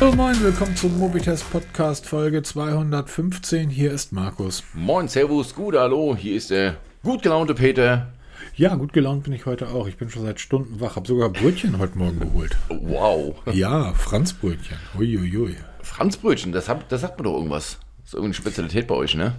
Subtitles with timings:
[0.00, 3.68] Hallo moin, willkommen zum Mobitest Podcast Folge 215.
[3.68, 4.62] Hier ist Markus.
[4.72, 8.12] Moin, Servus, gut, hallo, hier ist der gut gelaunte Peter.
[8.54, 9.88] Ja, gut gelaunt bin ich heute auch.
[9.88, 12.56] Ich bin schon seit Stunden wach, habe sogar Brötchen heute Morgen geholt.
[12.68, 13.34] Wow.
[13.52, 14.76] Ja, Franzbrötchen.
[14.96, 15.56] Uiuiui.
[15.82, 17.80] Franzbrötchen, das, hab, das sagt mir doch irgendwas.
[17.98, 19.34] Das ist irgendeine Spezialität bei euch, ne?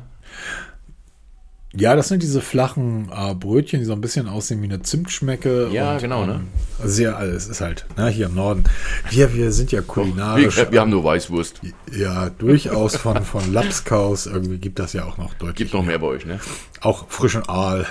[1.75, 5.70] Ja, das sind diese flachen äh, Brötchen, die so ein bisschen aussehen wie eine Zimtschmecke.
[5.71, 6.41] Ja, genau, ne?
[6.84, 8.63] Sehr alles ist halt, ne, hier im Norden.
[9.11, 10.66] Wir, wir sind ja Wir, kulinarisch.
[10.71, 11.61] wir haben nur Weißwurst.
[11.95, 14.25] ja, durchaus von, von Lapskaus.
[14.25, 15.55] Irgendwie gibt das ja auch noch deutlich.
[15.58, 16.39] Gibt noch mehr bei euch, ne?
[16.81, 17.86] Auch frischen Aal.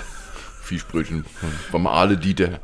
[0.61, 1.25] Fischbrötchen
[1.71, 2.59] vom Aale Dieter.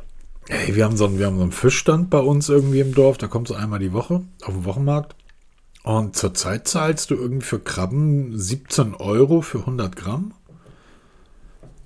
[0.48, 3.18] Ey, wir haben, so einen, wir haben so einen Fischstand bei uns irgendwie im Dorf.
[3.18, 5.16] Da kommt so einmal die Woche auf den Wochenmarkt.
[5.82, 10.34] Und zurzeit zahlst du irgendwie für Krabben 17 Euro für 100 Gramm.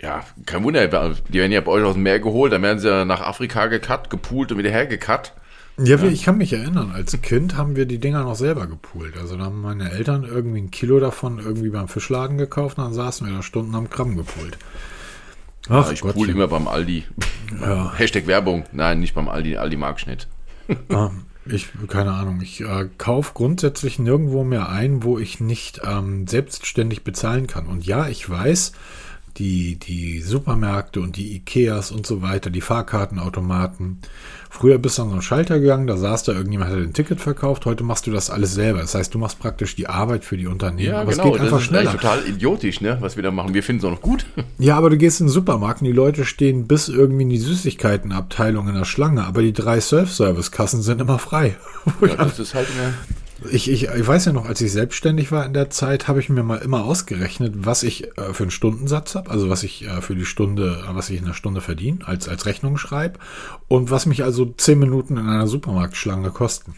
[0.02, 2.88] Ja, kein Wunder, die werden ja bei euch aus dem Meer geholt, dann werden sie
[2.88, 5.34] ja nach Afrika gecut, gepoolt und wieder hergecut.
[5.78, 9.16] Ja, wir- ich kann mich erinnern, als Kind haben wir die Dinger noch selber gepoolt.
[9.19, 12.92] Also da haben meine Eltern irgendwie ein Kilo davon irgendwie beim Fischladen gekauft und dann
[12.94, 14.56] saßen wir da Stunden am Krabben gepoolt.
[15.69, 16.14] Ach Ich Gott.
[16.14, 17.05] pool immer beim Aldi.
[17.60, 17.92] Ja.
[17.97, 18.64] Hashtag Werbung.
[18.72, 20.28] Nein, nicht beim Aldi, Aldi mag ich nicht.
[20.88, 26.28] Ähm, ich, keine Ahnung, ich äh, kaufe grundsätzlich nirgendwo mehr ein, wo ich nicht ähm,
[26.28, 27.66] selbstständig bezahlen kann.
[27.66, 28.72] Und ja, ich weiß,
[29.36, 33.98] die, die Supermärkte und die Ikeas und so weiter, die Fahrkartenautomaten.
[34.53, 37.20] Früher bist du an so einen Schalter gegangen, da saß da irgendjemand, hat ein Ticket
[37.20, 37.67] verkauft.
[37.67, 38.81] Heute machst du das alles selber.
[38.81, 40.95] Das heißt, du machst praktisch die Arbeit für die Unternehmen.
[40.95, 41.92] aber es geht einfach genau, das ist schneller.
[41.92, 43.55] total idiotisch, ne, was wir da machen.
[43.55, 44.27] Wir finden es auch noch gut.
[44.59, 47.39] Ja, aber du gehst in den Supermarkt und die Leute stehen bis irgendwie in die
[47.39, 51.56] Süßigkeitenabteilung in der Schlange, aber die drei Self-Service-Kassen sind immer frei.
[52.06, 52.92] Ja, das ist halt eine,
[53.48, 56.28] Ich, ich, ich weiß ja noch, als ich selbstständig war in der Zeit, habe ich
[56.28, 60.02] mir mal immer ausgerechnet, was ich äh, für einen Stundensatz habe, also was ich äh,
[60.02, 63.19] für die Stunde, was ich in der Stunde verdiene, als, als Rechnung schreibe
[63.69, 66.74] und was mich also zehn Minuten in einer Supermarktschlange kosten.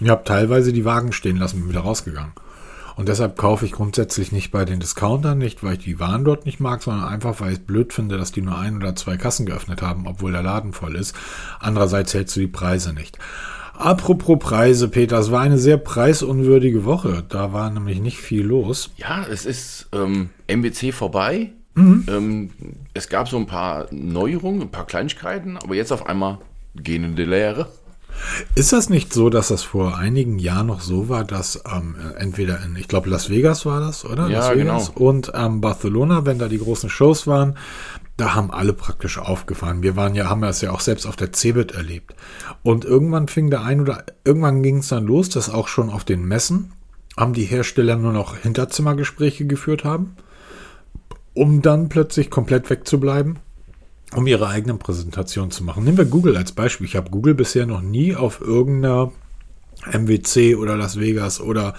[0.00, 2.32] Ich habe teilweise die Wagen stehen lassen, bin wieder rausgegangen.
[2.96, 6.46] Und deshalb kaufe ich grundsätzlich nicht bei den Discountern, nicht weil ich die Waren dort
[6.46, 9.16] nicht mag, sondern einfach, weil ich es blöd finde, dass die nur ein oder zwei
[9.16, 11.14] Kassen geöffnet haben, obwohl der Laden voll ist.
[11.60, 13.16] Andererseits hältst du die Preise nicht.
[13.78, 17.22] Apropos Preise, Peter, es war eine sehr preisunwürdige Woche.
[17.28, 18.90] Da war nämlich nicht viel los.
[18.96, 21.52] Ja, es ist ähm, MWC vorbei.
[21.74, 22.04] Mhm.
[22.08, 22.50] Ähm,
[22.92, 26.38] es gab so ein paar Neuerungen, ein paar Kleinigkeiten, aber jetzt auf einmal
[26.74, 27.68] gehen in die Lehre.
[28.56, 32.60] Ist das nicht so, dass das vor einigen Jahren noch so war, dass ähm, entweder
[32.64, 34.28] in, ich glaube, Las Vegas war das, oder?
[34.28, 35.08] Ja, Las Vegas genau.
[35.08, 37.56] und ähm, Barcelona, wenn da die großen Shows waren,
[38.18, 39.82] da haben alle praktisch aufgefahren.
[39.82, 42.14] Wir waren ja, haben das ja auch selbst auf der Cebit erlebt.
[42.62, 46.04] Und irgendwann fing der ein oder irgendwann ging es dann los, dass auch schon auf
[46.04, 46.72] den Messen
[47.16, 50.16] haben die Hersteller nur noch Hinterzimmergespräche geführt haben,
[51.32, 53.38] um dann plötzlich komplett wegzubleiben
[54.14, 55.84] um ihre eigenen Präsentationen zu machen.
[55.84, 56.86] Nehmen wir Google als Beispiel.
[56.86, 59.12] Ich habe Google bisher noch nie auf irgendeiner
[59.92, 61.74] MWC oder Las Vegas oder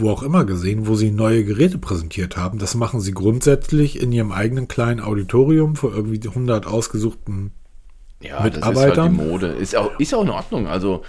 [0.00, 2.58] wo auch immer gesehen, wo sie neue Geräte präsentiert haben.
[2.58, 7.52] Das machen sie grundsätzlich in ihrem eigenen kleinen Auditorium vor irgendwie 100 ausgesuchten
[8.22, 9.08] Ja, Mit das ist halt die?
[9.08, 9.46] Mode.
[9.48, 10.66] Ist auch, ist auch in Ordnung.
[10.66, 11.02] Also,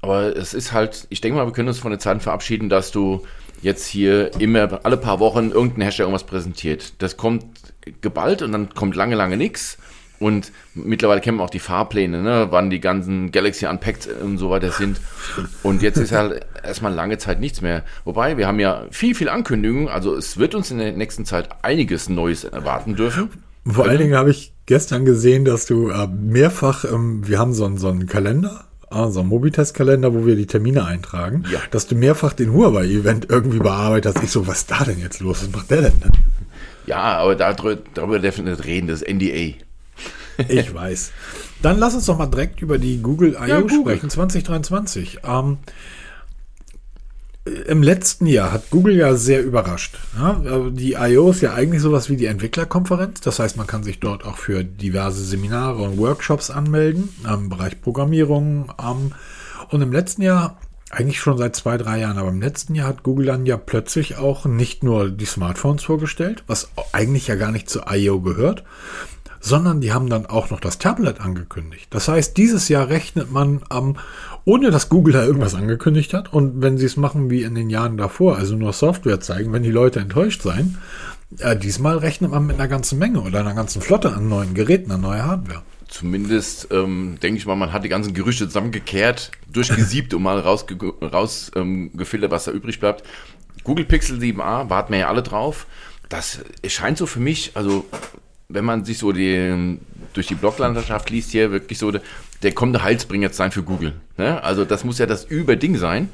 [0.00, 2.90] aber es ist halt, ich denke mal, wir können uns von der Zeit verabschieden, dass
[2.90, 3.22] du
[3.62, 6.94] jetzt hier immer alle paar Wochen irgendein Hersteller irgendwas präsentiert.
[6.98, 7.44] Das kommt
[8.00, 9.78] geballt und dann kommt lange, lange nichts.
[10.22, 12.46] Und mittlerweile kennen wir auch die Fahrpläne, ne?
[12.50, 15.00] wann die ganzen Galaxy Unpacked und so weiter sind.
[15.62, 17.82] Und jetzt ist halt erstmal lange Zeit nichts mehr.
[18.04, 19.88] Wobei, wir haben ja viel, viel Ankündigungen.
[19.88, 23.30] Also es wird uns in der nächsten Zeit einiges Neues erwarten dürfen.
[23.66, 27.64] Vor allen Dingen habe ich gestern gesehen, dass du äh, mehrfach, ähm, wir haben so
[27.64, 31.58] einen, so einen Kalender, äh, so einen Mobitest-Kalender, wo wir die Termine eintragen, Ja.
[31.72, 34.22] dass du mehrfach den Huawei-Event irgendwie bearbeitet hast.
[34.24, 35.42] Ich so, was ist da denn jetzt los?
[35.42, 35.92] Was macht der denn?
[36.86, 39.54] Ja, aber darüber, darüber wir nicht reden, das ist NDA.
[40.48, 41.12] Ich weiß.
[41.62, 43.46] Dann lass uns doch mal direkt über die Google I.O.
[43.46, 45.20] Ja, sprechen, 2023.
[45.24, 45.58] Ähm,
[47.66, 49.98] Im letzten Jahr hat Google ja sehr überrascht.
[50.16, 51.30] Äh, die I.O.
[51.30, 53.20] ist ja eigentlich sowas wie die Entwicklerkonferenz.
[53.20, 57.80] Das heißt, man kann sich dort auch für diverse Seminare und Workshops anmelden im Bereich
[57.80, 58.72] Programmierung.
[59.70, 60.58] Und im letzten Jahr,
[60.90, 64.18] eigentlich schon seit zwei, drei Jahren, aber im letzten Jahr hat Google dann ja plötzlich
[64.18, 68.20] auch nicht nur die Smartphones vorgestellt, was eigentlich ja gar nicht zu I.O.
[68.20, 68.62] gehört,
[69.42, 71.88] sondern die haben dann auch noch das Tablet angekündigt.
[71.90, 73.96] Das heißt, dieses Jahr rechnet man am,
[74.44, 77.68] ohne dass Google da irgendwas angekündigt hat und wenn sie es machen wie in den
[77.68, 80.78] Jahren davor, also nur Software zeigen, wenn die Leute enttäuscht sein,
[81.38, 84.92] ja, diesmal rechnet man mit einer ganzen Menge oder einer ganzen Flotte an neuen Geräten,
[84.92, 85.62] an neuer Hardware.
[85.88, 91.12] Zumindest ähm, denke ich mal, man hat die ganzen Gerüchte zusammengekehrt, durchgesiebt und mal rausgefiltert,
[91.12, 93.02] raus, ähm, was da übrig bleibt.
[93.64, 95.66] Google Pixel 7a, warten wir ja alle drauf.
[96.08, 97.84] Das scheint so für mich, also
[98.52, 99.78] wenn man sich so die,
[100.12, 102.02] durch die Bloglandschaft liest hier, wirklich so der,
[102.42, 103.94] der kommende Heilsbringer jetzt sein für Google.
[104.16, 104.42] Ne?
[104.42, 106.08] Also das muss ja das Überding sein.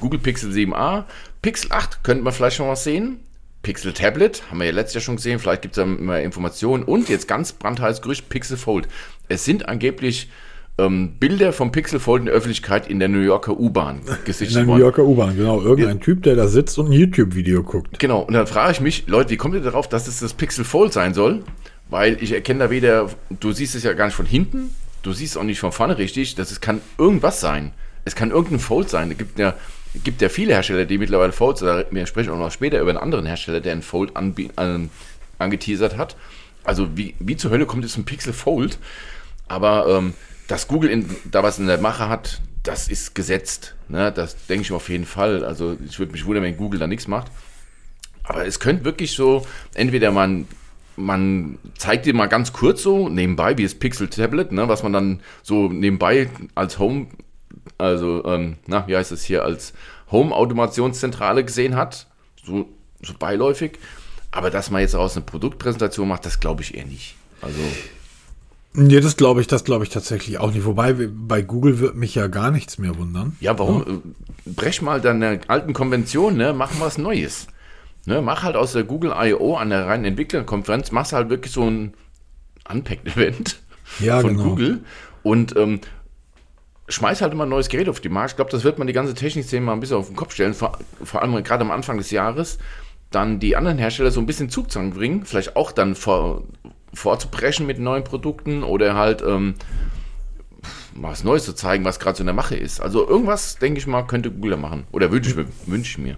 [0.00, 1.04] Google Pixel 7a,
[1.42, 3.20] Pixel 8 könnte man vielleicht schon was sehen.
[3.62, 6.82] Pixel Tablet, haben wir ja letztes Jahr schon gesehen, vielleicht gibt es da mehr Informationen.
[6.82, 8.88] Und jetzt ganz brandheiß Gerücht, Pixel Fold.
[9.28, 10.30] Es sind angeblich
[10.78, 14.66] ähm, Bilder vom Pixel Fold in der Öffentlichkeit in der New Yorker U-Bahn gesichtet In
[14.66, 15.60] der New Yorker U-Bahn, genau.
[15.60, 16.04] Irgendein ja.
[16.04, 17.98] Typ, der da sitzt und ein YouTube-Video guckt.
[17.98, 20.64] Genau, und dann frage ich mich, Leute, wie kommt ihr darauf, dass es das Pixel
[20.64, 21.42] Fold sein soll?
[21.90, 25.34] Weil ich erkenne da weder, du siehst es ja gar nicht von hinten, du siehst
[25.34, 27.72] es auch nicht von vorne richtig, das kann irgendwas sein.
[28.04, 29.10] Es kann irgendein Fold sein.
[29.10, 29.54] Es gibt ja,
[30.02, 32.98] gibt ja viele Hersteller, die mittlerweile Folds, oder wir sprechen auch noch später über einen
[32.98, 34.34] anderen Hersteller, der einen Fold an,
[35.38, 36.16] angeteasert hat.
[36.64, 38.78] Also wie, wie zur Hölle kommt jetzt ein Pixel Fold?
[39.48, 40.14] Aber ähm,
[40.52, 43.74] dass Google in, da was in der Mache hat, das ist gesetzt.
[43.88, 44.12] Ne?
[44.12, 45.46] Das denke ich auf jeden Fall.
[45.46, 47.28] Also ich würde mich wundern, wenn Google da nichts macht.
[48.24, 50.46] Aber es könnte wirklich so, entweder man,
[50.94, 54.92] man zeigt dir mal ganz kurz so nebenbei, wie das Pixel Tablet, ne, was man
[54.92, 57.06] dann so nebenbei als Home,
[57.78, 59.72] also, ähm, na, wie heißt das hier, als
[60.10, 62.08] Home-Automationszentrale gesehen hat.
[62.44, 62.68] So,
[63.00, 63.78] so beiläufig.
[64.30, 67.14] Aber dass man jetzt aus einer Produktpräsentation macht, das glaube ich eher nicht.
[67.40, 67.60] Also.
[68.74, 70.64] Nee, das glaube ich, das glaube ich tatsächlich auch nicht.
[70.64, 73.36] Wobei bei Google wird mich ja gar nichts mehr wundern.
[73.40, 73.84] Ja, warum?
[73.86, 74.52] Ja.
[74.52, 76.52] Brech mal deine alten Konventionen, ne?
[76.54, 77.48] Mach was Neues.
[78.06, 78.22] Ne?
[78.22, 79.56] Mach halt aus der Google I.O.
[79.56, 81.94] an der reinen Entwicklerkonferenz, machst halt wirklich so ein
[82.68, 83.60] Unpacked-Event
[84.00, 84.48] ja, von genau.
[84.50, 84.84] Google
[85.22, 85.80] und ähm,
[86.88, 88.32] schmeiß halt immer ein neues Gerät auf die Markt.
[88.32, 90.54] Ich glaube, das wird man die ganze Technik-Szene mal ein bisschen auf den Kopf stellen,
[90.54, 92.58] vor, vor allem gerade am Anfang des Jahres
[93.10, 96.44] dann die anderen Hersteller so ein bisschen Zugzwang bringen, vielleicht auch dann vor,
[96.94, 99.54] vorzubrechen mit neuen Produkten oder halt ähm,
[100.94, 102.80] was Neues zu zeigen, was gerade so in der Mache ist.
[102.80, 104.84] Also irgendwas, denke ich mal, könnte Google machen.
[104.92, 106.16] Oder wünsche ich, mir, wünsch ich mir.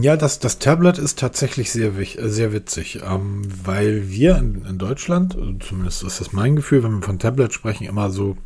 [0.00, 5.36] Ja, das, das Tablet ist tatsächlich sehr, sehr witzig, ähm, weil wir in, in, Deutschland,
[5.60, 8.36] zumindest ist das mein Gefühl, wenn wir von Tablet sprechen, immer so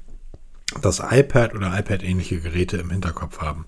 [0.81, 3.67] das iPad oder iPad-ähnliche Geräte im Hinterkopf haben.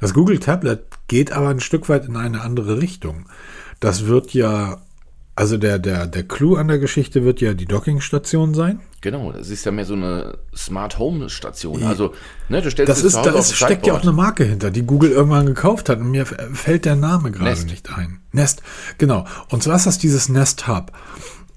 [0.00, 3.26] Das Google Tablet geht aber ein Stück weit in eine andere Richtung.
[3.80, 4.80] Das wird ja
[5.36, 8.80] also der, der, der Clou an der Geschichte wird ja die Dockingstation sein.
[9.00, 11.82] Genau, das ist ja mehr so eine Smart Home Station.
[11.84, 12.12] Also,
[12.48, 15.10] ne, du stellst das ist, da ist, steckt ja auch eine Marke hinter, die Google
[15.10, 18.20] irgendwann gekauft hat und mir fällt der Name gerade nicht ein.
[18.32, 18.62] Nest,
[18.98, 19.24] genau.
[19.48, 20.92] Und zwar ist das dieses Nest Hub.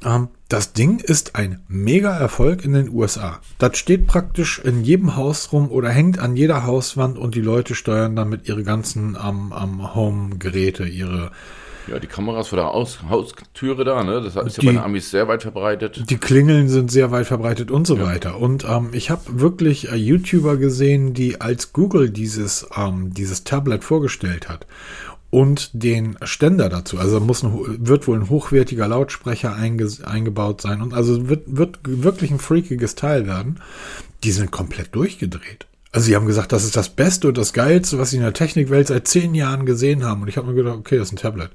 [0.06, 3.40] Ähm, das Ding ist ein mega Erfolg in den USA.
[3.58, 7.76] Das steht praktisch in jedem Haus rum oder hängt an jeder Hauswand und die Leute
[7.76, 11.32] steuern damit ihre ganzen ähm, ähm, Home-Geräte, ihre
[11.88, 14.22] ja, die Kameras vor der Aus Haustüre da, ne?
[14.22, 16.10] Das ist die, ja bei den Amis sehr weit verbreitet.
[16.10, 18.06] Die Klingeln sind sehr weit verbreitet und so ja.
[18.06, 18.40] weiter.
[18.40, 23.84] Und ähm, ich habe wirklich äh, YouTuber gesehen, die als Google dieses, ähm, dieses Tablet
[23.84, 24.66] vorgestellt hat
[25.34, 27.00] und den Ständer dazu.
[27.00, 27.52] Also muss ein,
[27.88, 32.94] wird wohl ein hochwertiger Lautsprecher einge, eingebaut sein und also wird, wird wirklich ein freakiges
[32.94, 33.60] Teil werden.
[34.24, 35.66] Die sind komplett durchgedreht.
[35.96, 38.34] Also sie haben gesagt, das ist das Beste und das Geilste, was sie in der
[38.34, 40.24] Technikwelt seit zehn Jahren gesehen haben.
[40.24, 41.52] Und ich habe mir gedacht, okay, das ist ein Tablet.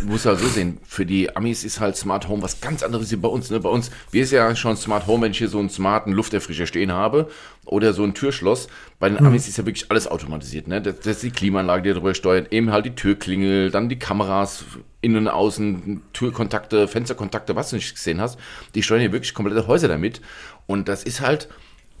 [0.00, 3.12] Du musst ja so sehen, für die Amis ist halt Smart Home was ganz anderes
[3.12, 3.48] wie bei uns.
[3.48, 3.60] Ne?
[3.60, 6.66] Bei uns, wir ist ja schon Smart Home, wenn ich hier so einen smarten Lufterfrischer
[6.66, 7.28] stehen habe
[7.64, 8.66] oder so ein Türschloss.
[8.98, 9.50] Bei den Amis mhm.
[9.50, 10.66] ist ja wirklich alles automatisiert.
[10.66, 10.82] Ne?
[10.82, 14.64] Das, das ist die Klimaanlage, die darüber steuert, eben halt die Türklingel, dann die Kameras,
[15.00, 18.36] innen und außen, Türkontakte, Fensterkontakte, was du nicht gesehen hast.
[18.74, 20.20] Die steuern hier wirklich komplette Häuser damit.
[20.66, 21.48] Und das ist halt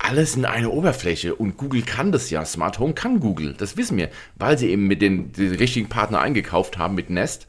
[0.02, 1.34] alles in eine Oberfläche.
[1.34, 2.44] Und Google kann das ja.
[2.44, 3.54] Smart Home kann Google.
[3.56, 7.46] Das wissen wir, weil sie eben mit den, den richtigen Partner eingekauft haben mit Nest.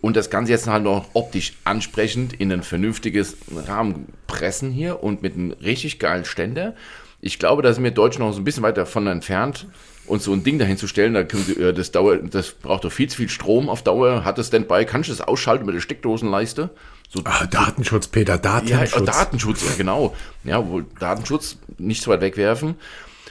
[0.00, 5.22] Und das Ganze jetzt halt noch optisch ansprechend in ein vernünftiges Rahmen pressen hier und
[5.22, 6.74] mit einem richtig geilen Ständer.
[7.20, 9.66] Ich glaube, da sind wir Deutschen noch so ein bisschen weit davon entfernt,
[10.06, 11.14] uns so ein Ding dahin zu stellen.
[11.14, 14.24] Da Sie, das, Dauer, das braucht doch viel zu viel Strom auf Dauer.
[14.24, 16.70] Hat es bei, kannst du das ausschalten mit der Steckdosenleiste?
[17.08, 18.94] So, Ach, Datenschutz, Peter, Datenschutz.
[18.94, 20.14] Ja, Datenschutz, ja, genau.
[20.44, 22.76] Ja, wohl Datenschutz nicht so weit wegwerfen.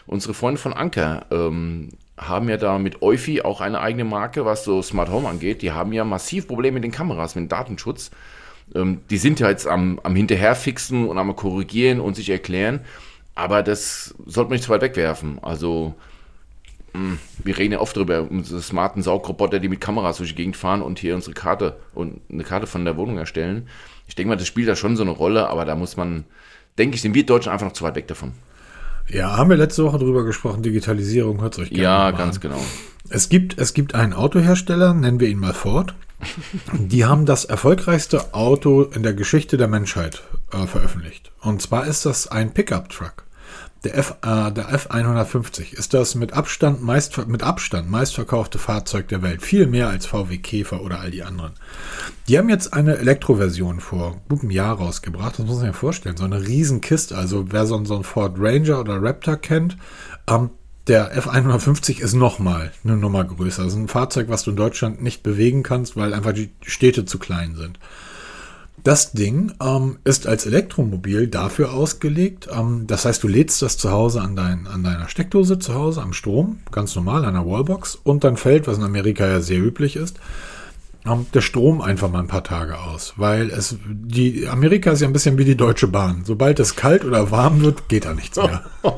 [0.08, 4.64] Unsere Freunde von Anker ähm, haben ja da mit Eufy auch eine eigene Marke, was
[4.64, 5.62] so Smart Home angeht.
[5.62, 8.12] Die haben ja massiv Probleme mit den Kameras, mit dem Datenschutz.
[8.74, 12.82] Ähm, die sind ja jetzt am, am Hinterherfixen und am Korrigieren und sich erklären.
[13.34, 15.40] Aber das sollte man nicht zu weit wegwerfen.
[15.42, 15.96] Also
[17.44, 20.82] wir reden ja oft darüber, unsere smarten Saugroboter, die mit Kameras durch die Gegend fahren
[20.82, 23.68] und hier unsere Karte und eine Karte von der Wohnung erstellen.
[24.08, 26.26] Ich denke mal, das spielt da schon so eine Rolle, aber da muss man,
[26.78, 28.34] denke ich, sind wir Deutschen einfach noch zu weit weg davon.
[29.08, 32.60] Ja, haben wir letzte Woche drüber gesprochen, Digitalisierung, hört euch gerne Ja, ganz genau.
[33.10, 35.94] Es gibt, es gibt einen Autohersteller, nennen wir ihn mal Ford.
[36.74, 41.32] Die haben das erfolgreichste Auto in der Geschichte der Menschheit äh, veröffentlicht.
[41.42, 43.25] Und zwar ist das ein Pickup-Truck.
[43.86, 49.22] Der, F, äh, der F150 ist das mit Abstand, meist, mit Abstand meistverkaufte Fahrzeug der
[49.22, 49.44] Welt.
[49.44, 51.54] Viel mehr als VW Käfer oder all die anderen.
[52.28, 55.38] Die haben jetzt eine Elektroversion vor gutem Jahr rausgebracht.
[55.38, 56.18] Das muss man sich vorstellen.
[56.18, 57.16] So eine Riesenkiste.
[57.16, 59.78] Also wer so, so einen Ford Ranger oder Raptor kennt,
[60.28, 60.50] ähm,
[60.88, 63.64] Der F150 ist nochmal eine Nummer größer.
[63.64, 67.06] Das ist ein Fahrzeug, was du in Deutschland nicht bewegen kannst, weil einfach die Städte
[67.06, 67.80] zu klein sind.
[68.86, 72.48] Das Ding ähm, ist als Elektromobil dafür ausgelegt.
[72.56, 76.04] Ähm, das heißt, du lädst das zu Hause an, dein, an deiner Steckdose zu Hause
[76.04, 77.96] am Strom, ganz normal, an einer Wallbox.
[77.96, 80.20] Und dann fällt, was in Amerika ja sehr üblich ist,
[81.04, 83.16] ähm, der Strom einfach mal ein paar Tage aus.
[83.18, 86.22] Weil es, die, Amerika ist ja ein bisschen wie die Deutsche Bahn.
[86.24, 88.66] Sobald es kalt oder warm wird, geht da nichts mehr.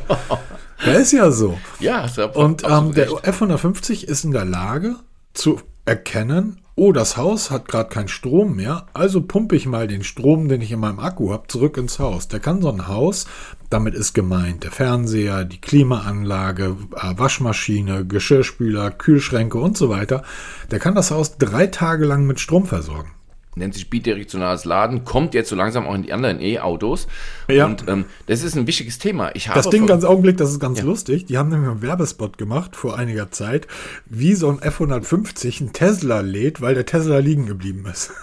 [0.85, 1.57] Das ist ja so.
[1.79, 4.95] Ja, ist ja Und ähm, der F-150 ist in der Lage
[5.33, 10.03] zu erkennen, oh, das Haus hat gerade keinen Strom mehr, also pumpe ich mal den
[10.03, 12.27] Strom, den ich in meinem Akku habe, zurück ins Haus.
[12.27, 13.25] Der kann so ein Haus,
[13.69, 20.23] damit ist gemeint der Fernseher, die Klimaanlage, äh, Waschmaschine, Geschirrspüler, Kühlschränke und so weiter,
[20.71, 23.16] der kann das Haus drei Tage lang mit Strom versorgen
[23.57, 27.07] nennt sich bidirektionales Laden, kommt jetzt so langsam auch in die anderen E-Autos.
[27.47, 27.65] Ja.
[27.65, 29.31] Und ähm, das ist ein wichtiges Thema.
[29.35, 30.85] Ich habe das Ding ganz Augenblick, das ist ganz ja.
[30.85, 31.25] lustig.
[31.25, 33.67] Die haben nämlich einen Werbespot gemacht vor einiger Zeit,
[34.05, 38.11] wie so ein F150 ein Tesla lädt, weil der Tesla liegen geblieben ist.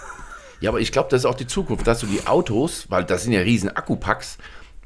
[0.61, 3.23] Ja, aber ich glaube, das ist auch die Zukunft, dass du die Autos, weil das
[3.23, 4.37] sind ja riesen Akkupacks,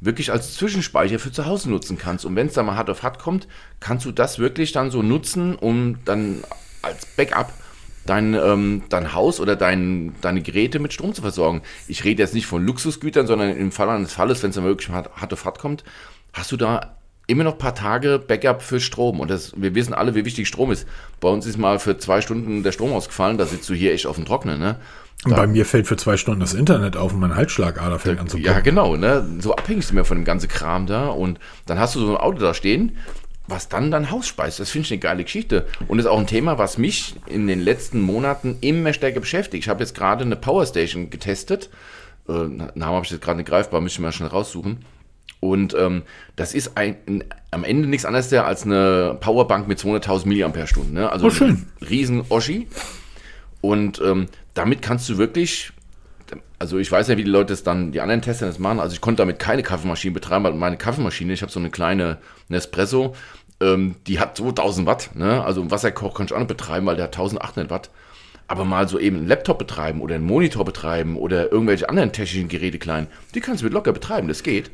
[0.01, 2.25] wirklich als Zwischenspeicher für zu Hause nutzen kannst.
[2.25, 3.48] Und wenn es da mal hart auf hart kommt,
[3.79, 6.44] kannst du das wirklich dann so nutzen, um dann
[6.82, 7.53] als Backup
[8.06, 11.62] dein, ähm, dein Haus oder dein, deine Geräte mit Strom zu versorgen.
[11.88, 14.89] Ich rede jetzt nicht von Luxusgütern, sondern im Fall eines Falles, wenn es dann wirklich
[14.89, 15.84] hart, hart auf hart kommt,
[16.34, 16.96] hast du da
[17.27, 19.20] immer noch ein paar Tage Backup für Strom.
[19.20, 20.88] Und das, wir wissen alle, wie wichtig Strom ist.
[21.20, 24.08] Bei uns ist mal für zwei Stunden der Strom ausgefallen, da sitzt du hier echt
[24.08, 24.60] auf dem Trocknen.
[24.60, 24.77] Ne?
[25.25, 28.27] Und bei mir fällt für zwei Stunden das Internet auf und mein Halsschlagader fängt an
[28.27, 28.38] zu.
[28.38, 28.96] Ja, genau.
[28.96, 29.25] Ne?
[29.39, 31.10] So abhängig sind wir von dem ganzen Kram da.
[31.10, 32.98] Und dann hast du so ein Auto da stehen
[33.50, 34.60] was dann dein Haus speist.
[34.60, 35.68] Das finde ich eine geile Geschichte.
[35.88, 39.63] Und ist auch ein Thema, was mich in den letzten Monaten immer stärker beschäftigt.
[39.65, 41.70] Ich habe jetzt gerade eine Powerstation getestet.
[42.27, 44.86] Äh, Namen habe ich jetzt gerade nicht greifbar, müsste ich mal schnell raussuchen.
[45.39, 46.03] Und ähm,
[46.36, 50.84] das ist ein, am Ende nichts anderes als eine Powerbank mit 200.000 mAh.
[50.91, 51.10] Ne?
[51.10, 51.65] Also oh, schön.
[51.89, 52.68] riesen Oschi.
[53.62, 55.72] Und ähm, damit kannst du wirklich
[56.57, 58.79] also ich weiß ja, wie die Leute es dann, die anderen Tester das machen.
[58.79, 62.17] Also ich konnte damit keine Kaffeemaschine betreiben, weil meine Kaffeemaschine, ich habe so eine kleine
[62.48, 63.15] Nespresso,
[63.62, 65.12] ähm, die hat 2000 Watt.
[65.15, 65.43] Ne?
[65.43, 67.89] Also ein Wasserkoch kann ich auch nicht betreiben, weil der hat 1800 Watt.
[68.48, 72.50] Aber mal so eben einen Laptop betreiben oder einen Monitor betreiben oder irgendwelche anderen technischen
[72.50, 74.71] Geräte klein, die kannst du mit locker betreiben, das geht.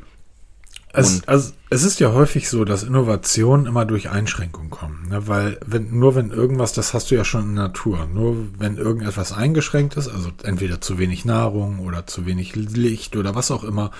[0.96, 5.08] Es, also, es ist ja häufig so, dass Innovationen immer durch Einschränkungen kommen.
[5.10, 5.28] Ne?
[5.28, 8.78] Weil wenn, nur wenn irgendwas, das hast du ja schon in der Natur, nur wenn
[8.78, 13.62] irgendetwas eingeschränkt ist, also entweder zu wenig Nahrung oder zu wenig Licht oder was auch
[13.62, 13.90] immer,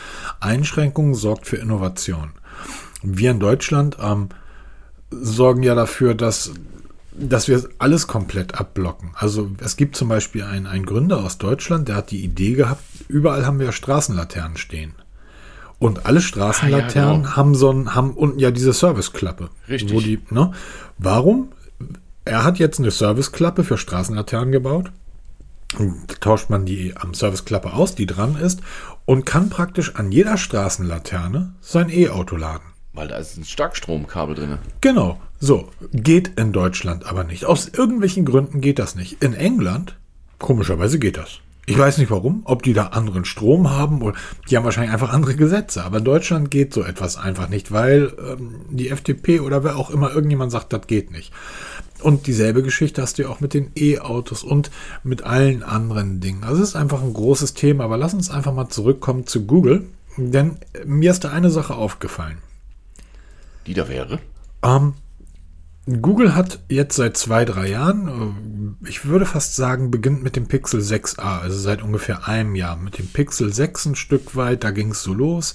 [0.41, 2.31] Einschränkungen sorgt für Innovation.
[3.03, 4.31] Wir in Deutschland ähm,
[5.11, 6.53] sorgen ja dafür, dass,
[7.13, 9.11] dass wir alles komplett abblocken.
[9.15, 12.83] Also es gibt zum Beispiel einen, einen Gründer aus Deutschland, der hat die Idee gehabt,
[13.09, 14.95] überall haben wir Straßenlaternen stehen.
[15.79, 17.37] Und alle Straßenlaternen ah, ja, genau.
[17.37, 19.51] haben so ein, haben unten ja diese Serviceklappe.
[19.69, 19.93] Richtig.
[19.93, 20.53] Wo die, ne?
[20.99, 21.53] Warum?
[22.25, 24.91] Er hat jetzt eine Serviceklappe für Straßenlaternen gebaut.
[25.77, 25.85] Da
[26.21, 28.61] tauscht man die am Serviceklappe aus, die dran ist,
[29.05, 32.65] und kann praktisch an jeder Straßenlaterne sein E-Auto laden.
[32.93, 34.59] Weil da ist ein Starkstromkabel drin.
[34.81, 35.21] Genau.
[35.39, 35.69] So.
[35.93, 37.45] Geht in Deutschland aber nicht.
[37.45, 39.23] Aus irgendwelchen Gründen geht das nicht.
[39.23, 39.97] In England,
[40.39, 41.41] komischerweise geht das.
[41.69, 44.17] Ich weiß nicht warum, ob die da anderen Strom haben oder
[44.49, 45.83] die haben wahrscheinlich einfach andere Gesetze.
[45.83, 49.91] Aber in Deutschland geht so etwas einfach nicht, weil ähm, die FDP oder wer auch
[49.91, 51.33] immer irgendjemand sagt, das geht nicht.
[52.03, 54.71] Und dieselbe Geschichte hast du ja auch mit den E-Autos und
[55.03, 56.45] mit allen anderen Dingen.
[56.45, 59.87] Also es ist einfach ein großes Thema, aber lass uns einfach mal zurückkommen zu Google,
[60.17, 62.39] denn mir ist da eine Sache aufgefallen.
[63.67, 64.21] Die da wäre?
[64.63, 64.95] Ähm,
[65.89, 70.49] Google hat jetzt seit zwei, drei Jahren, äh, ich würde fast sagen, beginnt mit dem
[70.49, 72.77] Pixel 6a, also seit ungefähr einem Jahr.
[72.77, 75.55] Mit dem Pixel 6 ein Stück weit, da ging es so los.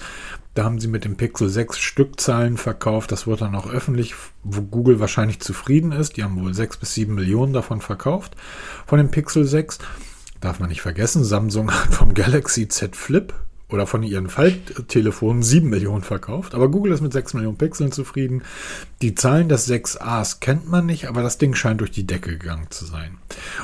[0.54, 3.12] Da haben sie mit dem Pixel 6 Stückzahlen verkauft.
[3.12, 6.16] Das wird dann auch öffentlich, wo Google wahrscheinlich zufrieden ist.
[6.16, 8.36] Die haben wohl 6 bis 7 Millionen davon verkauft,
[8.86, 9.80] von dem Pixel 6.
[10.40, 13.34] Darf man nicht vergessen, Samsung hat vom Galaxy Z Flip
[13.72, 18.44] oder von ihren Falttelefonen 7 Millionen verkauft, aber Google ist mit 6 Millionen Pixeln zufrieden.
[19.02, 22.68] Die Zahlen des 6As kennt man nicht, aber das Ding scheint durch die Decke gegangen
[22.70, 23.18] zu sein.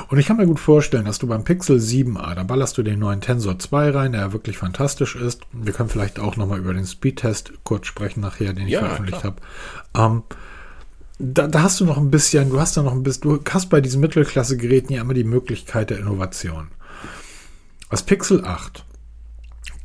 [0.08, 2.98] Und ich kann mir gut vorstellen, dass du beim Pixel 7a, da ballerst du den
[2.98, 5.42] neuen Tensor 2 rein, der ja wirklich fantastisch ist.
[5.52, 9.24] Wir können vielleicht auch nochmal über den Speedtest kurz sprechen nachher, den ich ja, veröffentlicht
[9.24, 9.36] habe.
[9.94, 10.22] Ähm,
[11.18, 13.68] da, da, hast du noch ein bisschen, du hast da noch ein bisschen, du hast
[13.70, 16.68] bei diesen Mittelklasse-Geräten ja immer die Möglichkeit der Innovation.
[17.90, 18.84] Das Pixel 8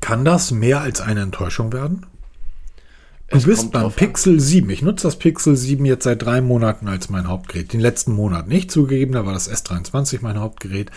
[0.03, 2.05] kann das mehr als eine Enttäuschung werden?
[3.29, 4.69] Du es bist beim Pixel 7.
[4.69, 7.71] Ich nutze das Pixel 7 jetzt seit drei Monaten als mein Hauptgerät.
[7.71, 10.91] Den letzten Monat nicht zugegeben, da war das S23 mein Hauptgerät.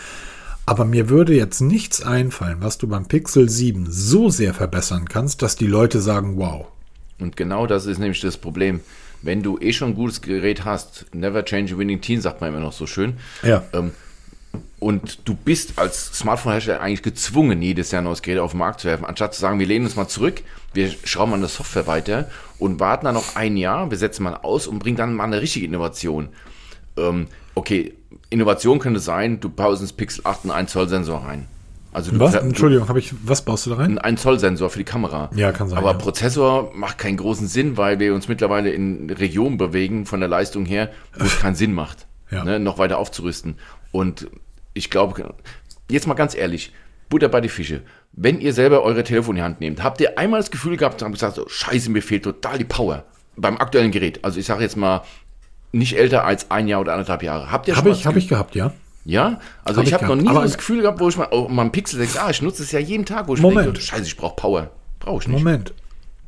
[0.65, 5.41] Aber mir würde jetzt nichts einfallen, was du beim Pixel 7 so sehr verbessern kannst,
[5.41, 6.67] dass die Leute sagen, wow.
[7.17, 8.81] Und genau das ist nämlich das Problem.
[9.21, 12.49] wenn du eh schon ein gutes Gerät hast, never change a winning team, sagt man
[12.49, 13.13] immer noch so schön.
[13.41, 13.63] Ja.
[13.71, 13.91] Ähm,
[14.79, 18.81] und du bist als Smartphone-Hersteller eigentlich gezwungen, jedes Jahr ein neues Gerät auf den Markt
[18.81, 20.41] zu werfen, anstatt zu sagen, wir lehnen uns mal zurück,
[20.73, 22.29] wir schrauben an der Software weiter
[22.59, 25.41] und warten dann noch ein Jahr, wir setzen mal aus und bringen dann mal eine
[25.41, 26.29] richtige Innovation.
[26.95, 27.93] Ähm, okay,
[28.29, 31.45] Innovation könnte sein, du baust ins Pixel 8 einen 1 Zoll Sensor rein.
[31.93, 32.33] Also du, Was?
[32.33, 33.85] du- Entschuldigung, habe ich, was baust du da rein?
[33.85, 35.31] einen 1 Zoll Sensor für die Kamera.
[35.35, 35.97] Ja, kann sein, Aber ja.
[35.97, 40.65] Prozessor macht keinen großen Sinn, weil wir uns mittlerweile in Regionen bewegen von der Leistung
[40.65, 42.43] her, wo es keinen Sinn macht, Ja.
[42.43, 43.55] ne, noch weiter aufzurüsten.
[43.91, 44.27] Und
[44.77, 45.35] ich glaube,
[45.89, 46.71] jetzt mal ganz ehrlich,
[47.09, 47.81] Butter bei die Fische.
[48.11, 51.01] Wenn ihr selber eure Telefon in die Hand nehmt, habt ihr einmal das Gefühl gehabt,
[51.01, 53.05] habt gesagt, so, scheiße, mir fehlt total die Power.
[53.35, 54.23] Beim aktuellen Gerät.
[54.23, 55.03] Also ich sage jetzt mal,
[55.71, 57.51] nicht älter als ein Jahr oder anderthalb Jahre.
[57.51, 58.73] Habt ihr Habe mal ich, das habe ich gehabt, ja.
[59.05, 61.47] ja, also Hab ich habe noch nie so das Gefühl gehabt, wo ich mal, oh,
[61.49, 63.67] mein Pixel 6a, ich nutze es ja jeden Tag, wo ich Moment.
[63.67, 64.71] denke, scheiße, ich brauche Power.
[64.99, 65.37] Brauche ich nicht.
[65.43, 65.73] Moment.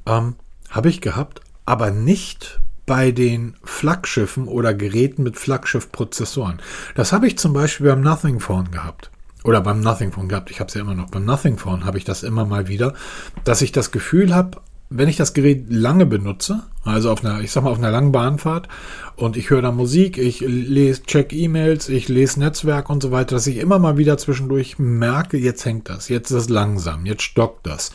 [0.06, 0.36] Ähm,
[0.70, 6.60] habe ich gehabt, aber nicht bei den Flaggschiffen oder Geräten mit Flaggschiff-Prozessoren.
[6.96, 9.12] Das habe ich zum Beispiel beim Nothing Phone gehabt.
[9.44, 10.50] Oder beim Nothing Phone gehabt.
[10.50, 11.12] Ich habe es ja immer noch.
[11.12, 12.96] Beim Nothing Phone habe ich das immer mal wieder,
[13.44, 14.58] dass ich das Gefühl habe,
[14.90, 18.12] wenn ich das Gerät lange benutze, also auf einer, ich sag mal, auf einer langen
[18.12, 18.68] Bahnfahrt
[19.16, 23.36] und ich höre da Musik, ich lese, check E-Mails, ich lese Netzwerk und so weiter,
[23.36, 27.22] dass ich immer mal wieder zwischendurch merke, jetzt hängt das, jetzt ist es langsam, jetzt
[27.22, 27.92] stockt das.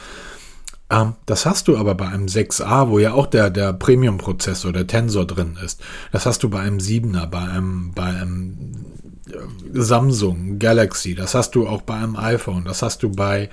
[0.91, 4.87] Ähm, das hast du aber bei einem 6a, wo ja auch der, der Premium-Prozessor, der
[4.87, 5.81] Tensor drin ist.
[6.13, 8.85] Das hast du bei einem 7er, bei einem, bei einem
[9.29, 9.33] äh,
[9.73, 13.49] Samsung Galaxy, das hast du auch bei einem iPhone, das hast du bei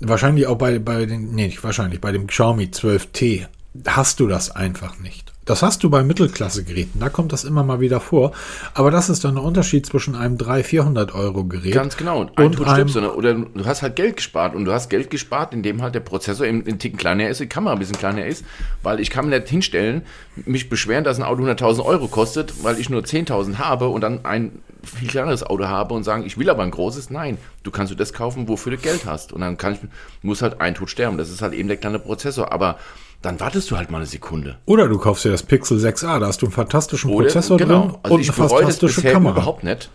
[0.00, 3.46] wahrscheinlich auch bei, bei den, nee, nicht wahrscheinlich, bei dem Xiaomi 12T
[3.86, 5.27] hast du das einfach nicht.
[5.48, 8.32] Das hast du bei Mittelklasse-Geräten, da kommt das immer mal wieder vor.
[8.74, 11.72] Aber das ist dann der Unterschied zwischen einem 300, 400 Euro Gerät.
[11.72, 12.26] Ganz genau.
[12.36, 15.10] Ein Und Tod einem- sondern- oder du hast halt Geld gespart und du hast Geld
[15.10, 18.26] gespart, indem halt der Prozessor eben einen Ticken kleiner ist, die Kamera ein bisschen kleiner
[18.26, 18.44] ist,
[18.82, 20.02] weil ich kann mir nicht hinstellen,
[20.44, 24.26] mich beschweren, dass ein Auto 100.000 Euro kostet, weil ich nur 10.000 habe und dann
[24.26, 24.52] ein
[24.84, 27.08] viel kleineres Auto habe und sagen, ich will aber ein großes.
[27.08, 29.32] Nein, du kannst du das kaufen, wofür du Geld hast.
[29.32, 29.78] Und dann kann ich,
[30.20, 31.16] muss halt ein Tod sterben.
[31.16, 32.52] Das ist halt eben der kleine Prozessor.
[32.52, 32.76] Aber
[33.22, 34.58] dann wartest du halt mal eine Sekunde.
[34.64, 37.70] Oder du kaufst dir das Pixel 6a, da hast du einen fantastischen Oder, Prozessor drin
[37.70, 39.32] also und ich eine fantastische Kamera.
[39.32, 39.90] überhaupt nicht.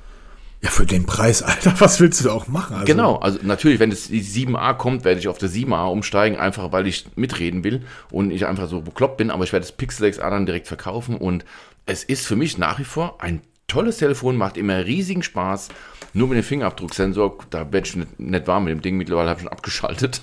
[0.61, 2.75] Ja, für den Preis, Alter, was willst du da auch machen?
[2.75, 6.37] Also, Genau, also natürlich, wenn es die 7a kommt, werde ich auf der 7a umsteigen,
[6.37, 9.73] einfach weil ich mitreden will und ich einfach so bekloppt bin, aber ich werde das
[9.73, 11.43] Pixel 6a dann direkt verkaufen und
[11.85, 15.69] es ist für mich nach wie vor ein tolles Telefon, macht immer riesigen Spaß.
[16.13, 19.39] Nur mit dem Fingerabdrucksensor, da werde ich nicht, nicht warm mit dem Ding, mittlerweile habe
[19.39, 20.21] ich schon abgeschaltet.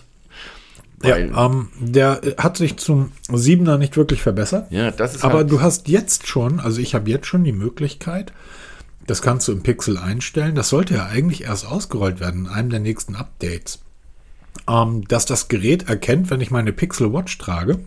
[1.02, 4.70] Ja, ähm, der äh, hat sich zum 7er nicht wirklich verbessert.
[4.70, 7.52] ja, das ist Aber halt, du hast jetzt schon, also ich habe jetzt schon die
[7.52, 8.32] Möglichkeit,
[9.06, 10.54] das kannst du im Pixel einstellen.
[10.54, 13.80] Das sollte ja eigentlich erst ausgerollt werden in einem der nächsten Updates.
[14.68, 17.80] Ähm, dass das Gerät erkennt, wenn ich meine Pixel Watch trage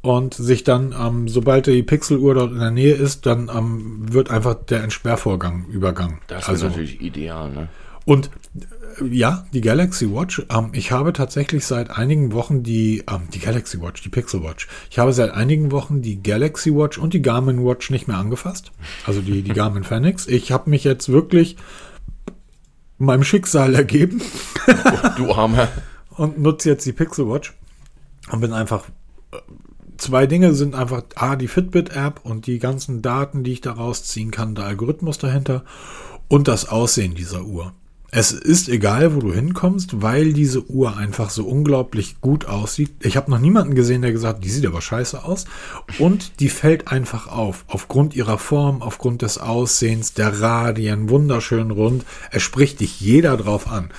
[0.00, 4.30] und sich dann, ähm, sobald die Pixeluhr dort in der Nähe ist, dann ähm, wird
[4.30, 6.18] einfach der Entsperrvorgang übergangen.
[6.28, 7.68] das also, ist natürlich ideal, ne?
[8.04, 8.30] und
[9.10, 10.46] ja, die Galaxy Watch.
[10.50, 14.68] Ähm, ich habe tatsächlich seit einigen Wochen die, ähm, die Galaxy Watch, die Pixel Watch.
[14.90, 18.72] Ich habe seit einigen Wochen die Galaxy Watch und die Garmin Watch nicht mehr angefasst.
[19.06, 20.26] Also die, die Garmin Fenix.
[20.26, 21.56] Ich habe mich jetzt wirklich
[22.98, 24.22] meinem Schicksal ergeben
[25.16, 25.68] Du armer.
[26.16, 27.52] und nutze jetzt die Pixel Watch
[28.30, 28.84] und bin einfach.
[29.32, 29.38] äh,
[29.98, 34.30] Zwei Dinge sind einfach A, die Fitbit-App und die ganzen Daten, die ich da rausziehen
[34.30, 35.64] kann, der Algorithmus dahinter
[36.28, 37.72] und das Aussehen dieser Uhr.
[38.12, 42.92] Es ist egal, wo du hinkommst, weil diese Uhr einfach so unglaublich gut aussieht.
[43.00, 45.44] Ich habe noch niemanden gesehen, der gesagt hat, die sieht aber scheiße aus.
[45.98, 47.64] Und die fällt einfach auf.
[47.66, 52.04] Aufgrund ihrer Form, aufgrund des Aussehens, der Radien, wunderschön rund.
[52.30, 53.90] Es spricht dich jeder drauf an.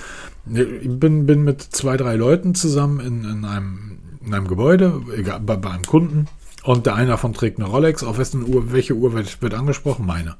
[0.50, 5.02] Ich bin, bin mit zwei, drei Leuten zusammen in, in, einem, in einem Gebäude,
[5.44, 6.26] bei, bei einem Kunden.
[6.64, 8.02] Und der eine davon trägt eine Rolex.
[8.02, 10.06] Auf wessen Uhr, welche Uhr wird, wird angesprochen?
[10.06, 10.36] Meine.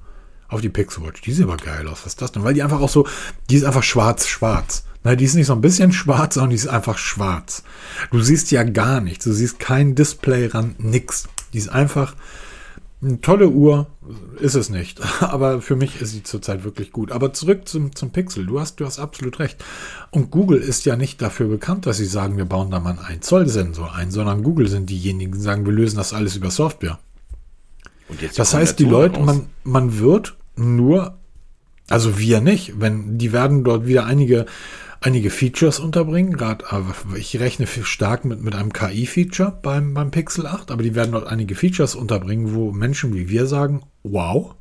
[0.49, 1.21] Auf die Pixel Watch.
[1.21, 2.01] Die sieht aber geil aus.
[2.01, 2.43] Was ist das denn?
[2.43, 3.07] Weil die einfach auch so,
[3.51, 4.85] die ist einfach schwarz-schwarz.
[5.05, 7.63] Na, die ist nicht so ein bisschen schwarz, sondern die ist einfach schwarz.
[8.11, 9.25] Du siehst ja gar nichts.
[9.25, 11.29] Du siehst kein Displayrand, nix.
[11.53, 12.15] Die ist einfach
[13.01, 13.87] eine tolle Uhr.
[14.41, 15.01] Ist es nicht.
[15.21, 17.13] Aber für mich ist sie zurzeit wirklich gut.
[17.13, 18.47] Aber zurück zum, zum Pixel.
[18.47, 19.63] Du hast, du hast absolut recht.
[20.11, 22.99] Und Google ist ja nicht dafür bekannt, dass sie sagen, wir bauen da mal einen
[22.99, 26.51] 1 Zoll Sensor ein, sondern Google sind diejenigen, die sagen, wir lösen das alles über
[26.51, 26.99] Software.
[28.09, 29.27] Und jetzt Das heißt, die Leute, raus.
[29.27, 31.18] man, man wird nur,
[31.88, 34.47] also wir nicht, wenn die werden dort wieder einige,
[35.01, 36.64] einige Features unterbringen, gerade,
[37.16, 41.27] ich rechne stark mit, mit einem KI-Feature beim, beim Pixel 8, aber die werden dort
[41.27, 44.55] einige Features unterbringen, wo Menschen wie wir sagen, wow.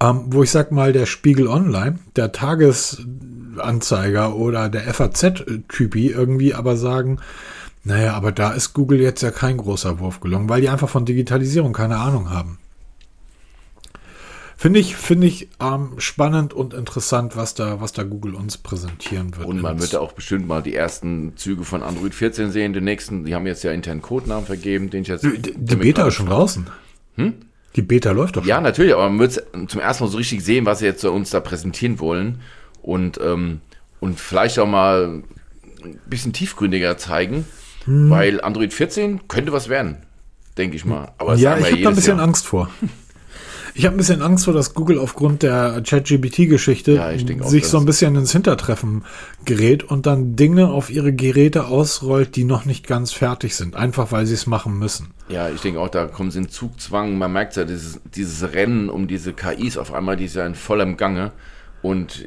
[0.00, 6.76] Ähm, wo ich sag mal, der Spiegel Online, der Tagesanzeiger oder der FAZ-Typi irgendwie aber
[6.76, 7.18] sagen,
[7.86, 11.04] Naja, aber da ist Google jetzt ja kein großer Wurf gelungen, weil die einfach von
[11.04, 12.58] Digitalisierung keine Ahnung haben.
[14.58, 19.36] Finde ich, finde ich ähm, spannend und interessant, was da, was da Google uns präsentieren
[19.36, 19.46] wird.
[19.46, 22.72] Und man wird auch bestimmt mal die ersten Züge von Android 14 sehen.
[22.72, 25.24] Den nächsten, die haben jetzt ja internen Codenamen vergeben, den ich jetzt.
[25.24, 26.68] Die, die Beta ist schon draußen.
[27.16, 27.34] Hm?
[27.76, 30.64] Die Beta läuft doch Ja, natürlich, aber man wird zum ersten Mal so richtig sehen,
[30.64, 32.40] was sie jetzt uns da präsentieren wollen.
[32.80, 33.60] Und, ähm,
[34.00, 35.22] und vielleicht auch mal
[35.84, 37.44] ein bisschen tiefgründiger zeigen,
[37.84, 38.08] hm.
[38.08, 39.98] weil Android 14 könnte was werden,
[40.56, 41.12] denke ich mal.
[41.18, 42.26] Aber ja, ich habe da ein bisschen Jahr.
[42.26, 42.70] Angst vor.
[43.78, 47.84] Ich habe ein bisschen Angst vor, dass Google aufgrund der ChatGPT-Geschichte ja, sich so ein
[47.84, 49.04] bisschen ins Hintertreffen
[49.44, 54.12] gerät und dann Dinge auf ihre Geräte ausrollt, die noch nicht ganz fertig sind, einfach
[54.12, 55.12] weil sie es machen müssen.
[55.28, 57.18] Ja, ich denke auch, da kommen sie in Zugzwang.
[57.18, 60.54] Man merkt ja, dieses, dieses Rennen um diese KIs auf einmal, die ist ja in
[60.54, 61.32] vollem Gange.
[61.82, 62.24] Und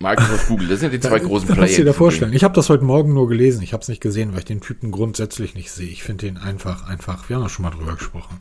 [0.00, 1.58] Microsoft, Google, das sind die zwei da, großen Player.
[1.58, 2.32] Kannst du dir da vorstellen?
[2.32, 3.62] Ich habe das heute Morgen nur gelesen.
[3.62, 5.88] Ich habe es nicht gesehen, weil ich den Typen grundsätzlich nicht sehe.
[5.88, 8.38] Ich finde den einfach, einfach, wir haben ja schon mal drüber gesprochen.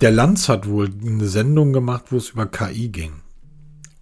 [0.00, 3.12] Der Lanz hat wohl eine Sendung gemacht, wo es über KI ging.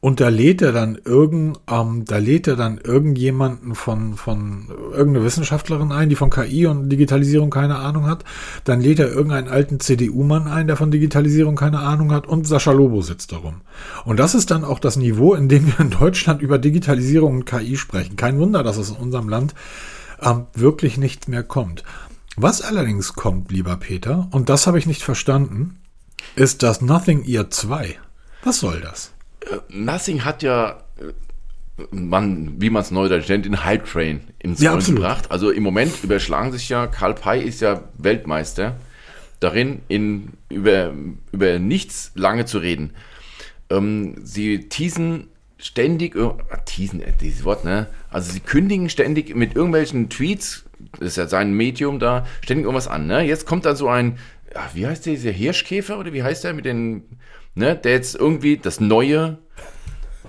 [0.00, 5.24] Und da lädt er dann irgend, ähm, da lädt er dann irgendjemanden von, von irgendeine
[5.24, 8.24] Wissenschaftlerin ein, die von KI und Digitalisierung keine Ahnung hat.
[8.64, 12.72] Dann lädt er irgendeinen alten CDU-Mann ein, der von Digitalisierung keine Ahnung hat und Sascha
[12.72, 13.62] Lobo sitzt darum.
[14.04, 17.46] Und das ist dann auch das Niveau, in dem wir in Deutschland über Digitalisierung und
[17.46, 18.16] KI sprechen.
[18.16, 19.54] Kein Wunder, dass es in unserem Land
[20.20, 21.82] ähm, wirklich nichts mehr kommt.
[22.36, 25.78] Was allerdings kommt, lieber Peter, und das habe ich nicht verstanden,
[26.34, 27.96] ist das Nothing Ear 2.
[28.44, 29.15] Was soll das?
[29.68, 30.82] Nothing hat ja,
[31.90, 35.30] man, wie man es neudeutsch nennt, den Hype Train ins ja, Rollen gebracht.
[35.30, 38.76] Also im Moment überschlagen sich ja, Karl Pei ist ja Weltmeister
[39.40, 40.92] darin, in, über,
[41.32, 42.92] über nichts lange zu reden.
[43.70, 45.28] Ähm, sie teasen
[45.58, 46.30] ständig, äh,
[46.64, 47.88] teasen, äh, dieses Wort, ne?
[48.10, 50.64] Also sie kündigen ständig mit irgendwelchen Tweets,
[50.98, 53.22] das ist ja sein Medium da, ständig irgendwas an, ne?
[53.22, 54.18] Jetzt kommt da so ein,
[54.54, 57.02] ach, wie heißt der, dieser Hirschkäfer oder wie heißt der mit den
[57.56, 59.38] ne, der jetzt irgendwie das neue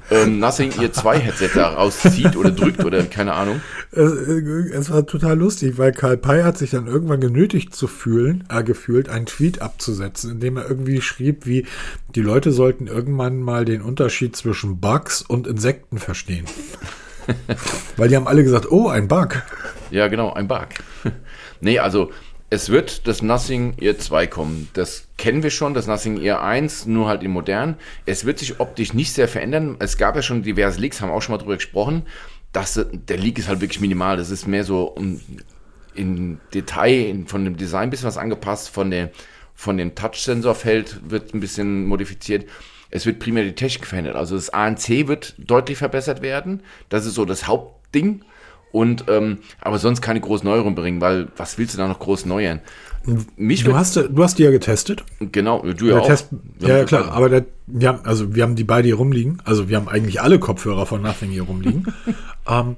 [0.09, 3.61] ähm, Nothing Ear 2 Headset da rauszieht oder drückt oder keine Ahnung.
[3.91, 8.45] Es, es, war total lustig, weil Karl Pei hat sich dann irgendwann genötigt zu fühlen,
[8.49, 11.65] äh, gefühlt, einen Tweet abzusetzen, in dem er irgendwie schrieb, wie
[12.15, 16.45] die Leute sollten irgendwann mal den Unterschied zwischen Bugs und Insekten verstehen.
[17.97, 19.43] weil die haben alle gesagt, oh, ein Bug.
[19.91, 20.69] Ja, genau, ein Bug.
[21.59, 22.11] nee, also
[22.49, 24.69] es wird das Nothing Ear 2 kommen.
[24.73, 27.75] Das kennen wir schon, das Nothing Ear 1, nur halt in modern.
[28.05, 29.75] Es wird sich optisch nicht sehr verändern.
[29.79, 32.03] Es gab ja schon diverse Leaks, haben auch schon mal drüber gesprochen.
[32.53, 34.15] Das, der Leak ist halt wirklich minimal.
[34.15, 35.19] Das ist mehr so um,
[35.93, 39.11] in Detail in, von dem Design ein bisschen was angepasst, von, der,
[39.53, 42.47] von dem Touch-Sensorfeld wird ein bisschen modifiziert.
[42.89, 44.15] Es wird primär die Technik verändert.
[44.15, 46.63] Also das ANC wird deutlich verbessert werden.
[46.87, 48.23] Das ist so das Hauptding.
[48.71, 52.25] Und ähm, aber sonst keine großen Neuerungen bringen, weil was willst du da noch groß
[52.25, 52.61] neuern?
[53.37, 55.05] Mich du, hast, du hast die ja getestet.
[55.31, 56.05] Genau, du ja auch.
[56.05, 56.27] Test,
[56.59, 59.41] ja, ja klar, aber der, wir haben, also wir haben die beide hier rumliegen.
[59.45, 61.93] Also wir haben eigentlich alle Kopfhörer von Nothing hier rumliegen.
[62.47, 62.75] ähm,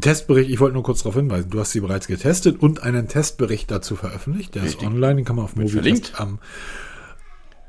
[0.00, 3.70] Testbericht, ich wollte nur kurz darauf hinweisen, du hast sie bereits getestet und einen Testbericht
[3.70, 4.56] dazu veröffentlicht.
[4.56, 4.82] Der Richtig.
[4.82, 6.14] ist online, den kann man auf Mobil verlinkt.
[6.20, 6.38] Ähm,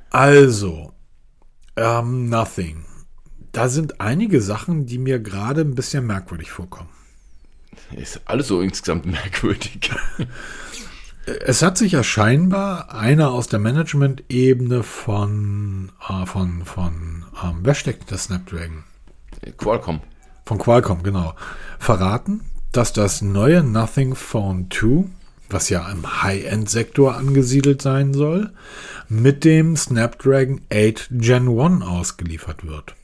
[0.10, 0.94] also,
[1.76, 2.86] ähm, Nothing.
[3.52, 6.90] Da sind einige Sachen, die mir gerade ein bisschen merkwürdig vorkommen.
[7.91, 9.91] Ist alles so insgesamt merkwürdig.
[11.26, 17.74] Es hat sich ja scheinbar einer aus der Management-Ebene von, äh, von, von ähm, wer
[17.74, 18.84] steckt das Snapdragon?
[19.58, 20.02] Qualcomm.
[20.45, 21.34] Von Qualcomm, genau.
[21.80, 25.06] Verraten, dass das neue Nothing Phone 2,
[25.50, 28.52] was ja im High-End-Sektor angesiedelt sein soll,
[29.10, 32.95] mit dem Snapdragon 8 Gen 1 ausgeliefert wird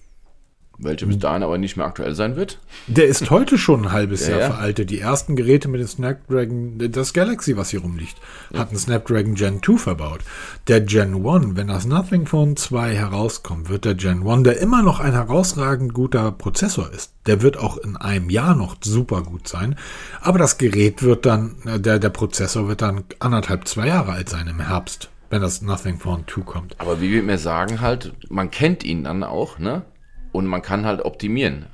[0.84, 2.60] welche bis dahin aber nicht mehr aktuell sein wird.
[2.88, 4.48] Der ist heute schon ein halbes ja, Jahr ja.
[4.52, 4.90] veraltet.
[4.90, 8.18] Die ersten Geräte mit dem Snapdragon, das Galaxy, was hier rumliegt,
[8.52, 8.60] ja.
[8.60, 10.22] hat einen Snapdragon Gen 2 verbaut.
[10.68, 14.82] Der Gen 1, wenn das Nothing Phone 2 herauskommt, wird der Gen 1, der immer
[14.82, 19.48] noch ein herausragend guter Prozessor ist, der wird auch in einem Jahr noch super gut
[19.48, 19.76] sein.
[20.22, 24.30] Aber das Gerät wird dann, äh, der, der Prozessor wird dann anderthalb, zwei Jahre alt
[24.30, 26.76] sein im Herbst wenn das Nothing Phone 2 kommt.
[26.78, 29.84] Aber wie wir mir sagen halt, man kennt ihn dann auch, ne?
[30.32, 31.66] Und man kann halt optimieren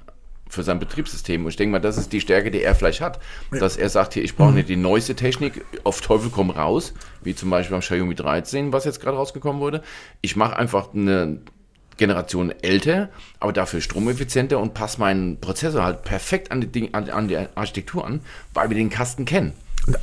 [0.49, 1.43] für sein Betriebssystem.
[1.43, 3.19] Und ich denke mal, das ist die Stärke, die er vielleicht hat,
[3.51, 7.35] dass er sagt, hier, ich brauche nicht die neueste Technik, auf Teufel komm raus, wie
[7.35, 9.83] zum Beispiel beim Xiaomi 13, was jetzt gerade rausgekommen wurde.
[10.21, 11.39] Ich mache einfach eine
[11.97, 17.09] Generation älter, aber dafür stromeffizienter und passe meinen Prozessor halt perfekt an die, Ding, an,
[17.09, 18.21] an die Architektur an,
[18.53, 19.53] weil wir den Kasten kennen.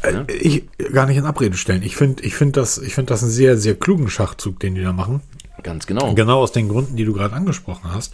[0.02, 1.82] Äh, ich gar nicht in Abrede stellen.
[1.82, 4.92] Ich finde ich find das, find das einen sehr, sehr klugen Schachzug, den die da
[4.92, 5.20] machen.
[5.62, 6.14] Ganz genau.
[6.14, 8.12] Genau aus den Gründen, die du gerade angesprochen hast.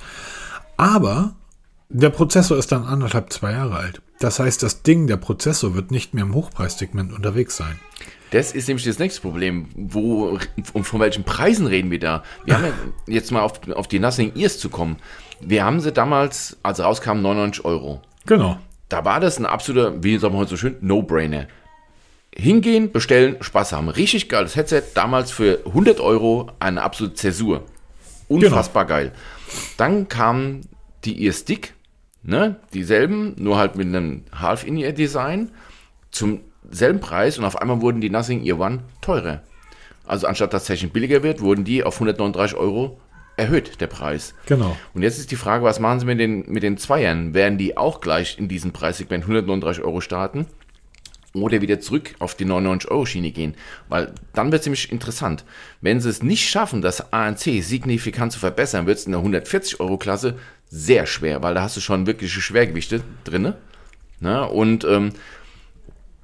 [0.77, 1.35] Aber
[1.93, 4.01] Der Prozessor ist dann anderthalb, zwei Jahre alt.
[4.21, 7.81] Das heißt, das Ding, der Prozessor, wird nicht mehr im Hochpreissegment unterwegs sein.
[8.31, 9.67] Das ist nämlich das nächste Problem.
[9.75, 10.39] Wo
[10.73, 12.23] und von welchen Preisen reden wir da?
[12.45, 12.73] Wir haben ja
[13.13, 14.99] jetzt mal auf, auf die Nothing Ears zu kommen.
[15.41, 18.01] Wir haben sie damals, als rauskamen, 99 Euro.
[18.27, 18.59] Genau.
[18.89, 21.49] Da war das ein absoluter, wie sagt man heute so schön, No-Brainer.
[22.41, 23.89] Hingehen, bestellen, Spaß haben.
[23.89, 24.83] Richtig geiles Headset.
[24.95, 27.65] Damals für 100 Euro eine absolute Zäsur.
[28.29, 29.13] Unfassbar geil.
[29.77, 30.63] Dann kam
[31.05, 31.75] die Ear Stick,
[32.23, 32.57] ne?
[32.73, 35.51] dieselben, nur halt mit einem Half-In-Ear-Design
[36.11, 39.43] zum selben Preis und auf einmal wurden die Nothing Ear One teurer.
[40.07, 42.99] Also anstatt dass Session billiger wird, wurden die auf 139 Euro
[43.37, 44.35] erhöht, der Preis.
[44.47, 44.77] Genau.
[44.95, 47.35] Und jetzt ist die Frage, was machen sie mit den, mit den Zweiern?
[47.35, 50.47] Werden die auch gleich in diesem Preissegment 139 Euro starten?
[51.33, 53.55] Oder wieder zurück auf die 99-Euro-Schiene gehen?
[53.89, 55.45] Weil dann wird es nämlich interessant.
[55.81, 60.37] Wenn sie es nicht schaffen, das ANC signifikant zu verbessern, wird es in der 140-Euro-Klasse
[60.69, 63.55] sehr schwer, weil da hast du schon wirkliche Schwergewichte drin.
[64.21, 64.49] Ne?
[64.49, 65.13] Und ähm,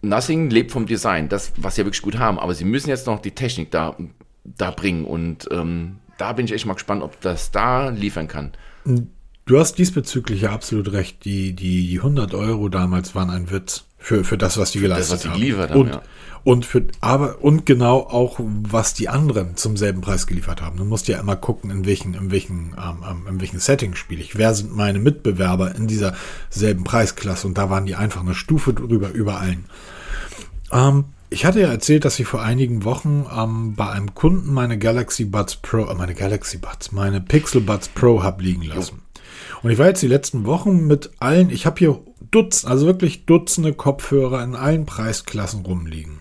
[0.03, 3.07] Nothing lebt vom Design, das, was sie ja wirklich gut haben, aber sie müssen jetzt
[3.07, 3.97] noch die Technik da,
[4.45, 8.53] da bringen und ähm, da bin ich echt mal gespannt, ob das da liefern kann.
[9.47, 11.25] Du hast diesbezüglich ja absolut recht.
[11.25, 15.15] Die, die, die 100 Euro damals waren ein Witz für, für das, was die geleistet
[15.15, 15.71] das, was sie haben.
[15.71, 16.03] haben, und, ja.
[16.45, 20.77] und, für, aber, und genau auch, was die anderen zum selben Preis geliefert haben.
[20.77, 24.21] Du musst ja immer gucken, in welchen, in welchen, ähm, ähm, in welchen Setting spiele
[24.21, 24.39] ich.
[24.39, 26.15] Wer sind meine Mitbewerber in dieser
[26.51, 27.49] selben Preisklasse?
[27.49, 29.65] Und da waren die einfach eine Stufe drüber über allen.
[30.71, 34.79] Ähm, ich hatte ja erzählt, dass ich vor einigen Wochen ähm, bei einem Kunden meine
[34.79, 39.03] Galaxy Buds Pro, äh, meine Galaxy Buds, meine Pixel Buds Pro habe liegen lassen.
[39.63, 43.25] Und ich war jetzt die letzten Wochen mit allen, ich habe hier Dutzend, also wirklich
[43.25, 46.21] Dutzende Kopfhörer in allen Preisklassen rumliegen.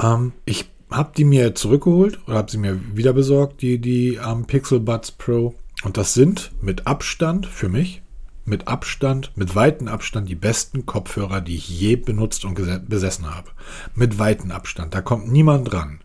[0.00, 4.46] Ähm, ich habe die mir zurückgeholt oder habe sie mir wieder besorgt, die, die ähm,
[4.46, 5.54] Pixel Buds Pro.
[5.84, 8.02] Und das sind mit Abstand für mich
[8.48, 13.50] mit Abstand, mit weitem Abstand die besten Kopfhörer, die ich je benutzt und besessen habe.
[13.94, 14.94] Mit weitem Abstand.
[14.94, 16.00] Da kommt niemand dran.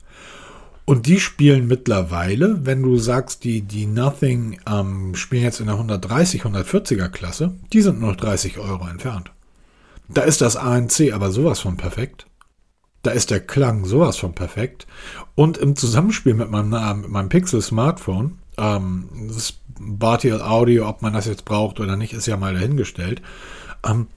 [0.86, 5.76] Und die spielen mittlerweile, wenn du sagst, die, die Nothing ähm, spielen jetzt in der
[5.76, 9.32] 130, 140er Klasse, die sind noch 30 Euro entfernt.
[10.10, 12.28] Da ist das ANC aber sowas von perfekt.
[13.02, 14.86] Da ist der Klang sowas von perfekt.
[15.36, 21.14] Und im Zusammenspiel mit meinem, mit meinem Pixel Smartphone, ähm, das Bartial Audio, ob man
[21.14, 23.22] das jetzt braucht oder nicht, ist ja mal dahingestellt.
[23.86, 24.08] Ähm,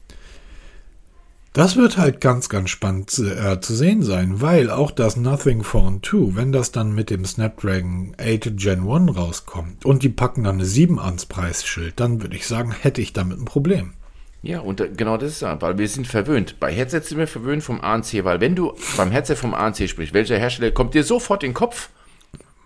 [1.57, 6.03] das wird halt ganz, ganz spannend äh, zu sehen sein, weil auch das Nothing Phone
[6.03, 10.57] 2, wenn das dann mit dem Snapdragon 8 Gen 1 rauskommt und die packen dann
[10.57, 13.95] eine 7 ans Preisschild, dann würde ich sagen, hätte ich damit ein Problem.
[14.42, 16.61] Ja, und äh, genau das ist ja, weil wir sind verwöhnt.
[16.61, 20.12] Bei Headsets sind wir verwöhnt vom ANC, weil wenn du beim Headset vom ANC sprichst,
[20.12, 21.88] welcher Hersteller kommt dir sofort in den Kopf?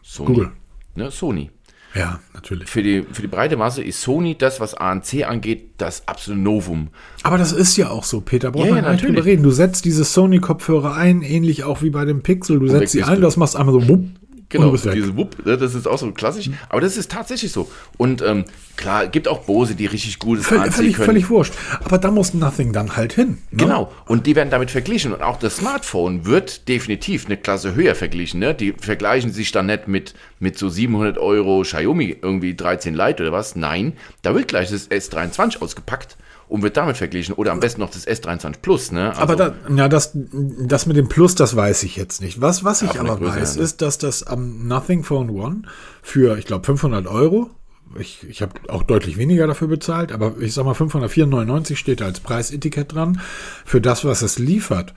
[0.02, 0.26] Sony.
[0.26, 0.52] Google.
[0.96, 1.50] Ne, Sony.
[1.94, 2.68] Ja, natürlich.
[2.68, 6.88] Für die, für die breite Masse ist Sony das, was ANC angeht, das absolute Novum.
[7.24, 8.52] Aber das ist ja auch so, Peter.
[8.52, 9.24] Braucht Ja, man ja, drüber natürlich.
[9.24, 9.42] reden.
[9.42, 12.60] Du setzt diese Sony-Kopfhörer ein, ähnlich auch wie bei dem Pixel.
[12.60, 13.22] Du setzt sie ein, du.
[13.22, 14.04] das machst einmal so wupp,
[14.50, 16.50] Genau, diese Wupp, ne, das ist auch so klassisch.
[16.68, 17.70] Aber das ist tatsächlich so.
[17.96, 18.44] Und ähm,
[18.76, 21.06] klar, gibt auch Bose, die richtig gutes Völlig, ANC völlig, können.
[21.06, 21.54] völlig wurscht.
[21.84, 23.38] Aber da muss Nothing dann halt hin.
[23.52, 23.62] Ne?
[23.64, 25.12] Genau, und die werden damit verglichen.
[25.12, 28.40] Und auch das Smartphone wird definitiv eine Klasse höher verglichen.
[28.40, 28.52] Ne?
[28.52, 33.32] Die vergleichen sich dann nicht mit, mit so 700 Euro Xiaomi irgendwie 13 Lite oder
[33.32, 33.54] was.
[33.54, 36.16] Nein, da wird gleich das S23 ausgepackt
[36.50, 37.34] und wird damit verglichen.
[37.34, 38.92] Oder am besten noch das S23 Plus.
[38.92, 39.10] Ne?
[39.10, 42.40] Also, Aber da, ja, das, das mit dem Plus, das weiß ich jetzt nicht.
[42.40, 43.62] Was, was ich aber Größe weiß, her, ne?
[43.62, 45.62] ist, dass das am Nothing Phone One
[46.02, 47.50] für, ich glaube, 500 Euro,
[47.98, 52.06] ich, ich habe auch deutlich weniger dafür bezahlt, aber ich sag mal, 504,99 steht da
[52.06, 53.20] als Preisetikett dran,
[53.64, 54.94] für das, was es liefert.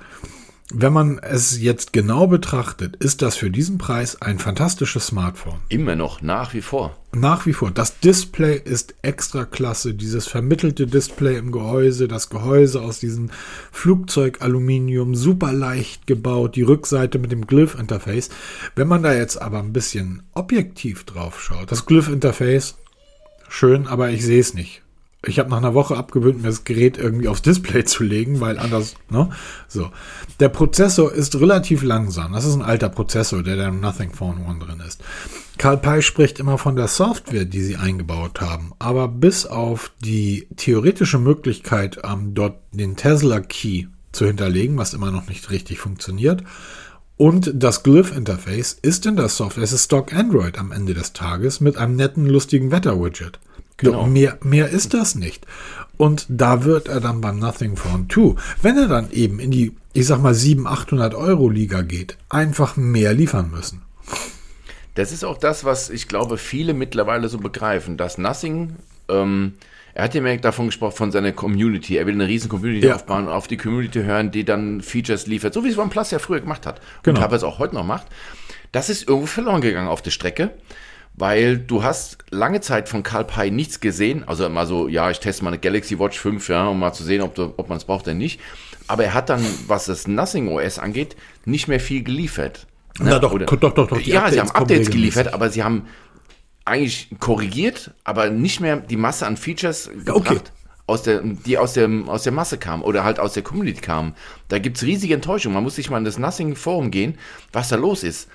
[0.71, 5.59] Wenn man es jetzt genau betrachtet, ist das für diesen Preis ein fantastisches Smartphone.
[5.67, 6.95] immer noch, nach wie vor.
[7.11, 7.69] Nach wie vor.
[7.69, 9.93] Das Display ist extra klasse.
[9.93, 13.29] Dieses vermittelte Display im Gehäuse, das Gehäuse aus diesem
[13.71, 18.29] Flugzeugaluminium, super leicht gebaut, die Rückseite mit dem Glyph-Interface.
[18.75, 22.75] Wenn man da jetzt aber ein bisschen objektiv drauf schaut, das Glyph-Interface,
[23.49, 24.82] schön, aber ich sehe es nicht.
[25.25, 28.59] Ich habe nach einer Woche abgewöhnt, mir das Gerät irgendwie aufs Display zu legen, weil
[28.59, 29.29] anders, ne?
[29.69, 29.89] So.
[30.41, 32.33] Der Prozessor ist relativ langsam.
[32.33, 35.01] Das ist ein alter Prozessor, der da im Nothing Phone One drin ist.
[35.57, 38.73] Karl Pei spricht immer von der Software, die sie eingebaut haben.
[38.79, 45.11] Aber bis auf die theoretische Möglichkeit, ähm, dort den Tesla Key zu hinterlegen, was immer
[45.11, 46.43] noch nicht richtig funktioniert,
[47.15, 51.61] und das Glyph-Interface ist in der Software, es ist Stock Android am Ende des Tages
[51.61, 53.39] mit einem netten, lustigen Wetter-Widget.
[53.91, 54.05] Genau.
[54.07, 55.45] Mehr, mehr ist das nicht.
[55.97, 59.73] Und da wird er dann beim Nothing Phone 2, wenn er dann eben in die,
[59.93, 63.81] ich sag mal, 700, 800 Euro Liga geht, einfach mehr liefern müssen.
[64.95, 68.75] Das ist auch das, was ich glaube, viele mittlerweile so begreifen, dass Nothing,
[69.09, 69.53] ähm,
[69.95, 71.97] Er hat ja mehr davon gesprochen, von seiner Community.
[71.97, 72.95] Er will eine riesen Community Ja.
[72.95, 76.39] aufbauen, auf die Community hören, die dann Features liefert, so wie es OnePlus ja früher
[76.41, 77.17] gemacht hat Genau.
[77.19, 78.07] und teilweise auch heute noch macht.
[78.71, 80.49] Das ist irgendwo verloren gegangen auf der Strecke,
[81.15, 84.23] weil du hast lange Zeit von Carl Pei nichts gesehen.
[84.27, 87.03] Also mal so, ja, ich teste mal eine Galaxy Watch 5, ja, um mal zu
[87.03, 88.39] sehen, ob, ob man es braucht oder nicht.
[88.87, 92.67] Aber er hat dann, was das Nothing OS angeht, nicht mehr viel geliefert.
[92.99, 93.19] Na Ne?
[93.19, 95.87] doch, Oder- doch, doch, doch, Ja, sie haben Updates geliefert, aber sie haben
[96.65, 100.39] eigentlich korrigiert, aber nicht mehr die Masse an Features gebracht, Okay.
[100.87, 104.13] aus der, die aus der, aus der Masse kamen oder halt aus der Community kamen.
[104.47, 105.53] Da gibt's riesige Enttäuschung.
[105.53, 107.17] Man muss sich mal in das Nothing Forum gehen,
[107.51, 108.29] was da los ist.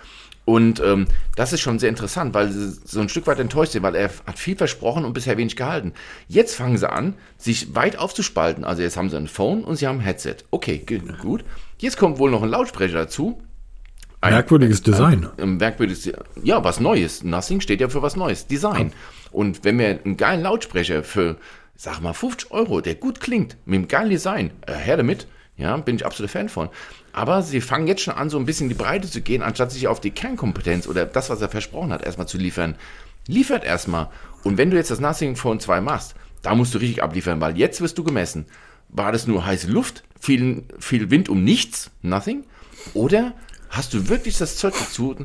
[0.49, 3.83] Und ähm, das ist schon sehr interessant, weil sie so ein Stück weit enttäuscht sind,
[3.83, 5.93] weil er hat viel versprochen und bisher wenig gehalten.
[6.27, 8.65] Jetzt fangen sie an, sich weit aufzuspalten.
[8.65, 10.37] Also jetzt haben sie ein Phone und sie haben ein Headset.
[10.51, 10.83] Okay,
[11.21, 11.45] gut.
[11.77, 13.43] Jetzt kommt wohl noch ein Lautsprecher dazu.
[14.23, 15.29] Ein- Merkwürdiges Design.
[15.37, 16.11] ein merkwürdiges,
[16.43, 17.23] ja, was Neues.
[17.23, 18.47] Nothing steht ja für was Neues.
[18.47, 18.95] Design.
[19.31, 21.37] Und wenn wir einen geilen Lautsprecher für,
[21.77, 25.27] sag mal, 50 Euro, der gut klingt, mit einem geilen Design, äh, her damit.
[25.59, 26.69] Ja, bin ich absoluter Fan von.
[27.13, 29.73] Aber sie fangen jetzt schon an, so ein bisschen in die Breite zu gehen, anstatt
[29.73, 32.77] sich auf die Kernkompetenz oder das, was er versprochen hat, erstmal zu liefern.
[33.27, 34.09] Liefert erstmal.
[34.45, 37.59] Und wenn du jetzt das Nothing Phone 2 machst, da musst du richtig abliefern, weil
[37.59, 38.47] jetzt wirst du gemessen.
[38.89, 42.45] War das nur heiße Luft, viel, viel Wind um nichts, nothing?
[42.95, 43.35] Oder
[43.69, 45.17] hast du wirklich das Zeug dazu,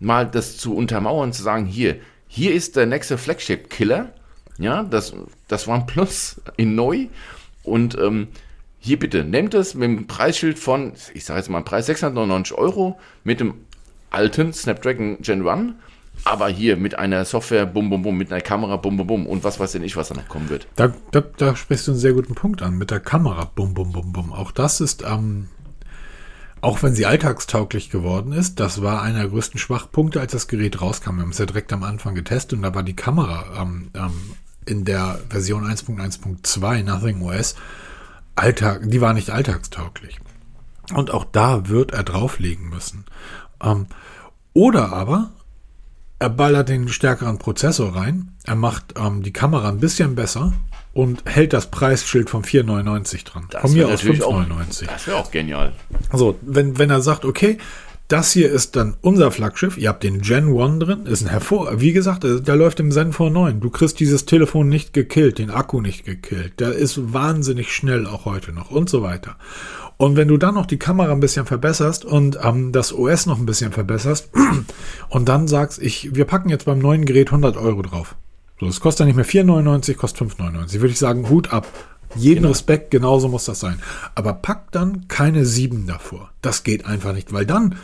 [0.00, 1.96] mal das zu untermauern, zu sagen, hier,
[2.26, 4.12] hier ist der nächste Flagship-Killer,
[4.58, 5.14] ja, das,
[5.48, 7.06] das OnePlus in neu
[7.62, 8.28] und ähm,
[8.86, 12.98] hier bitte, nehmt es mit dem Preisschild von, ich sage jetzt mal Preis 699 Euro
[13.24, 13.54] mit dem
[14.10, 15.72] alten Snapdragon Gen 1,
[16.22, 19.42] aber hier mit einer Software, bum, bum, bum, mit einer Kamera, bum, bum, bum und
[19.42, 20.68] was weiß denn ich, was da noch kommen wird.
[20.76, 23.50] Da, da, da sprichst du einen sehr guten Punkt an mit der Kamera.
[23.56, 24.32] Bum, bum, bum, bum.
[24.32, 25.48] Auch das ist, ähm,
[26.60, 30.80] auch wenn sie alltagstauglich geworden ist, das war einer der größten Schwachpunkte, als das Gerät
[30.80, 31.16] rauskam.
[31.16, 34.12] Wir haben es ja direkt am Anfang getestet und da war die Kamera ähm, ähm,
[34.64, 37.56] in der Version 1.1.2 Nothing OS
[38.36, 40.18] Alltag, die war nicht alltagstauglich.
[40.94, 43.04] Und auch da wird er drauflegen müssen.
[43.62, 43.86] Ähm,
[44.52, 45.30] oder aber
[46.18, 50.52] er ballert den stärkeren Prozessor rein, er macht ähm, die Kamera ein bisschen besser
[50.94, 53.48] und hält das Preisschild von 4,99 dran.
[53.60, 54.86] Von mir aus natürlich auch- 5,99.
[54.86, 55.72] Das wäre auch genial.
[56.12, 57.58] So, wenn, wenn er sagt, okay,
[58.08, 61.80] das hier ist dann unser Flaggschiff, ihr habt den Gen 1 drin, ist ein hervor,
[61.80, 63.60] wie gesagt, äh, der läuft im Zen 9.
[63.60, 66.60] Du kriegst dieses Telefon nicht gekillt, den Akku nicht gekillt.
[66.60, 69.36] Der ist wahnsinnig schnell auch heute noch und so weiter.
[69.96, 73.38] Und wenn du dann noch die Kamera ein bisschen verbesserst und ähm, das OS noch
[73.38, 74.30] ein bisschen verbesserst
[75.08, 78.14] und dann sagst, ich, wir packen jetzt beim neuen Gerät 100 Euro drauf.
[78.60, 80.74] So, es kostet dann nicht mehr 4,99, kostet 5,99.
[80.80, 81.66] Würde ich sagen, Hut ab.
[82.16, 83.80] Jeden Respekt, genauso muss das sein.
[84.14, 86.30] Aber pack dann keine 7 davor.
[86.42, 87.76] Das geht einfach nicht, weil dann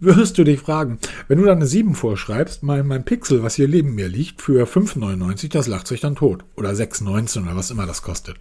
[0.00, 3.68] wirst du dich fragen, wenn du da eine 7 vorschreibst, mein, mein Pixel, was hier
[3.68, 6.44] neben mir liegt, für 5,99, das lacht sich dann tot.
[6.56, 8.36] Oder 6,19 oder was immer das kostet.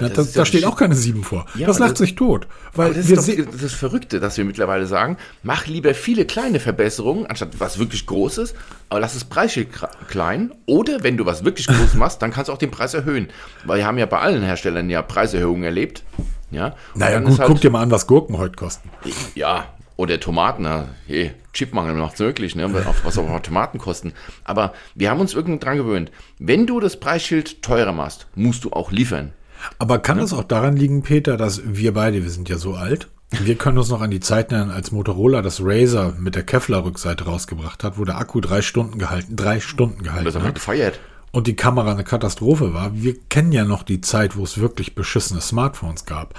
[0.00, 1.46] Ja, da da steht auch keine 7 vor.
[1.54, 2.46] Ja, das lacht das- sich tot.
[2.74, 7.26] Weil das ist doch das Verrückte, dass wir mittlerweile sagen, mach lieber viele kleine Verbesserungen,
[7.26, 8.54] anstatt was wirklich Großes,
[8.90, 9.68] aber lass das Preisschild
[10.08, 10.52] klein.
[10.66, 13.28] Oder wenn du was wirklich Großes machst, dann kannst du auch den Preis erhöhen.
[13.64, 16.04] Weil wir haben ja bei allen Herstellern ja Preiserhöhungen erlebt.
[16.50, 18.90] Ja, Und Naja, gut, halt- guck dir mal an, was Gurken heute kosten.
[19.34, 20.66] Ja, oder Tomaten,
[21.06, 22.72] hey, Chipmangel macht es möglich, ne?
[23.04, 24.12] was auch Tomaten kosten.
[24.44, 26.12] Aber wir haben uns irgendwie dran gewöhnt.
[26.38, 29.32] Wenn du das Preisschild teurer machst, musst du auch liefern.
[29.78, 33.08] Aber kann es auch daran liegen, Peter, dass wir beide, wir sind ja so alt,
[33.30, 37.24] wir können uns noch an die Zeit erinnern, als Motorola das Razer mit der Kevlar-Rückseite
[37.24, 40.98] rausgebracht hat, wo der Akku drei Stunden gehalten, drei Stunden Das gehalten wir hat gefeiert.
[41.30, 42.92] und die Kamera eine Katastrophe war.
[42.94, 46.34] Wir kennen ja noch die Zeit, wo es wirklich beschissene Smartphones gab.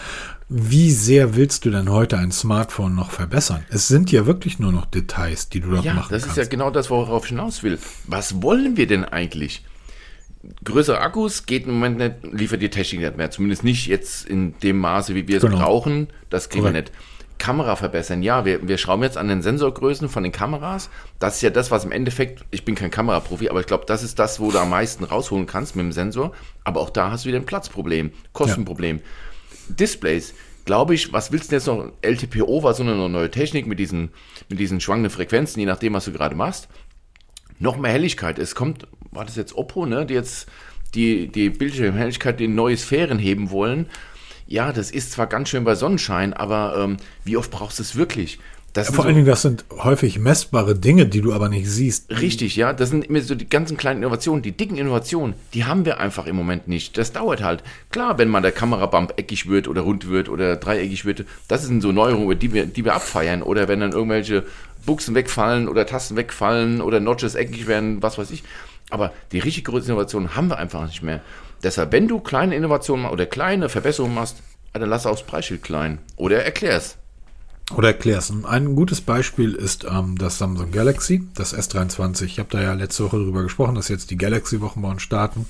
[0.52, 3.64] Wie sehr willst du denn heute ein Smartphone noch verbessern?
[3.70, 6.38] Es sind ja wirklich nur noch Details, die du dort Ja, machen das kannst.
[6.40, 7.78] ist ja genau das, worauf ich hinaus will.
[8.08, 9.64] Was wollen wir denn eigentlich?
[10.64, 13.30] Größere Akkus geht im Moment nicht, liefert die Technik nicht mehr.
[13.30, 15.58] Zumindest nicht jetzt in dem Maße, wie wir es Genau.
[15.58, 16.08] brauchen.
[16.30, 16.92] Das kriegen wir Korrekt.
[16.94, 17.04] nicht.
[17.40, 20.90] Kamera verbessern, ja, wir, wir schrauben jetzt an den Sensorgrößen von den Kameras.
[21.20, 24.04] Das ist ja das, was im Endeffekt, ich bin kein Kameraprofi, aber ich glaube, das
[24.04, 26.34] ist das, wo du am meisten rausholen kannst mit dem Sensor.
[26.66, 29.00] Aber auch da hast du wieder ein Platzproblem, Kostenproblem.
[29.70, 30.34] Displays,
[30.66, 31.92] glaube ich, was willst du jetzt noch?
[32.02, 34.10] LTPO war so eine neue Technik mit diesen,
[34.50, 36.68] mit diesen schwankenden Frequenzen, je nachdem, was du gerade machst.
[37.60, 38.38] Noch mehr Helligkeit.
[38.38, 40.48] Es kommt, war das jetzt Oppo, ne, die jetzt
[40.96, 43.88] die, die Bildschirmhelligkeit in neue Sphären heben wollen.
[44.48, 47.96] Ja, das ist zwar ganz schön bei Sonnenschein, aber ähm, wie oft brauchst du es
[47.96, 48.40] wirklich?
[48.76, 52.10] Sind Vor so- allen Dingen, das sind häufig messbare Dinge, die du aber nicht siehst.
[52.22, 52.72] Richtig, ja.
[52.72, 56.28] Das sind immer so die ganzen kleinen Innovationen, die dicken Innovationen, die haben wir einfach
[56.28, 56.98] im Moment nicht.
[56.98, 57.62] Das dauert halt.
[57.92, 61.82] Klar, wenn mal der Kamerabump eckig wird oder rund wird oder dreieckig wird, das sind
[61.82, 63.42] so Neuerungen, die wir, die wir abfeiern.
[63.42, 64.46] Oder wenn dann irgendwelche
[64.86, 68.44] Buchsen wegfallen oder Tasten wegfallen oder Notches eckig werden, was weiß ich.
[68.90, 71.22] Aber die richtig großen Innovationen haben wir einfach nicht mehr.
[71.64, 74.38] Deshalb, wenn du kleine Innovationen oder kleine Verbesserungen machst,
[74.74, 76.00] dann lass aufs Preisschild klein.
[76.16, 76.98] Oder erklär's.
[77.76, 78.34] Oder erklär's.
[78.46, 82.26] Ein gutes Beispiel ist ähm, das Samsung Galaxy, das S23.
[82.26, 85.46] Ich habe da ja letzte Woche drüber gesprochen, dass jetzt die Galaxy-Wochen bei uns starten.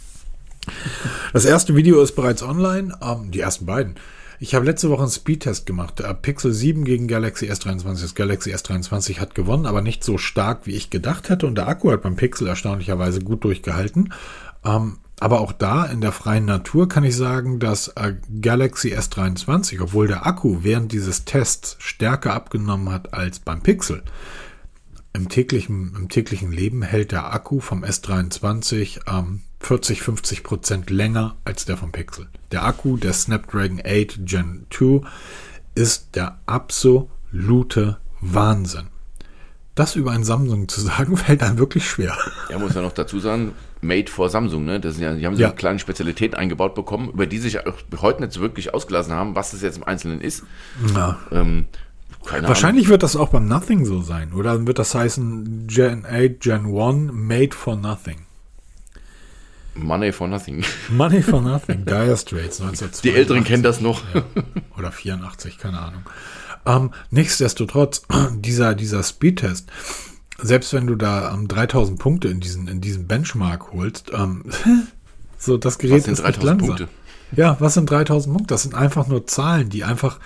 [1.31, 3.95] Das erste Video ist bereits online, ähm, die ersten beiden.
[4.41, 5.99] Ich habe letzte Woche einen Speedtest gemacht.
[5.99, 8.01] Der Pixel 7 gegen Galaxy S23.
[8.01, 11.45] Das Galaxy S23 hat gewonnen, aber nicht so stark, wie ich gedacht hätte.
[11.45, 14.13] Und der Akku hat beim Pixel erstaunlicherweise gut durchgehalten.
[14.63, 19.81] Ähm, aber auch da in der freien Natur kann ich sagen, dass äh, Galaxy S23,
[19.81, 24.03] obwohl der Akku während dieses Tests stärker abgenommen hat als beim Pixel,
[25.11, 31.35] im täglichen, im täglichen Leben hält der Akku vom S23 ähm, 40, 50 Prozent länger
[31.45, 32.27] als der vom Pixel.
[32.51, 35.01] Der Akku der Snapdragon 8 Gen 2
[35.75, 38.87] ist der absolute Wahnsinn.
[39.75, 42.17] Das über ein Samsung zu sagen, fällt einem wirklich schwer.
[42.49, 44.79] Ja, muss ja noch dazu sagen, made for Samsung, ne?
[44.79, 45.49] Das sind ja, die haben so ja.
[45.49, 49.35] eine kleine Spezialität eingebaut bekommen, über die sich auch heute nicht so wirklich ausgelassen haben,
[49.35, 50.43] was das jetzt im Einzelnen ist.
[51.31, 51.65] Ähm,
[52.23, 52.91] Wahrscheinlich Ahnung.
[52.91, 54.53] wird das auch beim Nothing so sein, oder?
[54.53, 58.25] Dann wird das heißen Gen 8, Gen 1, made for nothing.
[59.85, 60.63] Money for Nothing.
[60.89, 63.01] Money for Nothing, Dire Straits 1982.
[63.01, 64.01] Die Älteren kennen das noch.
[64.13, 64.23] Ja.
[64.77, 66.03] Oder 84, keine Ahnung.
[66.65, 68.03] Ähm, nichtsdestotrotz,
[68.35, 69.69] dieser, dieser Speedtest,
[70.41, 74.43] selbst wenn du da ähm, 3000 Punkte in diesen, in diesem Benchmark holst, ähm,
[75.37, 76.67] so das Gerät ist nicht langsam.
[76.67, 76.87] Punkte?
[77.31, 78.53] Ja, was sind 3000 Punkte?
[78.53, 80.19] Das sind einfach nur Zahlen, die einfach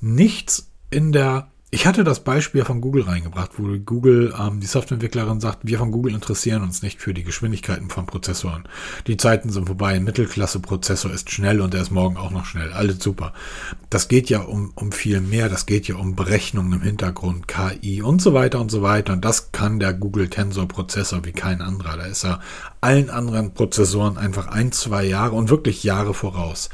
[0.00, 5.38] nichts in der ich hatte das Beispiel von Google reingebracht, wo Google, ähm, die Softwareentwicklerin
[5.38, 8.64] sagt, wir von Google interessieren uns nicht für die Geschwindigkeiten von Prozessoren.
[9.06, 9.94] Die Zeiten sind vorbei.
[9.94, 12.72] Ein Mittelklasse-Prozessor ist schnell und der ist morgen auch noch schnell.
[12.72, 13.34] Alles super.
[13.90, 15.50] Das geht ja um, um viel mehr.
[15.50, 19.12] Das geht ja um Berechnungen im Hintergrund, KI und so weiter und so weiter.
[19.12, 21.98] Und das kann der Google Tensor Prozessor wie kein anderer.
[21.98, 22.40] Da ist er
[22.80, 26.70] allen anderen Prozessoren einfach ein, zwei Jahre und wirklich Jahre voraus.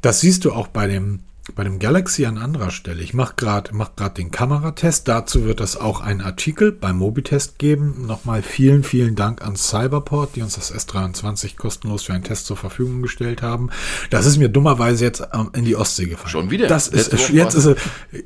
[0.00, 1.20] Das siehst du auch bei dem
[1.54, 3.02] bei dem Galaxy an anderer Stelle.
[3.02, 5.08] Ich mache gerade mach grad den Kameratest.
[5.08, 8.06] Dazu wird es auch einen Artikel beim Mobitest geben.
[8.06, 12.56] Nochmal vielen, vielen Dank an Cyberport, die uns das S23 kostenlos für einen Test zur
[12.56, 13.70] Verfügung gestellt haben.
[14.10, 16.30] Das ist mir dummerweise jetzt ähm, in die Ostsee gefallen.
[16.30, 16.68] Schon wieder?
[16.68, 17.76] Das ist, letzte jetzt ist letzte,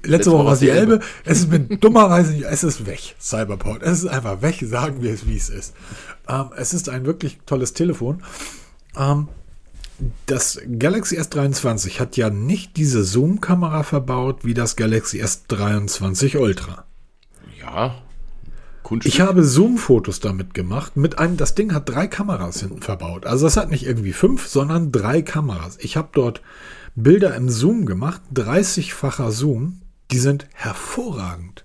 [0.04, 0.92] letzte Woche war es die Elbe.
[0.92, 1.04] Elbe.
[1.24, 3.82] Es ist mir dummerweise, es ist weg, Cyberport.
[3.82, 5.74] Es ist einfach weg, sagen wir es, wie es ist.
[6.28, 8.22] Ähm, es ist ein wirklich tolles Telefon.
[8.96, 9.28] Ähm,
[10.26, 16.84] das Galaxy S23 hat ja nicht diese Zoom-Kamera verbaut wie das Galaxy S23 Ultra.
[17.60, 17.94] Ja.
[18.82, 19.12] Kunststück.
[19.12, 20.96] Ich habe Zoom-Fotos damit gemacht.
[20.96, 23.26] Mit einem, das Ding hat drei Kameras hinten verbaut.
[23.26, 25.78] Also es hat nicht irgendwie fünf, sondern drei Kameras.
[25.80, 26.42] Ich habe dort
[26.94, 29.80] Bilder im Zoom gemacht, 30-facher Zoom.
[30.10, 31.64] Die sind hervorragend.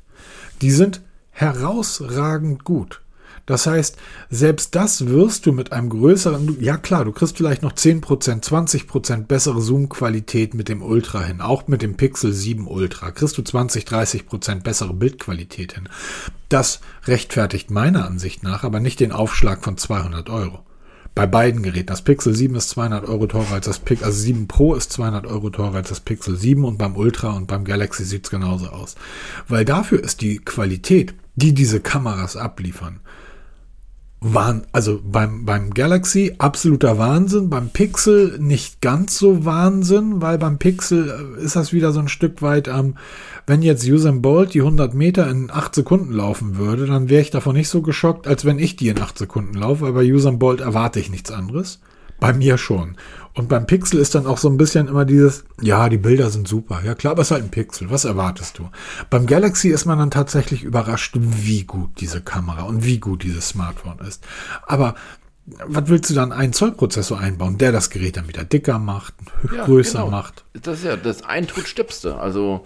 [0.61, 3.01] Die sind herausragend gut.
[3.48, 3.95] Das heißt,
[4.30, 9.24] selbst das wirst du mit einem größeren, ja klar, du kriegst vielleicht noch 10%, 20%
[9.24, 11.39] bessere Zoom-Qualität mit dem Ultra hin.
[11.39, 15.88] Auch mit dem Pixel 7 Ultra kriegst du 20, 30% bessere Bildqualität hin.
[16.50, 20.60] Das rechtfertigt meiner Ansicht nach aber nicht den Aufschlag von 200 Euro.
[21.16, 21.88] Bei beiden Geräten.
[21.88, 25.26] Das Pixel 7 ist 200 Euro teurer als das Pixel, also 7 Pro ist 200
[25.26, 28.68] Euro teurer als das Pixel 7 und beim Ultra und beim Galaxy sieht es genauso
[28.68, 28.95] aus.
[29.48, 33.00] Weil dafür ist die Qualität, die diese Kameras abliefern,
[34.20, 40.57] waren, also beim, beim Galaxy absoluter Wahnsinn, beim Pixel nicht ganz so Wahnsinn, weil beim
[40.57, 42.95] Pixel äh, ist das wieder so ein Stück weit am, ähm,
[43.45, 47.30] wenn jetzt Usain Bolt die 100 Meter in 8 Sekunden laufen würde, dann wäre ich
[47.30, 50.39] davon nicht so geschockt, als wenn ich die in 8 Sekunden laufe, aber bei Usain
[50.39, 51.80] Bolt erwarte ich nichts anderes.
[52.20, 52.97] Bei mir schon.
[53.38, 56.47] Und beim Pixel ist dann auch so ein bisschen immer dieses, ja, die Bilder sind
[56.47, 56.82] super.
[56.84, 57.91] Ja klar, aber es ist halt ein Pixel.
[57.91, 58.70] Was erwartest du?
[59.11, 63.49] Beim Galaxy ist man dann tatsächlich überrascht, wie gut diese Kamera und wie gut dieses
[63.49, 64.26] Smartphone ist.
[64.65, 64.95] Aber
[65.65, 69.13] was willst du dann einen Zoll Prozessor einbauen, der das Gerät dann wieder dicker macht,
[69.55, 70.11] ja, größer genau.
[70.11, 70.43] macht?
[70.61, 72.18] Das ist ja das Eintodstippste.
[72.18, 72.65] Also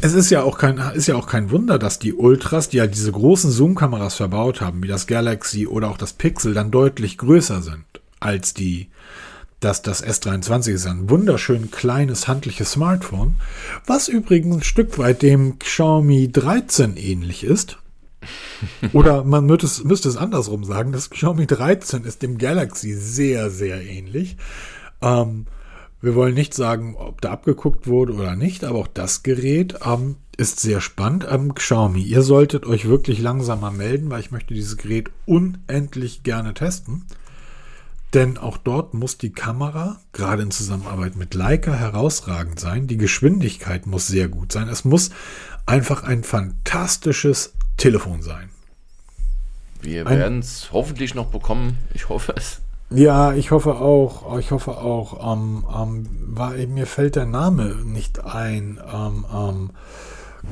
[0.00, 2.88] es ist ja auch kein ist ja auch kein Wunder, dass die Ultras, die ja
[2.88, 7.62] diese großen Zoom-Kameras verbaut haben, wie das Galaxy oder auch das Pixel, dann deutlich größer
[7.62, 7.84] sind
[8.22, 8.88] als die
[9.62, 13.36] dass das S23 ist ein wunderschön kleines handliches Smartphone,
[13.86, 17.78] was übrigens ein Stück weit dem Xiaomi 13 ähnlich ist.
[18.92, 23.50] Oder man müsste es, müsste es andersrum sagen, das Xiaomi 13 ist dem Galaxy sehr,
[23.50, 24.36] sehr ähnlich.
[25.00, 25.46] Ähm,
[26.00, 30.16] wir wollen nicht sagen, ob da abgeguckt wurde oder nicht, aber auch das Gerät ähm,
[30.36, 31.26] ist sehr spannend.
[31.30, 36.54] Ähm, Xiaomi, ihr solltet euch wirklich langsamer melden, weil ich möchte dieses Gerät unendlich gerne
[36.54, 37.04] testen.
[38.14, 42.86] Denn auch dort muss die Kamera, gerade in Zusammenarbeit mit Leica, herausragend sein.
[42.86, 44.68] Die Geschwindigkeit muss sehr gut sein.
[44.68, 45.10] Es muss
[45.64, 48.50] einfach ein fantastisches Telefon sein.
[49.80, 51.78] Wir werden es hoffentlich noch bekommen.
[51.94, 52.60] Ich hoffe es.
[52.90, 54.38] Ja, ich hoffe auch.
[54.38, 55.32] Ich hoffe auch.
[55.32, 58.78] Ähm, ähm, weil mir fällt der Name nicht ein.
[58.92, 59.70] Ähm, ähm,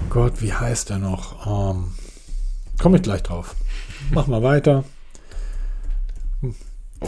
[0.08, 1.46] Gott, wie heißt der noch?
[1.74, 1.92] Ähm,
[2.80, 3.54] Komme ich gleich drauf.
[4.10, 4.84] Mach mal weiter.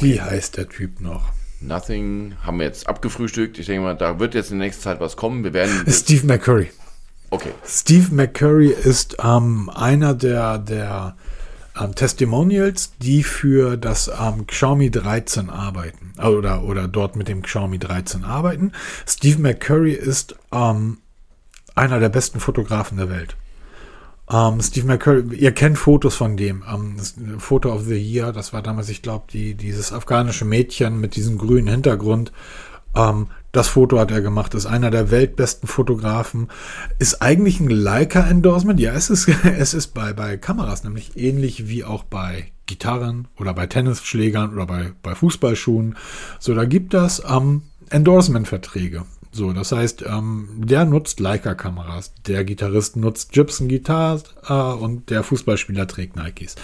[0.01, 1.33] Wie heißt der Typ noch?
[1.61, 3.59] Nothing haben wir jetzt abgefrühstückt.
[3.59, 5.45] Ich denke mal, da wird jetzt in der nächsten Zeit was kommen.
[5.45, 5.85] Wir werden.
[5.89, 6.71] Steve McCurry.
[7.31, 7.53] Okay.
[7.67, 11.17] Steve McCurry ist ähm, einer der, der
[11.81, 16.13] ähm, Testimonials, die für das ähm, Xiaomi 13 arbeiten.
[16.19, 18.73] Oder, oder dort mit dem Xiaomi 13 arbeiten.
[19.07, 20.99] Steve McCurry ist ähm,
[21.75, 23.37] einer der besten Fotografen der Welt.
[24.33, 26.65] Ähm, Steve McCurry, ihr kennt Fotos von dem.
[26.73, 26.97] Ähm,
[27.39, 31.37] Foto of the Year, das war damals, ich glaube, die, dieses afghanische Mädchen mit diesem
[31.37, 32.33] grünen Hintergrund.
[32.95, 36.49] Ähm, das Foto hat er gemacht, ist einer der weltbesten Fotografen.
[36.99, 38.81] Ist eigentlich ein Leica-Endorsement.
[38.81, 43.53] Ja, es ist, es ist bei, bei Kameras nämlich ähnlich wie auch bei Gitarren oder
[43.53, 45.97] bei Tennisschlägern oder bei, bei Fußballschuhen.
[46.39, 49.05] So, da gibt das ähm, Endorsement-Verträge.
[49.35, 55.23] So, das heißt, ähm, der nutzt Leica-Kameras, der Gitarrist nutzt Gibson Guitars äh, und der
[55.23, 56.57] Fußballspieler trägt Nikes.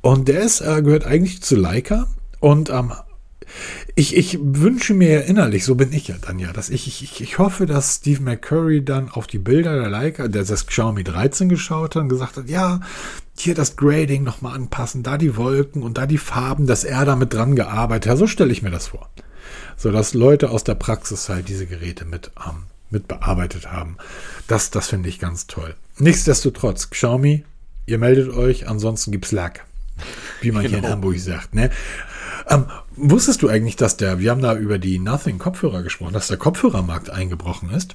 [0.00, 2.08] Und der ist, äh, gehört eigentlich zu Leica
[2.40, 2.92] und ähm,
[3.94, 7.38] ich, ich wünsche mir innerlich, so bin ich ja dann ja, dass ich, ich, ich
[7.38, 11.94] hoffe, dass Steve McCurry dann auf die Bilder der Leica, der das Xiaomi 13 geschaut
[11.94, 12.80] hat und gesagt hat, ja,
[13.38, 17.32] hier das Grading nochmal anpassen, da die Wolken und da die Farben, dass er damit
[17.32, 18.18] dran gearbeitet hat.
[18.18, 19.08] So stelle ich mir das vor
[19.80, 23.96] so dass Leute aus der Praxis halt diese Geräte mit, ähm, mit bearbeitet haben.
[24.46, 25.74] Das, das finde ich ganz toll.
[25.96, 27.44] Nichtsdestotrotz, Xiaomi,
[27.86, 29.64] ihr meldet euch, ansonsten gibt's Lack.
[30.42, 30.68] Wie man genau.
[30.68, 30.94] hier in genau.
[30.94, 31.70] Hamburg sagt, ne?
[32.48, 36.28] Ähm, wusstest du eigentlich, dass der, wir haben da über die Nothing Kopfhörer gesprochen, dass
[36.28, 37.94] der Kopfhörermarkt eingebrochen ist?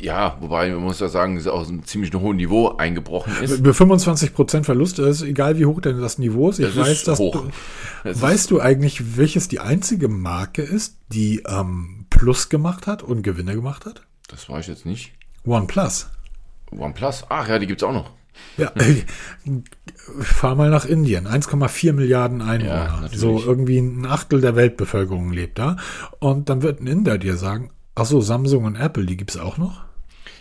[0.00, 3.58] Ja, wobei man muss ja sagen, es aus einem ziemlich hohen Niveau eingebrochen ist.
[3.58, 6.58] Über 25% Verlust, ist egal wie hoch denn das Niveau ist.
[6.58, 7.42] Ich das weiß, ist dass hoch.
[7.42, 7.50] Du,
[8.04, 13.22] das weißt du eigentlich, welches die einzige Marke ist, die ähm, Plus gemacht hat und
[13.22, 14.02] Gewinne gemacht hat?
[14.28, 15.12] Das weiß ich jetzt nicht.
[15.44, 16.08] OnePlus.
[16.70, 18.10] OnePlus, ach ja, die gibt's auch noch.
[18.56, 18.72] Ja,
[20.20, 21.26] fahr mal nach Indien.
[21.26, 23.02] 1,4 Milliarden Einwohner.
[23.02, 25.76] Ja, so irgendwie ein Achtel der Weltbevölkerung lebt da.
[26.20, 29.58] Und dann wird ein Inder dir sagen, ach so, Samsung und Apple, die gibt's auch
[29.58, 29.89] noch?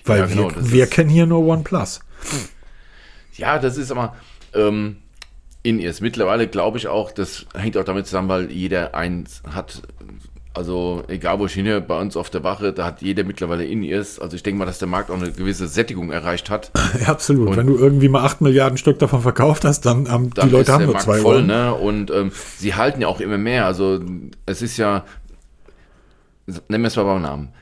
[0.09, 2.01] Weil ja, genau, wir, wir kennen hier nur OnePlus.
[3.35, 4.15] Ja, das ist aber
[4.53, 4.97] ähm,
[5.63, 6.01] in ears.
[6.01, 9.81] Mittlerweile glaube ich auch, das hängt auch damit zusammen, weil jeder eins hat.
[10.55, 13.83] Also egal wo ich hin, bei uns auf der Wache, da hat jeder mittlerweile in
[13.83, 14.19] ears.
[14.19, 16.71] Also ich denke mal, dass der Markt auch eine gewisse Sättigung erreicht hat.
[16.99, 17.49] Ja, absolut.
[17.49, 20.73] Und Wenn du irgendwie mal 8 Milliarden Stück davon verkauft hast, dann ähm, die Leute
[20.73, 21.73] haben nur Markt zwei voll, ne?
[21.73, 23.67] Und ähm, sie halten ja auch immer mehr.
[23.67, 23.99] Also
[24.47, 25.05] es ist ja,
[26.67, 27.53] nennen wir es mal beim Namen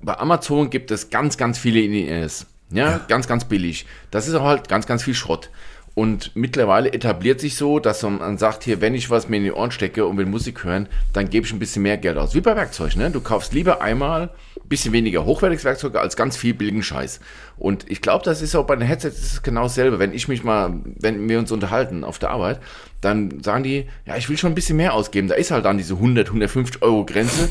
[0.00, 2.46] bei Amazon gibt es ganz, ganz viele INS.
[2.70, 3.86] Ja, ja, ganz, ganz billig.
[4.10, 5.50] Das ist auch halt ganz, ganz viel Schrott.
[5.98, 9.52] Und mittlerweile etabliert sich so, dass man sagt, hier, wenn ich was mir in die
[9.52, 12.34] Ohren stecke und will Musik hören, dann gebe ich ein bisschen mehr Geld aus.
[12.34, 13.10] Wie bei Werkzeug, ne?
[13.10, 14.24] Du kaufst lieber einmal
[14.56, 17.20] ein bisschen weniger hochwertiges Werkzeug als ganz viel billigen Scheiß.
[17.56, 19.98] Und ich glaube, das ist auch bei den Headsets ist genau dasselbe.
[19.98, 22.60] Wenn ich mich mal, wenn wir uns unterhalten auf der Arbeit,
[23.00, 25.28] dann sagen die, ja, ich will schon ein bisschen mehr ausgeben.
[25.28, 27.48] Da ist halt dann diese 100, 150 Euro Grenze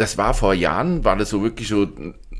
[0.00, 1.86] das war vor Jahren, war das so wirklich so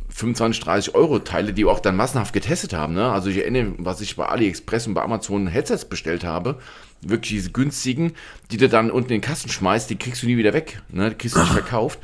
[0.08, 2.94] 25, 30 Euro Teile, die auch dann massenhaft getestet haben.
[2.94, 3.12] Ne?
[3.12, 6.58] Also ich erinnere, was ich bei AliExpress und bei Amazon Headsets bestellt habe,
[7.02, 8.14] wirklich diese günstigen,
[8.50, 11.10] die du dann unten in den Kasten schmeißt, die kriegst du nie wieder weg, ne?
[11.10, 11.98] die kriegst du nicht verkauft.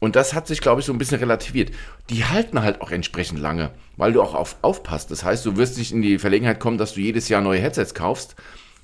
[0.00, 1.72] Und das hat sich, glaube ich, so ein bisschen relativiert.
[2.08, 5.10] Die halten halt auch entsprechend lange, weil du auch auf, aufpasst.
[5.10, 7.94] Das heißt, du wirst nicht in die Verlegenheit kommen, dass du jedes Jahr neue Headsets
[7.94, 8.34] kaufst,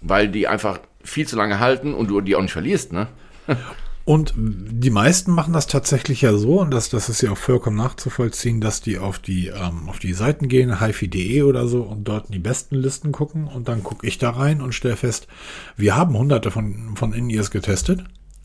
[0.03, 2.93] weil die einfach viel zu lange halten und du die auch nicht verlierst.
[2.93, 3.09] Ne?
[4.09, 7.76] Und die meisten machen das tatsächlich ja so, und das, das ist ja auch vollkommen
[7.76, 12.28] nachzuvollziehen, dass die auf die, ähm, auf die Seiten gehen, hifi.de oder so, und dort
[12.28, 13.46] in die besten Listen gucken.
[13.46, 15.28] Und dann gucke ich da rein und stelle fest,
[15.76, 18.02] wir haben hunderte von, von In-Ears getestet.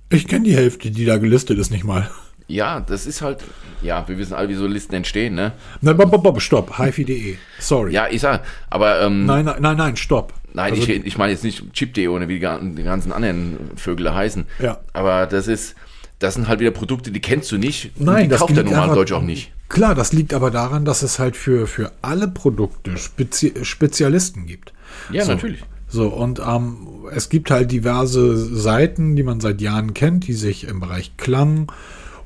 [0.09, 2.11] Ich kenne die Hälfte, die da gelistet ist, nicht mal.
[2.47, 3.39] Ja, das ist halt,
[3.81, 5.53] ja, wir wissen alle, wie so Listen entstehen, ne?
[5.81, 7.35] Nein, bob, bob, stopp, hifi.de.
[7.59, 7.93] Sorry.
[7.93, 9.01] Ja, ich sag, aber.
[9.01, 10.33] Ähm, nein, nein, nein, nein, stopp.
[10.53, 12.39] Nein, also, ich, ich meine jetzt nicht Chip.de oder wie die
[12.83, 14.45] ganzen anderen Vögel heißen.
[14.59, 14.79] Ja.
[14.93, 15.75] Aber das ist,
[16.19, 17.99] das sind halt wieder Produkte, die kennst du nicht.
[17.99, 19.51] Nein, die das kauft der normale Deutsch auch nicht.
[19.69, 24.73] Klar, das liegt aber daran, dass es halt für, für alle Produkte Spezi Spezialisten gibt.
[25.11, 25.31] Ja, so.
[25.31, 25.63] natürlich.
[25.87, 30.67] So, und ähm, es gibt halt diverse Seiten, die man seit Jahren kennt, die sich
[30.67, 31.71] im Bereich Klang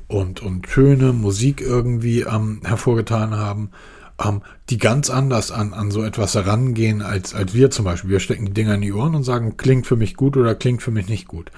[0.08, 3.70] und, und Töne, Musik irgendwie ähm, hervorgetan haben
[4.22, 8.10] ähm, die ganz anders an, an so etwas herangehen als, als wir zum Beispiel.
[8.10, 10.82] Wir stecken die Dinger in die Ohren und sagen, klingt für mich gut oder klingt
[10.82, 11.50] für mich nicht gut.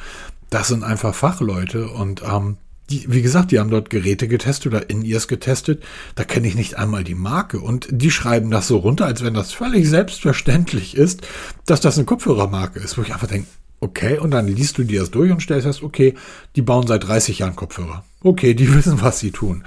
[0.51, 2.57] Das sind einfach Fachleute und ähm,
[2.90, 5.84] die, wie gesagt, die haben dort Geräte getestet oder in ihrs getestet.
[6.16, 7.61] Da kenne ich nicht einmal die Marke.
[7.61, 11.20] Und die schreiben das so runter, als wenn das völlig selbstverständlich ist,
[11.66, 13.46] dass das eine Kopfhörermarke ist, wo ich einfach denke,
[13.80, 16.14] Okay, und dann liest du dir das durch und stellst fest, okay,
[16.54, 18.04] die bauen seit 30 Jahren Kopfhörer.
[18.22, 19.64] Okay, die wissen, was sie tun.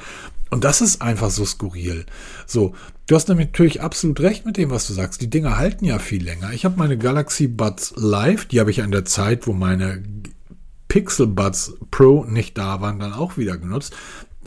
[0.52, 2.06] Und das ist einfach so skurril.
[2.46, 2.76] So,
[3.08, 5.20] du hast natürlich absolut recht mit dem, was du sagst.
[5.22, 6.54] Die Dinger halten ja viel länger.
[6.54, 10.04] Ich habe meine Galaxy Buds Live, die habe ich an der Zeit, wo meine
[10.90, 13.96] Pixel Buds Pro nicht da waren, dann auch wieder genutzt.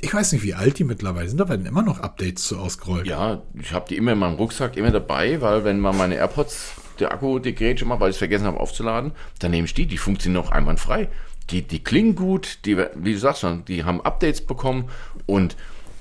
[0.00, 1.40] Ich weiß nicht, wie alt die mittlerweile sind.
[1.40, 3.08] Da werden immer noch Updates zu ausgerollt.
[3.08, 6.74] Ja, ich habe die immer in meinem Rucksack immer dabei, weil wenn man meine AirPods,
[6.98, 9.86] der Akku degradiert schon mal, weil ich es vergessen habe aufzuladen, dann nehme ich die.
[9.86, 11.08] Die funktionieren auch einwandfrei.
[11.50, 14.90] Die, die klingen gut, die, wie du sagst schon, die haben Updates bekommen
[15.26, 15.56] und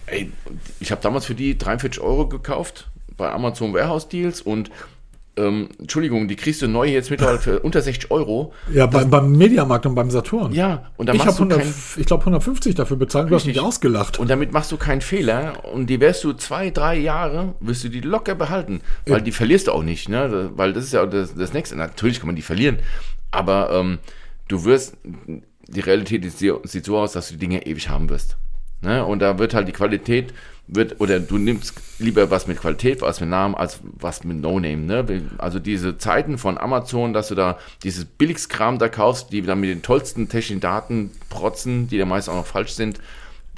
[0.08, 0.32] ey,
[0.80, 2.88] ich habe damals für die 43 Euro gekauft
[3.18, 4.72] bei Amazon Warehouse Deals und
[5.38, 8.54] ähm, Entschuldigung, die kriegst du neu jetzt mittlerweile für unter 60 Euro.
[8.72, 10.54] Ja, beim, beim Mediamarkt und beim Saturn.
[10.54, 13.60] Ja, und dann ich machst du kein, ich glaube 150 dafür bezahlt, du hast mich
[13.60, 14.20] ausgelacht.
[14.20, 17.90] und damit machst du keinen Fehler und die wirst du zwei, drei Jahre, wirst du
[17.90, 20.52] die locker behalten, weil die verlierst du auch nicht, ne?
[20.56, 21.76] weil das ist ja das, das Nächste.
[21.76, 22.78] Natürlich kann man die verlieren,
[23.32, 24.00] aber ähm,
[24.48, 24.98] du wirst,
[25.68, 28.38] die Realität sieht so aus, dass du die Dinge ewig haben wirst.
[28.86, 29.04] Ne?
[29.06, 30.34] Und da wird halt die Qualität,
[30.68, 34.78] wird, oder du nimmst lieber was mit Qualität, was mit Namen, als was mit No-Name.
[34.78, 35.22] Ne?
[35.38, 39.70] Also diese Zeiten von Amazon, dass du da dieses Billigskram da kaufst, die dann mit
[39.70, 43.00] den tollsten technischen Daten protzen, die da meist auch noch falsch sind,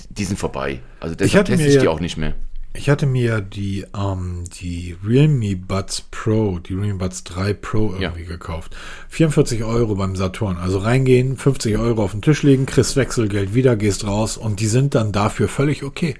[0.10, 0.80] die sind vorbei.
[1.00, 2.34] Also deshalb teste ich ja- die auch nicht mehr.
[2.78, 8.26] Ich hatte mir die, ähm, die Realme Buds Pro, die Realme Buds 3 Pro irgendwie
[8.26, 8.78] gekauft.
[9.10, 10.58] 44 Euro beim Saturn.
[10.58, 14.68] Also reingehen, 50 Euro auf den Tisch legen, kriegst Wechselgeld wieder, gehst raus und die
[14.68, 16.16] sind dann dafür völlig okay.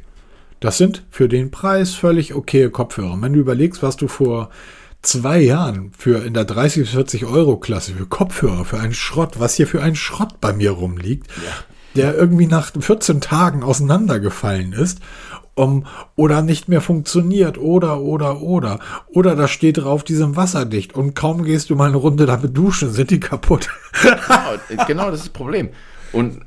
[0.60, 3.14] Das sind für den Preis völlig okay Kopfhörer.
[3.14, 4.50] Und wenn du überlegst, was du vor
[5.04, 9.40] zwei Jahren für in der 30 bis 40 Euro Klasse für Kopfhörer, für einen Schrott,
[9.40, 11.28] was hier für ein Schrott bei mir rumliegt,
[11.96, 15.00] der irgendwie nach 14 Tagen auseinandergefallen ist,
[15.58, 15.86] um,
[16.16, 18.80] oder nicht mehr funktioniert, oder, oder, oder.
[19.08, 22.56] Oder da steht drauf, die sind wasserdicht und kaum gehst du mal eine Runde damit
[22.56, 23.70] duschen, sind die kaputt.
[24.02, 25.70] Genau, genau, das ist das Problem.
[26.12, 26.42] Und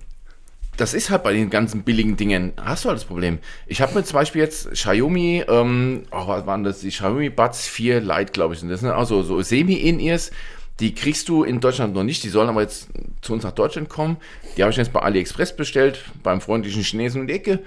[0.76, 3.38] das ist halt bei den ganzen billigen Dingen, hast du halt das Problem.
[3.66, 6.80] Ich habe mir zum Beispiel jetzt Xiaomi, ähm, oh, was waren das?
[6.80, 8.94] Die Xiaomi Buds 4 Lite, glaube ich, sind das, ne?
[8.94, 10.30] Also so Semi-In-Ears,
[10.78, 12.88] die kriegst du in Deutschland noch nicht, die sollen aber jetzt
[13.20, 14.16] zu uns nach Deutschland kommen.
[14.56, 17.58] Die habe ich jetzt bei AliExpress bestellt, beim freundlichen Chinesen die Ecke.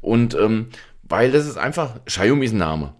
[0.00, 0.68] Und ähm,
[1.02, 2.94] weil das ist einfach, Xiaomi ist ein Name.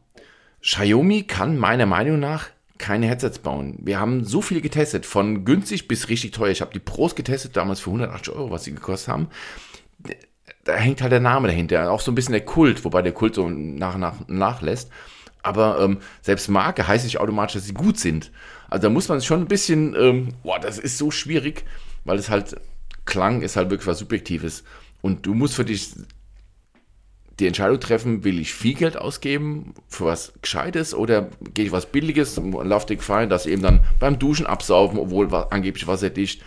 [0.62, 3.78] Xiaomi kann meiner Meinung nach keine Headsets bauen.
[3.80, 6.51] Wir haben so viele getestet, von günstig bis richtig teuer.
[6.51, 9.28] Ich habe die Pros getestet, damals für 180 Euro, was sie gekostet haben.
[10.64, 13.34] Da hängt halt der Name dahinter, auch so ein bisschen der Kult, wobei der Kult
[13.34, 14.90] so nach und nach nachlässt.
[15.42, 18.32] Aber ähm, selbst Marke heißt nicht automatisch, dass sie gut sind.
[18.68, 21.64] Also da muss man schon ein bisschen, ähm, boah, das ist so schwierig,
[22.05, 22.57] weil es halt,
[23.05, 24.64] Klang ist halt wirklich was Subjektives.
[25.03, 25.92] Und du musst für dich
[27.39, 31.87] die Entscheidung treffen, will ich viel Geld ausgeben für was Gescheites oder gehe ich was
[31.87, 36.43] Billiges und laufe die Gefahr, dass eben dann beim Duschen absaufen, obwohl angeblich wasserdicht.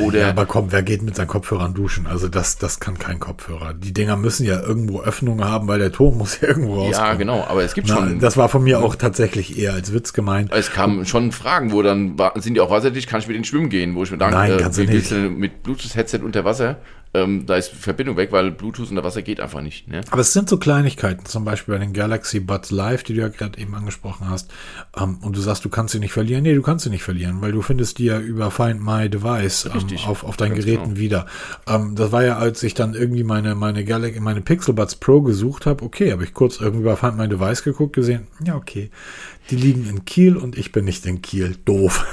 [0.00, 2.08] Oder ja, aber komm, wer geht mit seinen Kopfhörern duschen?
[2.08, 3.72] Also das, das kann kein Kopfhörer.
[3.72, 7.08] Die Dinger müssen ja irgendwo Öffnungen haben, weil der Ton muss ja irgendwo rauskommen.
[7.10, 8.18] ja, genau, aber es gibt Na, schon.
[8.18, 10.50] das war von mir auch tatsächlich eher als Witz gemeint.
[10.52, 13.68] es kamen schon Fragen, wo dann sind die auch wasserdicht, kann ich mit denen schwimmen
[13.68, 15.12] gehen, wo ich mir denke, Nein, kannst du nicht.
[15.12, 16.78] mit Bluetooth-Headset unter Wasser?
[17.16, 19.88] Ähm, da ist Verbindung weg, weil Bluetooth unter Wasser geht einfach nicht.
[19.88, 20.02] Ne?
[20.10, 23.28] Aber es sind so Kleinigkeiten, zum Beispiel bei den Galaxy Buds Live, die du ja
[23.28, 24.50] gerade eben angesprochen hast.
[25.00, 26.42] Ähm, und du sagst, du kannst sie nicht verlieren.
[26.42, 29.64] Nee, du kannst sie nicht verlieren, weil du findest die ja über Find My Device
[29.64, 30.96] ähm, auf, auf deinen ganz Geräten genau.
[30.98, 31.26] wieder.
[31.66, 35.22] Ähm, das war ja, als ich dann irgendwie meine, meine Galaxy, meine Pixel Buds Pro
[35.22, 35.84] gesucht habe.
[35.84, 38.26] Okay, habe ich kurz irgendwie bei Find My Device geguckt, gesehen.
[38.44, 38.90] Ja, okay.
[39.50, 41.56] Die liegen in Kiel und ich bin nicht in Kiel.
[41.64, 42.04] Doof.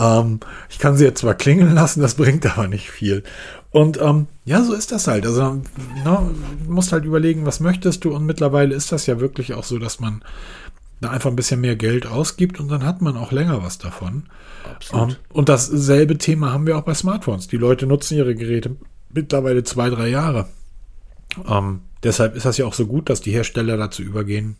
[0.00, 3.22] Ähm, ich kann sie jetzt zwar klingeln lassen, das bringt aber nicht viel.
[3.70, 5.26] Und ähm, ja, so ist das halt.
[5.26, 5.64] Also ne,
[6.04, 8.14] du musst halt überlegen, was möchtest du.
[8.14, 10.24] Und mittlerweile ist das ja wirklich auch so, dass man
[11.00, 14.24] da einfach ein bisschen mehr Geld ausgibt und dann hat man auch länger was davon.
[14.64, 15.10] Absolut.
[15.10, 17.48] Ähm, und dasselbe Thema haben wir auch bei Smartphones.
[17.48, 18.76] Die Leute nutzen ihre Geräte
[19.12, 20.48] mittlerweile zwei, drei Jahre.
[21.48, 24.56] Ähm, deshalb ist das ja auch so gut, dass die Hersteller dazu übergehen,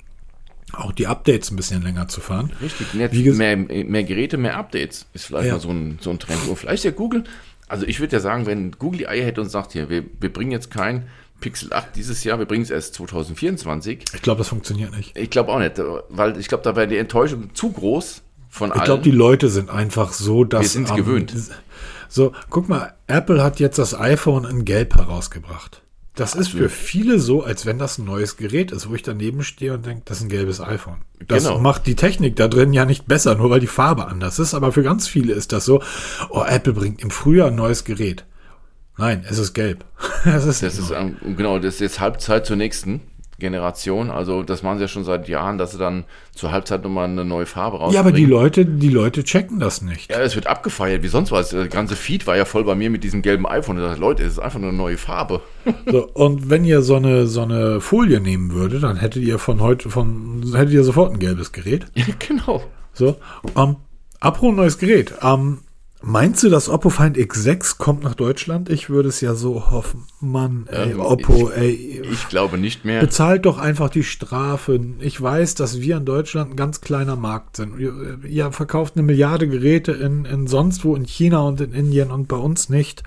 [0.73, 2.53] auch die Updates ein bisschen länger zu fahren.
[2.61, 5.55] Richtig, mehr, mehr, mehr Geräte, mehr Updates ist vielleicht Ja.
[5.55, 6.47] mal so ein, so ein Trend.
[6.49, 7.25] Und vielleicht ja Google,
[7.69, 10.33] also ich würde ja sagen, wenn Google die Eier hätte und sagt, hier, wir, wir
[10.33, 11.05] bringen jetzt kein
[11.41, 14.05] Pixel 8 dieses Jahr, wir bringen es erst 2024.
[14.15, 15.17] Ich glaube, das funktioniert nicht.
[15.17, 18.85] Ich glaube auch nicht, weil ich glaube, da wäre die Enttäuschung zu groß von Ich
[18.85, 20.63] glaube, die Leute sind einfach so, dass.
[20.63, 21.33] Wir sind's gewöhnt.
[22.09, 25.81] So, guck mal, Apple hat jetzt das iPhone in Gelb herausgebracht.
[26.17, 29.43] Das ist für viele so, als wenn das ein neues Gerät ist, wo ich daneben
[29.45, 31.03] stehe und denke, das ist ein gelbes iPhone.
[31.27, 31.61] Das Genau.
[31.61, 34.53] macht die Technik da drin ja nicht besser, nur weil die Farbe anders ist.
[34.55, 35.83] Aber für ganz viele ist das so,
[36.31, 38.25] oh, Apple bringt im Frühjahr ein neues Gerät.
[38.99, 39.85] Nein, es ist gelb.
[40.25, 40.93] es ist Das ist
[41.37, 43.01] genau, das ist jetzt Halbzeit zur nächsten.
[43.41, 44.11] Generation.
[44.11, 47.25] Also das machen sie ja schon seit Jahren, dass sie dann zur Halbzeit nochmal eine
[47.25, 47.95] neue Farbe rausbringen.
[47.95, 50.11] Ja, aber die Leute, die Leute checken das nicht.
[50.11, 51.51] Ja, es wird abgefeiert, wie sonst was.
[51.51, 53.79] Der ganze Feed war ja voll bei mir mit diesem gelben iPhone.
[53.79, 55.41] Ich dachte, Leute, es ist einfach nur eine neue Farbe.
[55.91, 59.61] So, und wenn ihr so eine, so eine Folie nehmen würdet, dann hättet ihr von
[59.61, 61.87] heute, von, hättet ihr sofort ein gelbes Gerät.
[61.95, 62.63] Ja, genau.
[62.93, 63.17] So,
[63.57, 63.77] ähm,
[64.21, 65.15] apropos neues Gerät.
[65.23, 65.59] Ähm,
[66.03, 68.69] meinst du, das Oppo Find X6 kommt nach Deutschland?
[68.69, 70.05] Ich würde es ja so hoffen.
[70.21, 72.03] Mann, ey, Ähm, Oppo, ey.
[72.11, 73.01] Ich glaube nicht mehr.
[73.01, 74.81] Bezahlt doch einfach die Strafe.
[75.01, 77.79] Ich weiß, dass wir in Deutschland ein ganz kleiner Markt sind.
[77.79, 82.11] Ihr, ihr verkauft eine Milliarde Geräte in, in sonst wo, in China und in Indien
[82.11, 83.03] und bei uns nicht.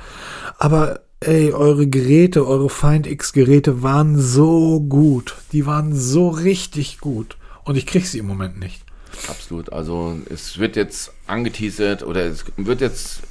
[0.58, 5.36] Aber ey, eure Geräte, eure Find X-Geräte waren so gut.
[5.52, 7.38] Die waren so richtig gut.
[7.64, 8.83] Und ich krieg sie im Moment nicht.
[9.28, 9.72] Absolut.
[9.72, 13.22] Also es wird jetzt angeteasert oder es wird jetzt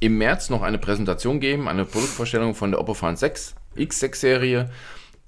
[0.00, 4.70] im März noch eine Präsentation geben, eine Produktvorstellung von der Oppo Find 6 X6-Serie,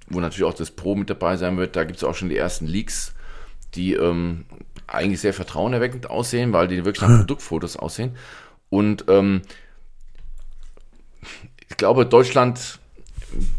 [0.09, 1.77] wo natürlich auch das Pro mit dabei sein wird.
[1.77, 3.15] Da gibt es auch schon die ersten Leaks,
[3.75, 4.47] die ähm,
[4.87, 8.17] eigentlich sehr vertrauenerweckend aussehen, weil die wirklich nach Produktfotos aussehen.
[8.71, 9.43] Und ähm,
[11.69, 12.79] ich glaube, Deutschland,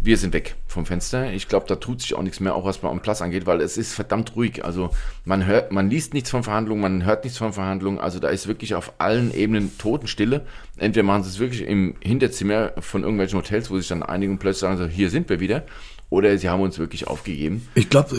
[0.01, 1.31] wir sind weg vom Fenster.
[1.31, 3.77] Ich glaube, da tut sich auch nichts mehr, auch was bei OnePlus angeht, weil es
[3.77, 4.65] ist verdammt ruhig.
[4.65, 4.91] Also
[5.25, 7.99] man hört, man liest nichts von Verhandlungen, man hört nichts von Verhandlungen.
[7.99, 10.45] Also da ist wirklich auf allen Ebenen Totenstille.
[10.77, 14.61] Entweder machen sie es wirklich im Hinterzimmer von irgendwelchen Hotels, wo sich dann einigen plötzlich
[14.61, 15.63] sagen, so, hier sind wir wieder.
[16.11, 17.67] Oder sie haben uns wirklich aufgegeben.
[17.75, 18.15] Ich glaube,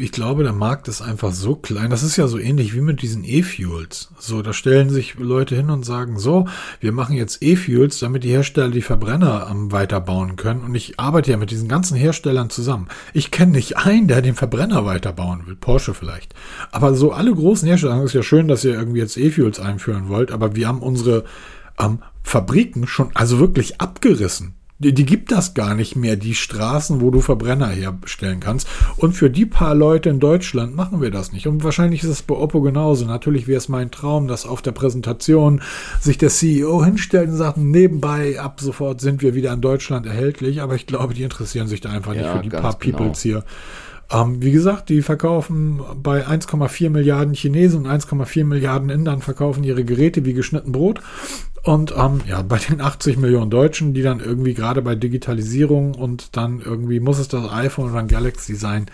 [0.00, 1.90] ich glaube, der Markt ist einfach so klein.
[1.90, 4.08] Das ist ja so ähnlich wie mit diesen E-Fuels.
[4.18, 6.46] So, da stellen sich Leute hin und sagen, so,
[6.80, 10.62] wir machen jetzt E-Fuels, damit die Hersteller die Verbrenner am weiterbauen können.
[10.62, 12.88] Und ich arbeite ja mit diesen ganzen Herstellern zusammen.
[13.12, 15.56] Ich kenne nicht einen, der den Verbrenner weiterbauen will.
[15.56, 16.34] Porsche vielleicht.
[16.70, 20.32] Aber so alle großen Hersteller, ist ja schön, dass ihr irgendwie jetzt E-Fuels einführen wollt,
[20.32, 21.24] aber wir haben unsere
[21.78, 24.54] ähm, Fabriken schon, also wirklich abgerissen.
[24.82, 28.66] Die, die gibt das gar nicht mehr, die Straßen, wo du Verbrenner herstellen kannst.
[28.96, 31.46] Und für die paar Leute in Deutschland machen wir das nicht.
[31.46, 33.04] Und wahrscheinlich ist es bei Oppo genauso.
[33.04, 35.62] Natürlich wäre es mein Traum, dass auf der Präsentation
[36.00, 40.60] sich der CEO hinstellt und sagt, nebenbei ab sofort sind wir wieder in Deutschland erhältlich.
[40.60, 42.98] Aber ich glaube, die interessieren sich da einfach nicht Ja, für die paar genau.
[42.98, 43.44] Peoples hier.
[44.10, 49.84] Ähm, wie gesagt, die verkaufen bei 1,4 Milliarden Chinesen und 1,4 Milliarden Indern verkaufen ihre
[49.84, 51.00] Geräte wie geschnitten Brot.
[51.62, 56.36] Und ähm, ja, bei den 80 Millionen Deutschen, die dann irgendwie gerade bei Digitalisierung und
[56.36, 58.86] dann irgendwie muss es das iPhone oder ein Galaxy sein,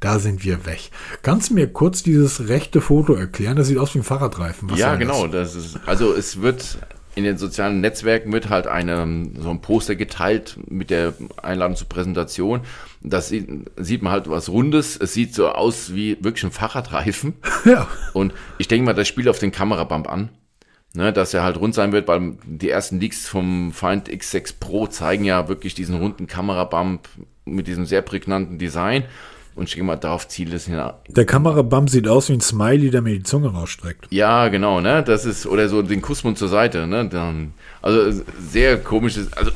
[0.00, 0.90] da sind wir weg.
[1.22, 3.56] Kannst du mir kurz dieses rechte Foto erklären?
[3.56, 4.68] Das sieht aus wie ein Fahrradreifen.
[4.70, 5.26] Was ja, genau.
[5.26, 5.54] Das?
[5.54, 6.78] Das ist, also es wird
[7.14, 11.88] in den sozialen Netzwerken wird halt eine, so ein Poster geteilt mit der Einladung zur
[11.88, 12.60] Präsentation.
[13.02, 14.96] Das sieht, sieht man halt was Rundes.
[14.96, 17.34] Es sieht so aus wie wirklich ein Fahrradreifen.
[17.64, 17.86] Ja.
[18.12, 20.30] Und ich denke mal, das spielt auf den Kamerabump an.
[20.94, 24.86] Ne, dass er halt rund sein wird, weil die ersten Leaks vom Find X6 Pro
[24.86, 27.08] zeigen ja wirklich diesen runden Kamerabump
[27.46, 29.04] mit diesem sehr prägnanten Design.
[29.54, 30.80] Und ich denke mal, darauf zielt es hin.
[31.08, 34.06] Der Kamerabump sieht aus wie ein Smiley, der mir die Zunge rausstreckt.
[34.10, 35.02] Ja, genau, ne?
[35.02, 37.08] Das ist, oder so den Kussmund zur Seite, ne?
[37.08, 39.50] Dann, also sehr komisches, also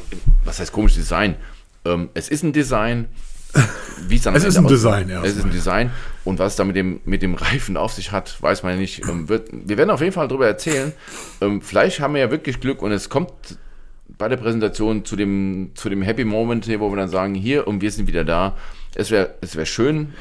[0.45, 1.37] was heißt komisches Design?
[1.84, 3.07] Ähm, es ist ein Design,
[4.09, 4.66] wie es am Es Ende ist ein.
[4.66, 5.30] Design, Es erstmal.
[5.30, 5.90] ist ein Design
[6.24, 8.78] und was es da mit dem, mit dem Reifen auf sich hat, weiß man ja
[8.78, 9.03] nicht.
[9.09, 10.92] Ähm, wird, wir werden auf jeden Fall darüber erzählen.
[11.40, 13.32] Ähm, vielleicht haben wir ja wirklich Glück und es kommt
[14.18, 17.66] bei der Präsentation zu dem, zu dem Happy Moment, hier, wo wir dann sagen, hier
[17.66, 18.57] und wir sind wieder da.
[18.94, 20.14] Es wäre es wär schön,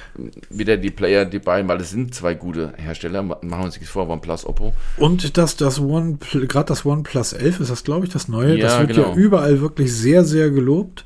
[0.49, 3.89] wieder die Player, die beiden, weil es sind zwei gute Hersteller, machen wir uns nichts
[3.89, 4.73] vor, OnePlus, Oppo.
[4.97, 8.57] Und das, das One, gerade das OnePlus 11 ist das, glaube ich, das neue.
[8.57, 9.11] Ja, das wird genau.
[9.11, 11.05] ja überall wirklich sehr, sehr gelobt.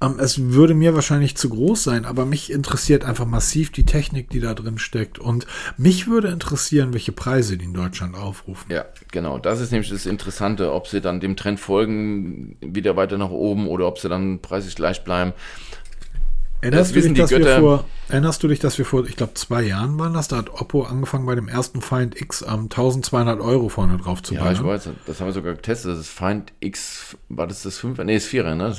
[0.00, 4.30] Ähm, es würde mir wahrscheinlich zu groß sein, aber mich interessiert einfach massiv die Technik,
[4.30, 5.18] die da drin steckt.
[5.18, 8.70] Und mich würde interessieren, welche Preise die in Deutschland aufrufen.
[8.70, 9.38] Ja, genau.
[9.38, 13.68] Das ist nämlich das Interessante, ob sie dann dem Trend folgen, wieder weiter nach oben
[13.68, 15.32] oder ob sie dann preislich gleich bleiben.
[16.62, 17.60] Erinnerst, Das du dich, dass wir Götter.
[17.60, 20.28] vor, erinnerst du dich, dass wir vor, ich glaube, zwei Jahren waren das?
[20.28, 24.34] Da hat Oppo angefangen, bei dem ersten Find X am 1200 Euro vorne drauf zu
[24.34, 24.74] Ja, ich ballern.
[24.74, 25.92] weiß, das haben wir sogar getestet.
[25.92, 27.98] Das ist Find X, war das das 5?
[28.04, 28.74] Nee, das 4er, ne?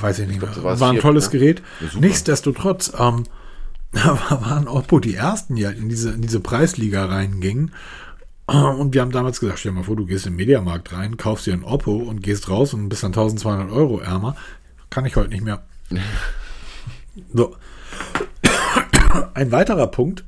[0.00, 0.50] Weiß ich nicht mehr.
[0.50, 1.32] das war's War ein vier tolles Pro.
[1.38, 1.62] Gerät.
[1.80, 1.98] Ja.
[2.00, 3.24] Nichtsdestotrotz, ähm,
[3.92, 7.72] waren Oppo die ersten, die halt in diese, in diese Preisliga reingingen.
[8.46, 11.46] Und wir haben damals gesagt, stell dir mal vor, du gehst im Mediamarkt rein, kaufst
[11.46, 14.36] dir ein Oppo und gehst raus und bist dann 1200 Euro ärmer.
[14.90, 15.62] Kann ich heute nicht mehr.
[17.32, 17.56] So.
[19.34, 20.24] Ein weiterer Punkt,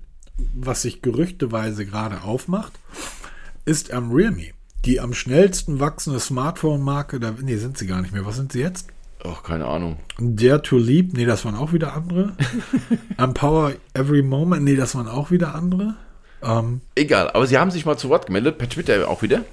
[0.54, 2.72] was sich gerüchteweise gerade aufmacht,
[3.64, 4.50] ist am Realme.
[4.84, 8.26] Die am schnellsten wachsende Smartphone-Marke, da, nee, sind sie gar nicht mehr.
[8.26, 8.88] Was sind sie jetzt?
[9.24, 9.98] Ach, keine Ahnung.
[10.18, 12.32] Dare to Leap, nee, das waren auch wieder andere.
[13.16, 15.94] Empower Every Moment, nee, das waren auch wieder andere.
[16.42, 19.44] Ähm, Egal, aber sie haben sich mal zu Wort gemeldet, per Twitter auch wieder.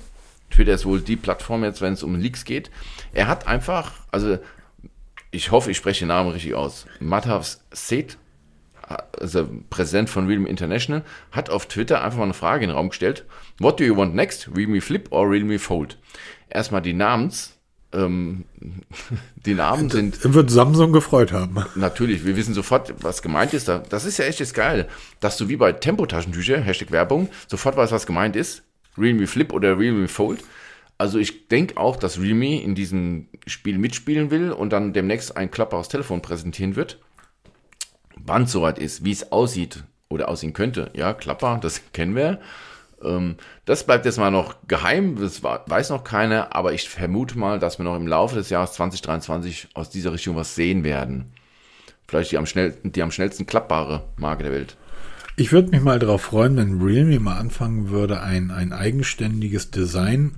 [0.50, 2.72] Twitter ist wohl die Plattform jetzt, wenn es um Leaks geht.
[3.14, 4.40] Er hat einfach, also
[5.32, 6.86] ich hoffe, ich spreche den Namen richtig aus.
[7.00, 8.18] Matthavs Seth
[9.20, 12.90] also Präsident von Realme International, hat auf Twitter einfach mal eine Frage in den Raum
[12.90, 13.26] gestellt.
[13.60, 14.50] What do you want next?
[14.56, 15.98] Realme Flip or Realme Fold?
[16.50, 17.58] Erstmal die Namens,
[17.94, 18.46] ähm,
[19.46, 20.34] die Namen sind.
[20.34, 21.64] Wird Samsung gefreut haben.
[21.76, 23.68] Natürlich, wir wissen sofort, was gemeint ist.
[23.68, 24.88] Das ist ja echt jetzt geil,
[25.20, 28.64] dass du wie bei Tempo-Taschentücher, Hashtag Werbung, sofort weißt, was gemeint ist.
[28.98, 30.44] Realme Flip oder Realme Fold.
[31.00, 35.50] Also ich denke auch, dass Realme in diesem Spiel mitspielen will und dann demnächst ein
[35.50, 37.00] klappbares Telefon präsentieren wird.
[38.18, 40.92] Wann es soweit ist, wie es aussieht oder aussehen könnte.
[40.94, 42.42] Ja, klappbar, das kennen wir.
[43.02, 47.60] Ähm, das bleibt jetzt mal noch geheim, das weiß noch keiner, aber ich vermute mal,
[47.60, 51.32] dass wir noch im Laufe des Jahres 2023 aus dieser Richtung was sehen werden.
[52.10, 54.76] Vielleicht die am, schnell, die am schnellsten klappbare Marke der Welt.
[55.38, 60.36] Ich würde mich mal darauf freuen, wenn Realme mal anfangen würde, ein, ein eigenständiges Design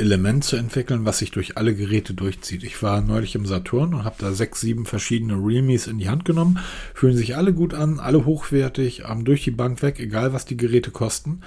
[0.00, 2.64] Element zu entwickeln, was sich durch alle Geräte durchzieht.
[2.64, 6.24] Ich war neulich im Saturn und habe da sechs, sieben verschiedene Realmes in die Hand
[6.24, 6.58] genommen.
[6.94, 10.56] Fühlen sich alle gut an, alle hochwertig, ähm, durch die Bank weg, egal was die
[10.56, 11.42] Geräte kosten.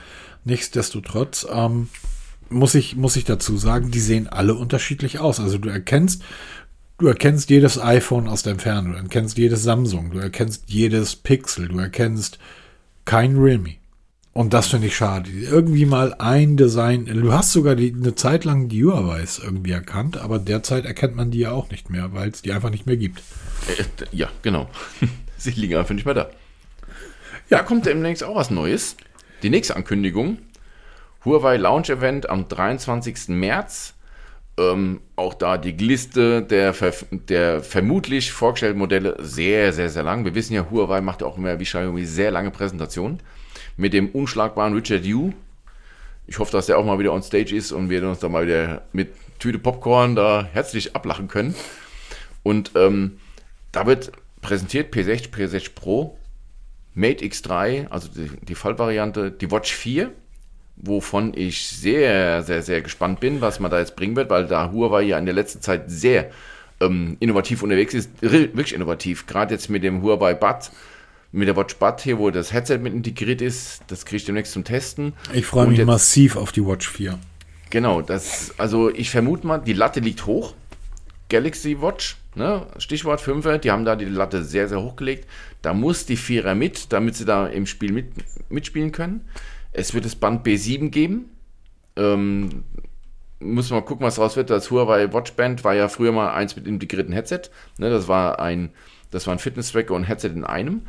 [0.46, 1.90] Nichtsdestotrotz ähm,
[2.50, 5.40] muss, ich, muss ich dazu sagen, die sehen alle unterschiedlich aus.
[5.40, 6.24] Also du erkennst,
[6.98, 11.68] du erkennst jedes iPhone aus der Entfernung, du erkennst jedes Samsung, du erkennst jedes Pixel,
[11.68, 12.40] du erkennst
[13.06, 13.76] kein Realme.
[14.34, 15.30] Und das finde ich schade.
[15.30, 17.06] Irgendwie mal ein Design.
[17.06, 21.30] Du hast sogar die, eine Zeit lang die Huawei's irgendwie erkannt, aber derzeit erkennt man
[21.30, 23.22] die ja auch nicht mehr, weil es die einfach nicht mehr gibt.
[23.68, 24.70] Äh, ja, genau.
[25.38, 26.30] Sie liegen einfach nicht mehr da.
[27.50, 28.98] Ja, kommt demnächst auch was Neues.
[29.44, 30.40] Die nächste Ankündigung.
[31.26, 33.28] Huawei Launch Event am 23.
[33.28, 33.94] März.
[34.58, 36.76] Ähm, auch da die Liste der,
[37.12, 40.26] der vermutlich vorgestellten Modelle sehr, sehr, sehr lang.
[40.26, 43.20] Wir wissen ja, Huawei macht auch immer wie Xiaomi sehr lange Präsentationen
[43.78, 45.34] mit dem unschlagbaren Richard Yu.
[46.28, 48.46] Ich hoffe, dass der auch mal wieder on stage ist und wir uns da mal
[48.46, 51.56] wieder mit Tüte Popcorn da herzlich ablachen können.
[52.44, 53.20] Und ähm,
[53.72, 54.12] da wird
[54.42, 56.18] präsentiert P60, P60 Pro,
[56.94, 60.12] Mate X3, also die, die Fallvariante, die Watch 4,
[60.76, 64.72] wovon ich sehr, sehr, sehr gespannt bin, was man da jetzt bringen wird, weil da
[64.72, 66.30] Huawei ja in der letzten Zeit sehr
[66.80, 69.26] ähm, innovativ unterwegs ist, wirklich innovativ.
[69.26, 70.72] Gerade jetzt mit dem Huawei Bud
[71.34, 73.82] mit der Watch Bud hier, wo das Headset mit integriert ist.
[73.88, 75.14] Das kriege ich demnächst zum Testen.
[75.34, 77.20] Ich freue mich jetzt, massiv auf die Watch 4.
[77.72, 80.54] Genau, das, also ich vermute mal, die Latte liegt hoch.
[81.30, 82.68] Galaxy Watch, ne?
[82.78, 85.28] Stichwort 5, die haben da die Latte sehr, sehr hochgelegt.
[85.64, 88.12] Da muss die 4er mit, damit sie da im Spiel mit,
[88.50, 89.28] mitspielen können.
[89.72, 91.32] Es wird das Band B7 geben.
[91.96, 92.64] Ähm,
[93.40, 94.52] muss mal gucken, was raus wird.
[94.52, 97.42] Das Huawei Watch Band war ja früher mal eins mit integrierten Headset.
[97.80, 97.90] Ne?
[97.90, 98.70] Das war ein,
[99.10, 100.84] das war ein Fitness-Tracker und Headset in einem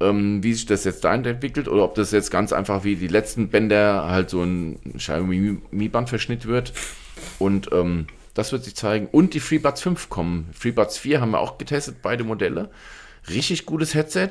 [0.00, 3.08] ähm, wie sich das jetzt da entwickelt oder ob das jetzt ganz einfach wie die
[3.08, 6.72] letzten Bänder halt so ein Xiaomi-Band-Verschnitt wird.
[7.38, 9.06] Und ähm, das wird sich zeigen.
[9.06, 10.48] Und die FreeBuds 5 kommen.
[10.52, 12.70] FreeBuds 4 haben wir auch getestet, beide Modelle.
[13.28, 14.30] Richtig gutes Headset.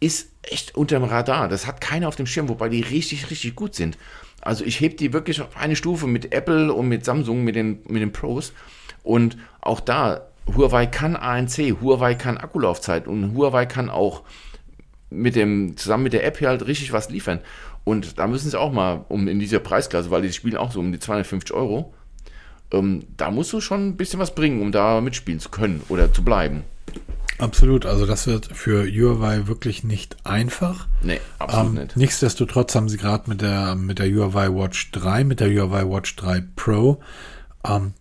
[0.00, 1.48] Ist echt unterm Radar.
[1.48, 3.98] Das hat keiner auf dem Schirm, wobei die richtig, richtig gut sind.
[4.40, 7.80] Also ich heb die wirklich auf eine Stufe mit Apple und mit Samsung, mit den,
[7.86, 8.52] mit den Pros.
[9.02, 14.22] Und auch da, Huawei kann ANC, Huawei kann Akkulaufzeit und Huawei kann auch
[15.14, 17.40] mit dem, zusammen mit der App hier halt richtig was liefern.
[17.84, 20.80] Und da müssen sie auch mal um in dieser Preisklasse, weil die spielen auch so
[20.80, 21.92] um die 250 Euro,
[22.72, 26.12] ähm, da musst du schon ein bisschen was bringen, um da mitspielen zu können oder
[26.12, 26.64] zu bleiben.
[27.38, 30.86] Absolut, also das wird für Huawei wirklich nicht einfach.
[31.02, 31.96] Nee, absolut ähm, nicht.
[31.96, 36.14] Nichtsdestotrotz haben sie gerade mit der, mit der Huawei Watch 3, mit der Huawei Watch
[36.16, 37.00] 3 Pro
[37.66, 37.92] ähm,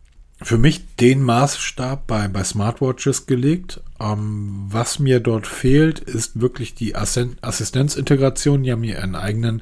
[0.43, 3.81] für mich den Maßstab bei, bei Smartwatches gelegt.
[3.99, 8.63] Ähm, was mir dort fehlt, ist wirklich die Assistenzintegration.
[8.63, 9.61] Die haben hier einen eigenen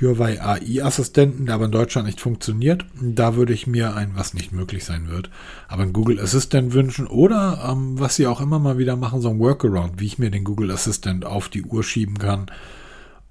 [0.00, 2.86] Huawei AI-Assistenten, der aber in Deutschland nicht funktioniert.
[3.00, 5.30] Da würde ich mir ein, was nicht möglich sein wird,
[5.68, 9.28] aber ein Google Assistant wünschen oder ähm, was sie auch immer mal wieder machen, so
[9.28, 12.46] ein Workaround, wie ich mir den Google Assistant auf die Uhr schieben kann.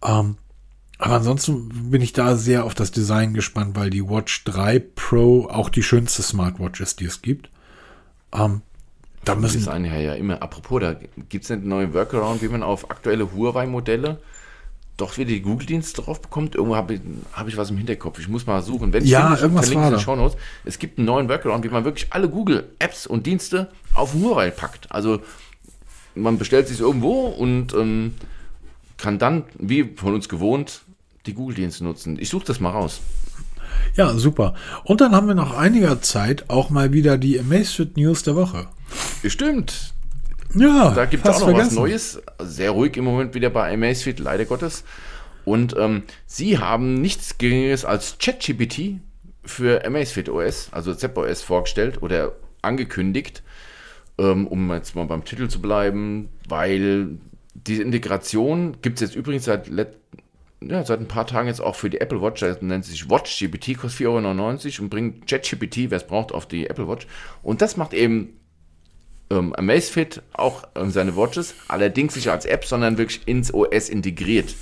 [0.04, 0.36] Ähm,
[1.00, 5.48] aber ansonsten bin ich da sehr auf das Design gespannt, weil die Watch 3 Pro
[5.50, 7.50] auch die schönste Smartwatch ist, die es gibt.
[8.34, 8.62] Ähm,
[9.24, 10.44] da müssen Design ja, ja immer.
[10.44, 10.96] Apropos, da
[11.30, 14.20] gibt es einen neuen Workaround, wie man auf aktuelle Huawei-Modelle
[14.98, 16.56] doch wieder die Google-Dienste drauf bekommt.
[16.56, 18.20] Irgendwo habe ich, hab ich was im Hinterkopf.
[18.20, 18.92] Ich muss mal suchen.
[18.92, 20.38] Wenn ja, finde, irgendwas war in Shownotes.
[20.66, 24.92] Es gibt einen neuen Workaround, wie man wirklich alle Google-Apps und Dienste auf Huawei packt.
[24.92, 25.22] Also
[26.14, 28.16] man bestellt sich irgendwo und ähm,
[28.98, 30.82] kann dann, wie von uns gewohnt,
[31.26, 32.18] die Google-Dienste nutzen.
[32.20, 33.02] Ich suche das mal raus.
[33.96, 34.56] Ja, super.
[34.84, 38.68] Und dann haben wir nach einiger Zeit auch mal wieder die Amazfit News der Woche.
[39.26, 39.94] Stimmt.
[40.56, 41.72] Ja, da gibt es auch noch vergessen.
[41.72, 42.22] was Neues.
[42.40, 44.84] Sehr ruhig im Moment wieder bei Amazfit, leider Gottes.
[45.46, 49.00] Und ähm, sie haben nichts Geringeres als ChatGPT
[49.44, 53.44] für Amazfit OS, also ZepOS, vorgestellt oder angekündigt,
[54.18, 57.18] ähm, um jetzt mal beim Titel zu bleiben, weil
[57.54, 59.70] die Integration gibt es jetzt übrigens seit,
[60.62, 62.42] ja, seit ein paar Tagen jetzt auch für die Apple Watch.
[62.42, 66.48] Das nennt sich Watch GPT, kostet 4,99 Euro und bringt ChatGPT, wer es braucht, auf
[66.48, 67.08] die Apple Watch.
[67.44, 68.40] Und das macht eben
[69.30, 74.56] ähm, Amazfit auch ähm, seine Watches, allerdings nicht als App, sondern wirklich ins OS integriert.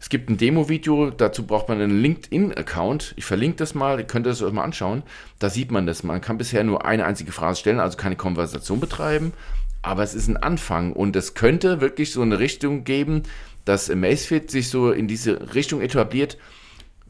[0.00, 3.14] Es gibt ein Demo-Video, dazu braucht man einen LinkedIn-Account.
[3.16, 5.04] Ich verlinke das mal, ihr könnt das euch mal anschauen.
[5.38, 6.02] Da sieht man das.
[6.02, 9.32] Man kann bisher nur eine einzige Phrase stellen, also keine Konversation betreiben.
[9.80, 13.22] Aber es ist ein Anfang und es könnte wirklich so eine Richtung geben,
[13.64, 16.38] dass Amazfit sich so in diese Richtung etabliert,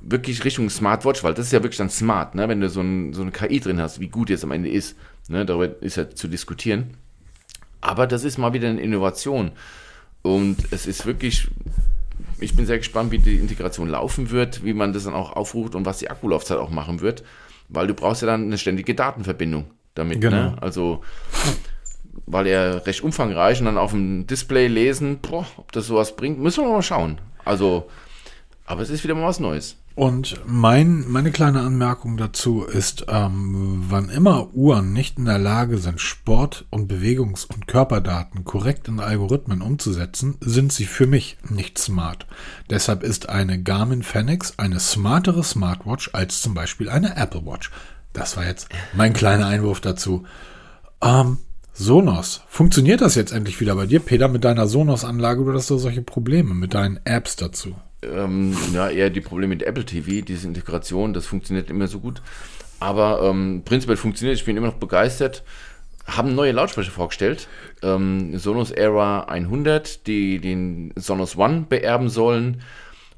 [0.01, 2.49] wirklich Richtung Smartwatch, weil das ist ja wirklich dann smart, ne?
[2.49, 4.97] wenn du so, ein, so eine KI drin hast, wie gut jetzt am Ende ist.
[5.29, 5.47] Ne?
[5.47, 6.97] Darüber ist ja zu diskutieren.
[7.81, 9.53] Aber das ist mal wieder eine Innovation.
[10.23, 11.49] Und es ist wirklich
[12.43, 15.75] ich bin sehr gespannt, wie die Integration laufen wird, wie man das dann auch aufruft
[15.75, 17.23] und was die Akkulaufzeit auch machen wird,
[17.69, 20.17] weil du brauchst ja dann eine ständige Datenverbindung damit.
[20.17, 20.21] Ne?
[20.21, 20.51] Genau.
[20.51, 20.57] Ne?
[20.61, 21.03] Also,
[22.27, 26.39] weil er recht umfangreich und dann auf dem Display lesen, boah, ob das sowas bringt,
[26.39, 27.21] müssen wir mal schauen.
[27.45, 27.89] Also,
[28.65, 29.77] aber es ist wieder mal was Neues.
[29.95, 35.77] Und mein, meine kleine Anmerkung dazu ist, ähm, wann immer Uhren nicht in der Lage
[35.77, 41.77] sind, Sport- und Bewegungs- und Körperdaten korrekt in Algorithmen umzusetzen, sind sie für mich nicht
[41.77, 42.27] smart.
[42.71, 47.71] Deshalb ist eine Garmin Fenix eine smartere Smartwatch als zum Beispiel eine Apple Watch.
[48.15, 50.25] Das war jetzt mein kleiner Einwurf dazu.
[51.03, 51.39] Ähm,
[51.73, 52.43] Sonos.
[52.49, 56.03] Funktioniert das jetzt endlich wieder bei dir, Peter, mit deiner Sonos-Anlage oder hast du solche
[56.03, 57.75] Probleme mit deinen Apps dazu?
[58.03, 62.23] ähm, ja, eher die Probleme mit Apple TV, diese Integration, das funktioniert immer so gut.
[62.81, 65.45] Aber ähm, prinzipiell funktioniert, ich bin immer noch begeistert.
[66.07, 67.47] Haben neue Lautsprecher vorgestellt.
[67.83, 72.63] Ähm, Sonos Era 100, die den Sonos One beerben sollen.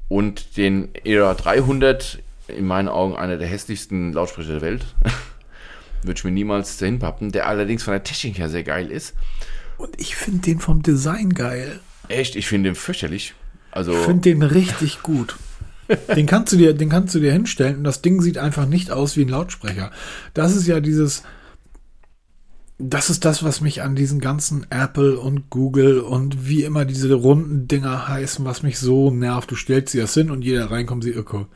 [0.07, 4.85] Und den Era 300, in meinen Augen einer der hässlichsten Lautsprecher der Welt.
[6.07, 9.13] Würde ich mir niemals dahin pappen, der allerdings von der Technik her sehr geil ist.
[9.77, 11.79] Und ich finde den vom Design geil.
[12.07, 13.33] Echt, ich finde den fürchterlich.
[13.71, 15.35] Also ich finde den richtig gut.
[16.15, 18.89] Den kannst du dir, den kannst du dir hinstellen und das Ding sieht einfach nicht
[18.89, 19.91] aus wie ein Lautsprecher.
[20.33, 21.23] Das ist ja dieses,
[22.77, 27.13] das ist das, was mich an diesen ganzen Apple und Google und wie immer diese
[27.13, 29.51] runden Dinger heißen, was mich so nervt.
[29.51, 31.47] Du stellst sie das hin und jeder reinkommt, sie irko.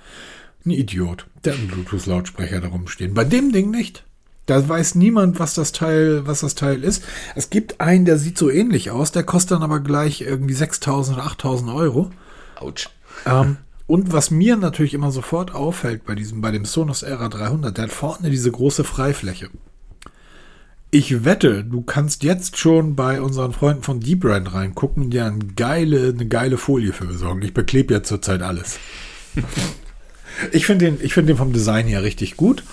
[0.66, 3.14] Ein Idiot, der einen Bluetooth-Lautsprecher darum stehen.
[3.14, 4.06] Bei dem Ding nicht.
[4.50, 7.04] Da weiß niemand, was das Teil, was das Teil ist.
[7.36, 11.14] Es gibt einen, der sieht so ähnlich aus, der kostet dann aber gleich irgendwie 6.000
[11.14, 12.10] oder 8.000 Euro.
[12.56, 12.90] Autsch.
[13.28, 17.84] Ähm, und was mir natürlich immer sofort auffällt bei diesem, bei dem Sonos RA300, der
[17.84, 19.52] hat vorne diese große Freifläche.
[20.90, 25.26] Ich wette, du kannst jetzt schon bei unseren Freunden von Deep Brand reingucken und dir
[25.26, 27.44] eine geile, eine geile Folie für besorgen.
[27.44, 28.80] Ich beklebe ja zurzeit alles.
[30.52, 32.64] ich finde den, ich finde den vom Design her richtig gut.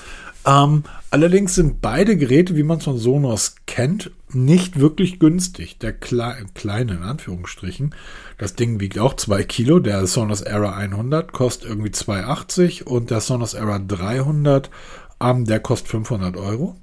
[0.47, 5.79] Ähm, allerdings sind beide Geräte, wie man es von Sonos kennt, nicht wirklich günstig.
[5.79, 7.95] Der Kle kleine, in Anführungsstrichen,
[8.39, 9.81] das Ding wiegt auch 2 Kilo.
[9.81, 14.71] Der Sonos Era 100 kostet irgendwie 2,80 und der Sonos Era 300,
[15.21, 16.77] ähm, der kostet 500 Euro.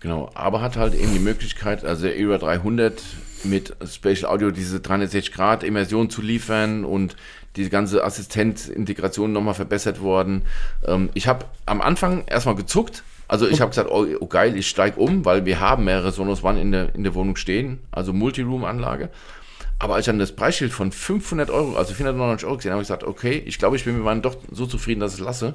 [0.00, 3.02] Genau, aber hat halt eben die Möglichkeit, also der Era 300
[3.44, 7.16] mit Spatial Audio diese 360 Grad Immersion zu liefern und
[7.56, 10.42] die ganze Assistentintegration nochmal verbessert worden.
[10.86, 13.02] Ähm, ich habe am Anfang erstmal gezuckt.
[13.28, 16.44] Also ich habe gesagt, oh, oh, geil, ich steige um, weil wir haben mehrere Sonos
[16.44, 19.08] One in der, in der Wohnung stehen, also Multiroom-Anlage.
[19.78, 22.82] Aber als ich dann das Preisschild von 500 Euro, also 499 Euro gesehen habe, habe
[22.82, 25.24] ich gesagt, okay, ich glaube, ich bin mit meinem doch so zufrieden, dass ich es
[25.24, 25.54] lasse.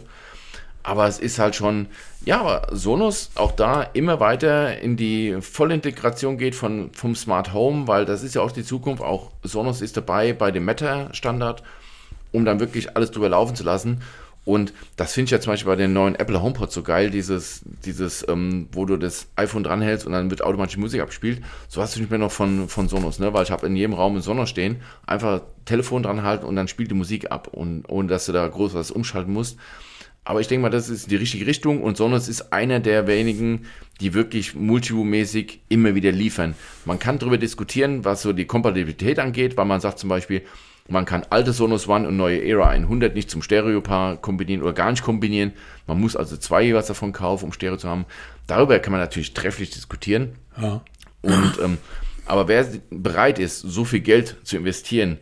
[0.83, 1.87] Aber es ist halt schon,
[2.25, 8.05] ja, Sonos auch da immer weiter in die Vollintegration geht von, vom Smart Home, weil
[8.05, 9.03] das ist ja auch die Zukunft.
[9.03, 11.61] Auch Sonos ist dabei bei dem Meta-Standard
[12.31, 14.01] um dann wirklich alles drüber laufen zu lassen.
[14.47, 17.63] Und das finde ich ja zum Beispiel bei den neuen Apple HomePod so geil, dieses,
[17.83, 21.41] dieses, ähm, wo du das iPhone dranhältst und dann wird automatisch Musik abgespielt.
[21.67, 23.33] So hast du nicht mehr noch von, von Sonos, ne?
[23.33, 26.69] Weil ich habe in jedem Raum ein Sonos stehen, einfach Telefon dran halten und dann
[26.69, 29.57] spielt die Musik ab und ohne dass du da groß was umschalten musst.
[30.23, 33.65] Aber ich denke mal, das ist die richtige Richtung und Sonos ist einer der wenigen,
[33.99, 36.55] die wirklich multiroom-mäßig immer wieder liefern.
[36.85, 40.43] Man kann darüber diskutieren, was so die Kompatibilität angeht, weil man sagt zum Beispiel,
[40.89, 44.91] man kann alte Sonos One und neue Era 100 nicht zum Stereopaar kombinieren oder gar
[44.91, 45.53] nicht kombinieren.
[45.85, 48.05] Man muss also zwei jeweils davon kaufen, um Stereo zu haben.
[48.47, 50.35] Darüber kann man natürlich trefflich diskutieren.
[50.59, 50.81] Ja.
[51.21, 51.77] Und, ähm,
[52.25, 55.17] aber wer bereit ist, so viel Geld zu investieren,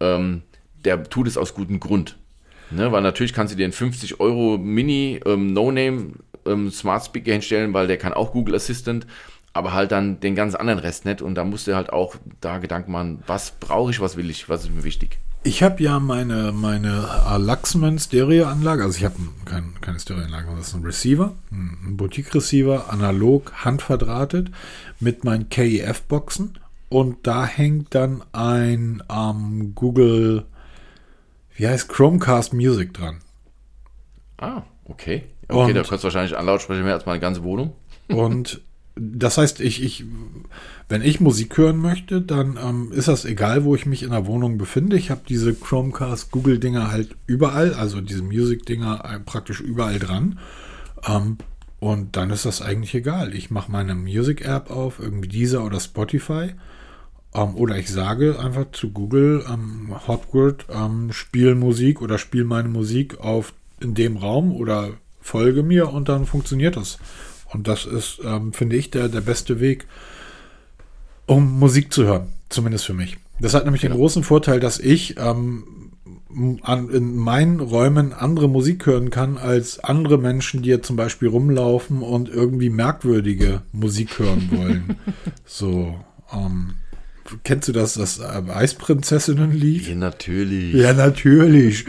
[0.00, 0.42] ähm,
[0.84, 2.16] der tut es aus gutem Grund.
[2.70, 6.12] Ne, weil natürlich kannst du dir einen 50 Euro Mini ähm, No-Name
[6.46, 9.06] ähm, Smart Speaker hinstellen, weil der kann auch Google Assistant
[9.54, 11.22] aber halt dann den ganz anderen Rest nicht.
[11.22, 14.48] Und da musst du halt auch da Gedanken machen, was brauche ich, was will ich,
[14.48, 15.18] was ist mir wichtig.
[15.46, 17.06] Ich habe ja meine, meine
[17.38, 23.52] Luxman Stereoanlage, also ich habe kein, keine Stereoanlage, das ist ein Receiver, ein Boutique-Receiver, analog,
[23.62, 24.50] handverdrahtet,
[25.00, 30.46] mit meinen KEF-Boxen und da hängt dann ein ähm, Google,
[31.56, 33.18] wie heißt Chromecast Music dran.
[34.38, 35.24] Ah, okay.
[35.48, 37.74] Okay, Und- da kostet wahrscheinlich ein Lautsprecher mehr als meine ganze Wohnung.
[38.08, 38.62] Und
[38.96, 40.04] das heißt, ich, ich,
[40.88, 44.26] wenn ich Musik hören möchte, dann ähm, ist das egal, wo ich mich in der
[44.26, 44.96] Wohnung befinde.
[44.96, 50.38] Ich habe diese Chromecast Google-Dinger halt überall, also diese Music-Dinger äh, praktisch überall dran.
[51.06, 51.38] Ähm,
[51.80, 53.34] und dann ist das eigentlich egal.
[53.34, 56.54] Ich mache meine Music-App auf, irgendwie dieser oder Spotify.
[57.34, 62.68] Ähm, oder ich sage einfach zu Google, ähm, Hotword, ähm, spiel Musik oder spiel meine
[62.68, 64.90] Musik auf in dem Raum oder
[65.20, 66.98] folge mir und dann funktioniert das.
[67.54, 69.86] Und das ist, ähm, finde ich, der, der beste Weg,
[71.26, 72.28] um Musik zu hören.
[72.48, 73.16] Zumindest für mich.
[73.40, 75.64] Das hat nämlich den großen Vorteil, dass ich ähm,
[76.62, 81.28] an, in meinen Räumen andere Musik hören kann als andere Menschen, die jetzt zum Beispiel
[81.28, 84.96] rumlaufen und irgendwie merkwürdige Musik hören wollen.
[85.44, 85.98] so,
[86.32, 86.74] ähm,
[87.42, 89.88] kennst du das, das äh, Eisprinzessinnen-Lied?
[89.88, 90.74] Ja, natürlich.
[90.74, 91.86] Ja, natürlich.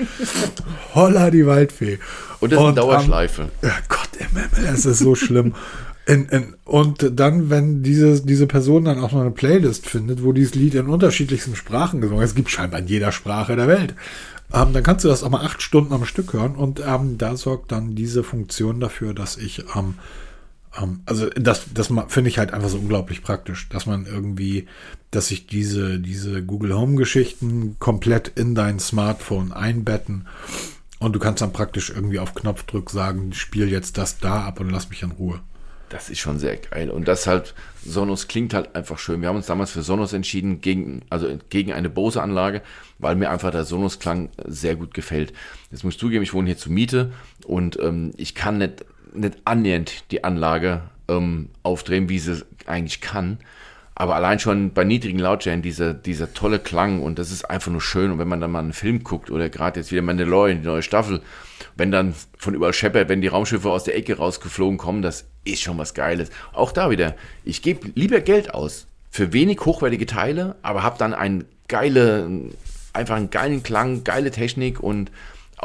[0.94, 2.00] Holla die Waldfee.
[2.40, 3.50] Und das ist eine ähm, Dauerschleife.
[3.62, 5.54] ja, Gott im Himmel, es ist so schlimm.
[6.08, 10.34] In, in, und dann, wenn diese, diese Person dann auch noch eine Playlist findet, wo
[10.34, 13.96] dieses Lied in unterschiedlichsten Sprachen gesungen ist, es gibt scheinbar in jeder Sprache der Welt,
[14.54, 17.36] ähm, dann kannst du das auch mal acht Stunden am Stück hören und ähm, da
[17.36, 19.96] sorgt dann diese Funktion dafür, dass ich, ähm, ähm,
[21.06, 24.68] also das, das finde ich halt einfach so unglaublich praktisch, dass man irgendwie,
[25.12, 30.28] dass sich diese, diese Google Home Geschichten komplett in dein Smartphone einbetten
[31.00, 34.70] und du kannst dann praktisch irgendwie auf Knopfdruck sagen, spiel jetzt das da ab und
[34.70, 35.40] lass mich in Ruhe.
[35.90, 36.90] Das ist schon sehr geil.
[36.90, 37.54] Und das halt,
[37.86, 39.22] Sonos klingt halt einfach schön.
[39.22, 42.64] Wir haben uns damals für Sonos entschieden, gegen, also gegen eine Bose-Anlage,
[42.98, 45.32] weil mir einfach der Sonos-Klang sehr gut gefällt.
[45.72, 47.12] Jetzt muss ich zugeben, ich wohne hier zur Miete
[47.46, 48.84] und ähm, ich kann nicht,
[49.18, 53.40] nicht annähernd die Anlage ähm, aufdrehen, wie sie eigentlich kann.
[53.98, 57.82] Aber allein schon bei niedrigen Lautstärken dieser, dieser tolle Klang und das ist einfach nur
[57.82, 58.12] schön.
[58.12, 60.82] Und wenn man dann mal einen Film guckt oder gerade jetzt wieder Mandalorian, die neue
[60.82, 61.22] Staffel,
[61.78, 65.62] wenn dann von überall scheppert, wenn die Raumschiffe aus der Ecke rausgeflogen kommen, das ist
[65.62, 66.30] schon was Geiles.
[66.52, 71.14] Auch da wieder, ich gebe lieber Geld aus für wenig hochwertige Teile, aber habe dann
[71.14, 72.30] einen geile,
[72.92, 75.10] einfach einen geilen Klang, geile Technik und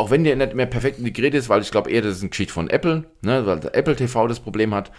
[0.01, 2.31] auch wenn der nicht mehr perfekt integriert ist, weil ich glaube eher, das ist eine
[2.31, 4.91] Geschichte von Apple, ne, weil der Apple TV das Problem hat,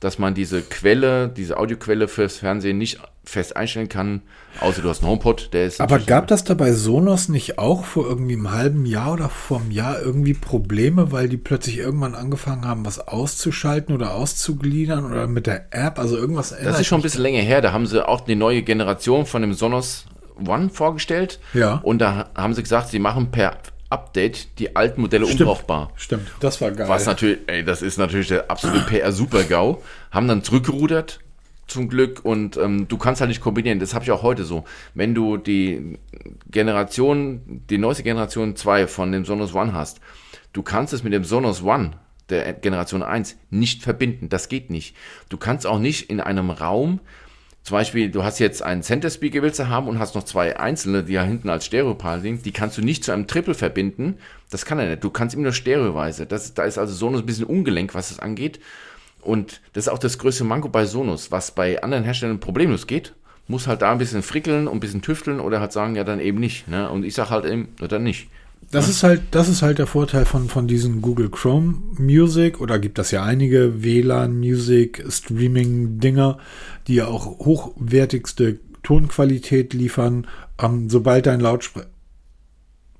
[0.00, 4.20] dass man diese Quelle, diese Audioquelle fürs Fernsehen nicht fest einstellen kann,
[4.60, 7.86] außer du hast einen HomePod, der ist Aber gab das da bei Sonos nicht auch
[7.86, 12.14] vor irgendwie einem halben Jahr oder vor einem Jahr irgendwie Probleme, weil die plötzlich irgendwann
[12.14, 17.00] angefangen haben, was auszuschalten oder auszugliedern oder mit der App, also irgendwas Das ist schon
[17.00, 17.62] ein bisschen länger her.
[17.62, 20.04] Da haben sie auch die neue Generation von dem Sonos
[20.46, 21.40] One vorgestellt.
[21.54, 21.80] Ja.
[21.82, 23.56] Und da haben sie gesagt, sie machen per
[23.94, 25.42] Update die alten Modelle Stimmt.
[25.42, 25.92] unbrauchbar.
[25.94, 26.88] Stimmt, das war geil.
[26.88, 29.80] Was natürlich, ey, das ist natürlich der absolute PR-Super-GAU.
[30.10, 31.20] Haben dann zurückgerudert,
[31.68, 33.78] zum Glück, und ähm, du kannst halt nicht kombinieren.
[33.78, 34.64] Das habe ich auch heute so.
[34.94, 35.96] Wenn du die
[36.50, 40.00] Generation, die neueste Generation 2 von dem Sonos One hast,
[40.52, 41.92] du kannst es mit dem Sonos One
[42.30, 44.28] der Generation 1 nicht verbinden.
[44.28, 44.96] Das geht nicht.
[45.28, 47.00] Du kannst auch nicht in einem Raum
[47.64, 50.58] zum Beispiel, du hast jetzt einen Center Speaker willst du haben und hast noch zwei
[50.58, 52.44] einzelne, die ja hinten als Stereopal sind.
[52.44, 54.18] Die kannst du nicht zu einem Triple verbinden.
[54.50, 55.02] Das kann er nicht.
[55.02, 56.26] Du kannst immer nur stereoweise.
[56.26, 58.60] Das, da ist also Sonos ein bisschen ungelenk, was das angeht.
[59.22, 63.14] Und das ist auch das größte Manko bei Sonos, was bei anderen Herstellern problemlos geht.
[63.48, 66.20] Muss halt da ein bisschen frickeln und ein bisschen tüfteln oder halt sagen, ja, dann
[66.20, 66.68] eben nicht.
[66.68, 66.90] Ne?
[66.90, 68.28] Und ich sag halt eben, oder nicht.
[68.70, 72.78] Das ist halt, das ist halt der Vorteil von, von diesen Google Chrome Music oder
[72.78, 76.38] gibt das ja einige WLAN Music Streaming Dinger,
[76.86, 80.26] die ja auch hochwertigste Tonqualität liefern.
[80.60, 81.88] Ähm, sobald dein Lautsprecher,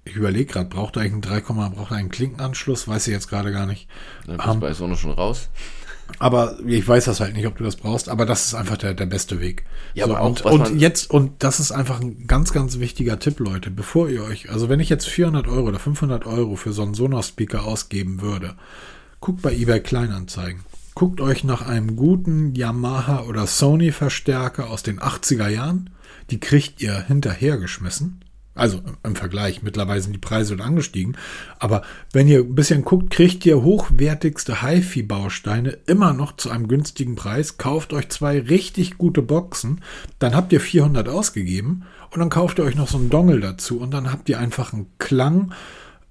[0.05, 2.87] ich überlege gerade, braucht er eigentlich einen 3, braucht er einen Klinkenanschluss?
[2.87, 3.89] Weiß ich jetzt gerade gar nicht.
[4.27, 5.49] Dann bist du bei Sonos schon raus.
[6.19, 8.95] Aber ich weiß das halt nicht, ob du das brauchst, aber das ist einfach der,
[8.95, 9.65] der beste Weg.
[9.95, 13.19] Ja, so, aber auch, und, und jetzt, und das ist einfach ein ganz, ganz wichtiger
[13.19, 16.73] Tipp, Leute, bevor ihr euch, also wenn ich jetzt 400 Euro oder 500 Euro für
[16.73, 18.55] so einen Sonos-Speaker ausgeben würde,
[19.21, 20.63] guckt bei eBay Kleinanzeigen.
[20.95, 25.91] Guckt euch nach einem guten Yamaha oder Sony Verstärker aus den 80er Jahren.
[26.31, 28.24] Die kriegt ihr hinterhergeschmissen.
[28.55, 31.17] Also im Vergleich, mittlerweile sind die Preise angestiegen.
[31.59, 31.83] Aber
[32.13, 37.59] wenn ihr ein bisschen guckt, kriegt ihr hochwertigste HiFi-Bausteine immer noch zu einem günstigen Preis.
[37.59, 39.81] Kauft euch zwei richtig gute Boxen,
[40.21, 43.81] dann habt ihr 400 ausgegeben und dann kauft ihr euch noch so einen Dongle dazu
[43.81, 45.53] und dann habt ihr einfach einen Klang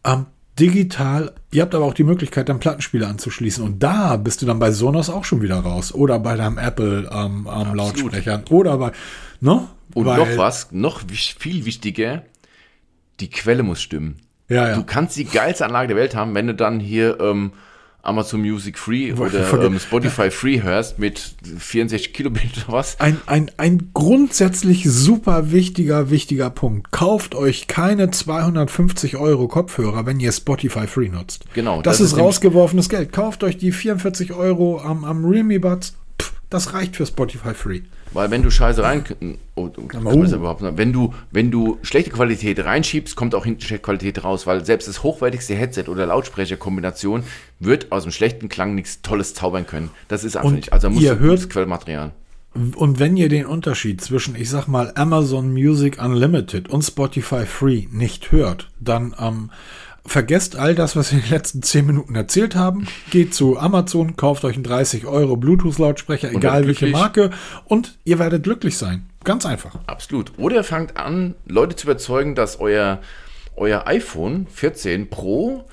[0.03, 0.25] ähm,
[0.59, 1.33] digital.
[1.51, 4.71] Ihr habt aber auch die Möglichkeit, dann Plattenspieler anzuschließen und da bist du dann bei
[4.71, 8.91] Sonos auch schon wieder raus oder bei deinem Apple ähm, ähm, Lautsprechern oder bei,
[9.39, 9.67] ne?
[9.93, 12.23] Und Weil- noch was, noch viel wichtiger,
[13.23, 14.17] die Quelle muss stimmen.
[14.49, 14.75] Ja, ja.
[14.75, 17.53] Du kannst die geilste Anlage der Welt haben, wenn du dann hier ähm,
[18.01, 22.99] Amazon Music Free oder ähm, Spotify Free hörst mit 64 Kilobit oder was.
[22.99, 26.91] Ein, ein, ein grundsätzlich super wichtiger, wichtiger Punkt.
[26.91, 31.45] Kauft euch keine 250 Euro Kopfhörer, wenn ihr Spotify Free nutzt.
[31.53, 33.13] Genau, Das, das ist ist rausgeworfenes Geld.
[33.13, 35.95] Kauft euch die 44 Euro am, am Realme Buds.
[36.53, 37.81] Das reicht für Spotify Free.
[38.11, 39.03] Weil wenn du Scheiße rein,
[39.55, 44.23] oh, oh, das wenn du wenn du schlechte Qualität reinschiebst, kommt auch hinten schlechte Qualität
[44.23, 47.23] raus, weil selbst das hochwertigste Headset oder Lautsprecherkombination
[47.59, 49.89] wird aus dem schlechten Klang nichts Tolles zaubern können.
[50.09, 50.73] Das ist einfach Und nicht.
[50.73, 52.11] Also da musst ihr du hört- gutes Quellmaterial.
[52.75, 57.87] Und wenn ihr den Unterschied zwischen, ich sag mal, Amazon Music Unlimited und Spotify Free
[57.91, 59.49] nicht hört, dann ähm,
[60.05, 62.87] vergesst all das, was wir in den letzten 10 Minuten erzählt haben.
[63.09, 66.87] Geht zu Amazon, kauft euch einen 30 Euro Bluetooth-Lautsprecher, egal welche.
[66.87, 67.31] Marke,
[67.65, 69.09] und ihr werdet glücklich sein.
[69.23, 69.79] Ganz einfach.
[69.87, 70.33] Absolut.
[70.37, 72.99] Oder fangt an, Leute zu überzeugen, dass euer,
[73.55, 75.65] euer iPhone 14 Pro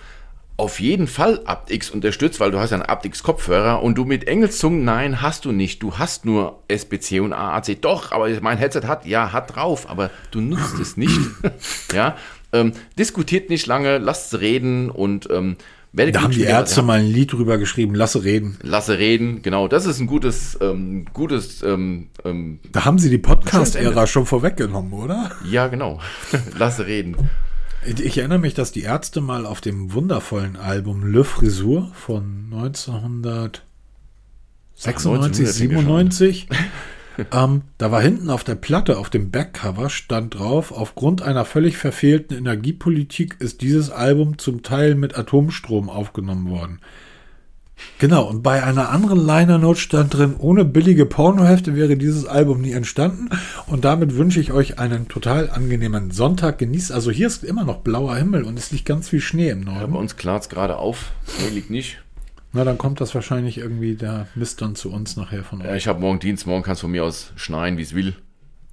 [0.61, 4.85] auf jeden Fall aptX unterstützt, weil du hast ja einen aptX-Kopfhörer und du mit Engelszungen,
[4.85, 5.83] nein, hast du nicht.
[5.83, 7.81] Du hast nur SBC und AAC.
[7.81, 11.19] Doch, aber mein Headset hat, ja, hat drauf, aber du nutzt es nicht.
[11.95, 12.15] ja,
[12.53, 15.57] ähm, diskutiert nicht lange, lasst es reden und ähm,
[15.93, 18.59] werdet Da haben die Ärzte mal ein Lied drüber geschrieben, lasse reden.
[18.63, 19.69] Lasse reden, genau.
[19.69, 24.93] Das ist ein gutes, ähm, gutes, ähm, ähm, Da haben sie die Podcast-Ära schon vorweggenommen,
[24.93, 25.33] oder?
[25.51, 26.01] ja, genau.
[26.59, 27.17] Lasse reden.
[27.85, 33.63] Ich erinnere mich, dass die Ärzte mal auf dem wundervollen Album Le Frisur von 1996,
[34.85, 36.49] 1900 fing er 97,
[37.33, 41.77] ähm, da war hinten auf der Platte, auf dem Backcover, stand drauf, aufgrund einer völlig
[41.77, 46.81] verfehlten Energiepolitik ist dieses Album zum Teil mit Atomstrom aufgenommen worden.
[47.99, 52.61] Genau, und bei einer anderen Liner Note stand drin, ohne billige Pornohefte wäre dieses Album
[52.61, 53.31] nie entstanden.
[53.69, 56.59] Und damit wünsche ich euch einen total angenehmen Sonntag.
[56.59, 59.63] Genießt, also hier ist immer noch blauer Himmel und es liegt ganz viel Schnee im
[59.63, 59.93] Ja, Norden.
[59.95, 61.13] bei uns klart es gerade auf.
[61.41, 62.03] Nee, liegt nicht.
[62.53, 65.77] Na, dann kommt das wahrscheinlich irgendwie der Mist dann zu uns nachher von Ja, euch.
[65.79, 68.15] ich habe morgen Dienst, morgen kann es von mir aus schneien, wie es will.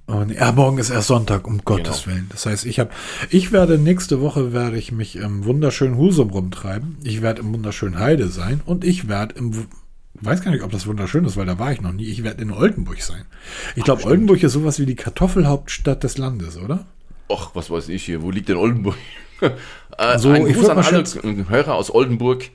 [0.08, 2.16] Oh, nee, ja, morgen ist erst Sonntag, um Gottes Genau.
[2.16, 2.26] Willen.
[2.30, 2.90] Das heißt, ich habe,
[3.30, 6.96] ich werde nächste Woche werde ich mich im wunderschönen Husum rumtreiben.
[7.04, 9.66] Ich werde im wunderschönen Heide sein und ich werde im,
[10.14, 12.06] weiß gar nicht, ob das wunderschön ist, weil da war ich noch nie.
[12.06, 13.26] Ich werde in Oldenburg sein.
[13.76, 16.86] Ich glaube, Oldenburg ist sowas wie die Kartoffelhauptstadt des Landes, oder?
[17.30, 18.96] Och, was weiß ich hier, wo liegt denn Oldenburg?
[19.98, 21.04] äh, So, ein ich Gruß an alle
[21.50, 22.50] Hörer aus Oldenburg.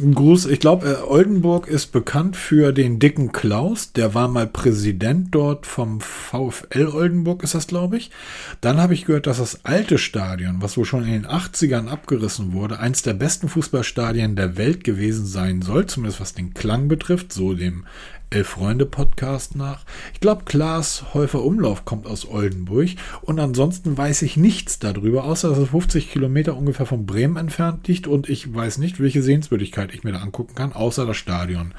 [0.00, 0.46] Ein Gruß.
[0.46, 3.92] Ich glaube, äh, Oldenburg ist bekannt für den dicken Klaus.
[3.92, 8.12] Der war mal Präsident dort vom VfL Oldenburg, ist das, glaube ich.
[8.60, 12.52] Dann habe ich gehört, dass das alte Stadion, was wohl schon in den 80ern abgerissen
[12.52, 17.32] wurde, eins der besten Fußballstadien der Welt gewesen sein soll, zumindest was den Klang betrifft,
[17.32, 17.84] so dem
[18.30, 19.84] Elf-Freunde-Podcast nach.
[20.12, 22.90] Ich glaube, Klaas Häufer Umlauf kommt aus Oldenburg
[23.22, 27.88] und ansonsten weiß ich nichts darüber, außer dass es 50 Kilometer ungefähr von Bremen entfernt
[27.88, 31.74] liegt und ich weiß nicht, welche Sehenswürdigkeit ich mir da angucken kann, außer das Stadion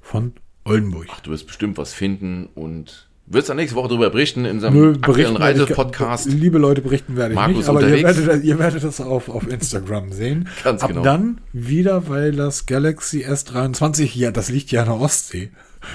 [0.00, 0.32] von
[0.64, 1.08] Oldenburg.
[1.22, 4.94] Du wirst bestimmt was finden und wirst dann nächste Woche darüber berichten in Nö, unserem
[5.02, 6.26] aktuellen Reisepodcast.
[6.26, 8.26] Liebe Leute, berichten werde ich Markus nicht, aber ihr unterwegs.
[8.26, 10.48] werdet, ihr werdet das auf, auf Instagram sehen.
[10.64, 11.02] Ganz Ab genau.
[11.02, 15.50] dann wieder, weil das Galaxy S23, ja, das liegt ja an der Ostsee.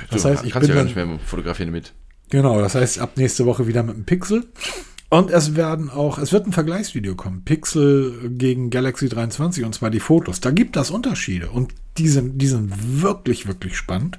[0.09, 1.93] Das Du heißt, ich kannst bin ja gar nicht mehr fotografieren mit.
[2.29, 4.45] Genau, das heißt ab nächste Woche wieder mit dem Pixel.
[5.09, 7.43] Und es werden auch, es wird ein Vergleichsvideo kommen.
[7.45, 10.41] Pixel gegen Galaxy 23 und zwar die Fotos.
[10.41, 14.17] Da gibt das Unterschiede und die sind, die sind wirklich, wirklich spannend.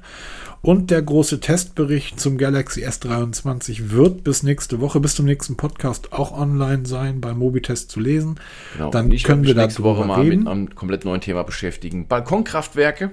[0.62, 6.12] Und der große Testbericht zum Galaxy S23 wird bis nächste Woche, bis zum nächsten Podcast
[6.12, 8.36] auch online sein, bei Mobitest zu lesen.
[8.74, 8.90] Genau.
[8.90, 10.44] Dann können wir nächste Woche mal reden.
[10.44, 12.06] mit einem komplett neuen Thema beschäftigen.
[12.06, 13.10] Balkonkraftwerke.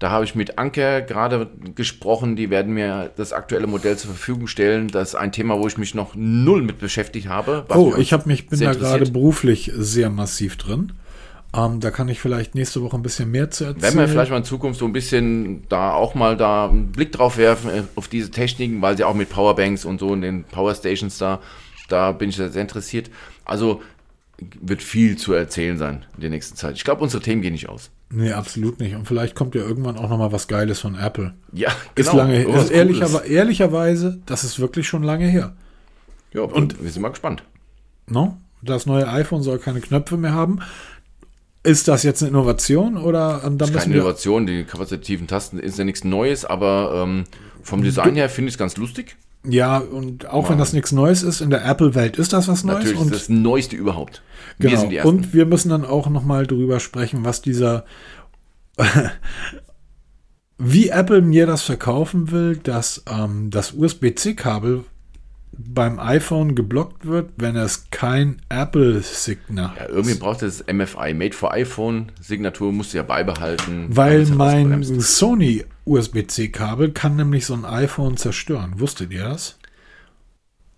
[0.00, 2.34] Da habe ich mit Anker gerade gesprochen.
[2.34, 4.88] Die werden mir das aktuelle Modell zur Verfügung stellen.
[4.88, 7.66] Das ist ein Thema, wo ich mich noch null mit beschäftigt habe.
[7.68, 10.92] Oh, ich habe mich, bin da gerade beruflich sehr massiv drin.
[11.54, 13.82] Ähm, da kann ich vielleicht nächste Woche ein bisschen mehr zu erzählen.
[13.82, 17.12] Werden wir vielleicht mal in Zukunft so ein bisschen da auch mal da einen Blick
[17.12, 20.44] drauf werfen äh, auf diese Techniken, weil sie auch mit Powerbanks und so in den
[20.44, 21.40] Powerstations da,
[21.88, 23.10] da bin ich sehr interessiert.
[23.44, 23.82] Also
[24.62, 26.76] wird viel zu erzählen sein in der nächsten Zeit.
[26.76, 27.90] Ich glaube, unsere Themen gehen nicht aus.
[28.12, 28.96] Nee, absolut nicht.
[28.96, 31.32] Und vielleicht kommt ja irgendwann auch noch mal was Geiles von Apple.
[31.52, 33.22] Ja, Ist lange, Irgendwas ist ehrlicher, Cooles.
[33.22, 35.54] ehrlicherweise, das ist wirklich schon lange her.
[36.32, 37.44] Ja, und wir sind mal gespannt.
[38.08, 38.36] No?
[38.62, 40.58] Das neue iPhone soll keine Knöpfe mehr haben.
[41.62, 45.58] Ist das jetzt eine Innovation oder ähm, da Das ist keine Innovation, die kapazitiven Tasten
[45.58, 47.24] ist ja nichts Neues, aber ähm,
[47.62, 49.16] vom Design her finde ich es ganz lustig.
[49.44, 52.78] Ja und auch wenn das nichts Neues ist in der Apple-Welt ist das was Neues
[52.78, 54.22] Natürlich und ist das Neueste überhaupt.
[54.58, 54.90] Wir genau.
[54.90, 55.08] Ersten.
[55.08, 57.84] und wir müssen dann auch noch mal drüber sprechen, was dieser
[60.58, 64.84] wie Apple mir das verkaufen will, dass ähm, das USB-C-Kabel
[65.52, 71.52] beim iPhone geblockt wird, wenn es kein Apple-Signal Ja, irgendwie braucht es MFI, Made for
[71.52, 72.12] iPhone.
[72.20, 73.86] Signatur musst du ja beibehalten.
[73.88, 74.82] Weil mein.
[75.00, 78.74] Sony USB-C-Kabel kann nämlich so ein iPhone zerstören.
[78.78, 79.58] Wusstet ihr das?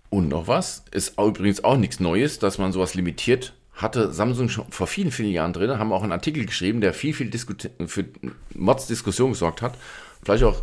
[0.09, 4.65] Und noch was, ist übrigens auch nichts Neues, dass man sowas limitiert hatte Samsung schon
[4.69, 8.05] vor vielen, vielen Jahren drin, haben auch einen Artikel geschrieben, der viel, viel diskuti- für
[8.53, 9.77] Mods-Diskussion gesorgt hat.
[10.23, 10.61] Vielleicht auch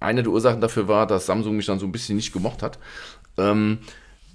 [0.00, 2.78] eine der Ursachen dafür war, dass Samsung mich dann so ein bisschen nicht gemocht hat.
[3.38, 3.78] Ähm,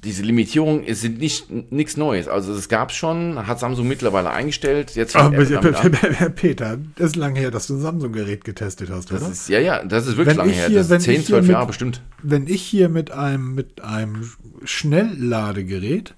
[0.04, 2.28] diese Limitierungen es sind nicht nichts Neues.
[2.28, 4.96] Also es gab schon, hat Samsung mittlerweile eingestellt.
[4.96, 5.34] Jetzt an.
[6.36, 9.32] Peter, das ist lange her, dass du ein Samsung-Gerät getestet hast, Das oder?
[9.32, 10.68] ist, ja, ja, das ist wirklich Wenn lange her.
[10.70, 12.02] hier- Das ist 10, ich hier 12 mit- Jahre bestimmt.
[12.22, 14.30] Wenn ich hier mit einem, mit einem
[14.64, 16.14] Schnellladegerät,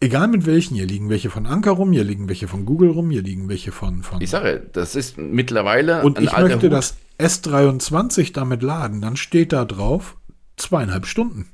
[0.00, 3.10] egal mit welchen, hier liegen welche von Anker rum, hier liegen welche von Google rum,
[3.10, 6.72] hier liegen welche von, von Ich sage, das ist mittlerweile und ich möchte Hut.
[6.72, 10.16] das S23 damit laden, dann steht da drauf
[10.56, 11.48] zweieinhalb Stunden.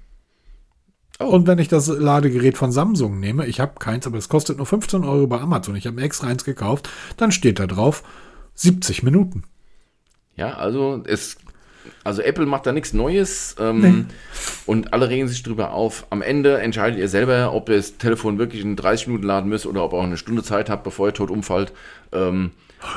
[1.20, 4.64] Und wenn ich das Ladegerät von Samsung nehme, ich habe keins, aber es kostet nur
[4.64, 6.88] 15 Euro bei Amazon, ich habe mir extra eins gekauft,
[7.18, 8.02] dann steht da drauf
[8.54, 9.44] 70 Minuten.
[10.36, 11.36] Ja, also es,
[12.04, 14.06] also Apple macht da nichts Neues ähm,
[14.64, 16.06] und alle regen sich drüber auf.
[16.08, 19.66] Am Ende entscheidet ihr selber, ob ihr das Telefon wirklich in 30 Minuten laden müsst
[19.66, 21.72] oder ob ihr auch eine Stunde Zeit habt, bevor ihr tot umfallt.
[22.12, 22.52] Ähm,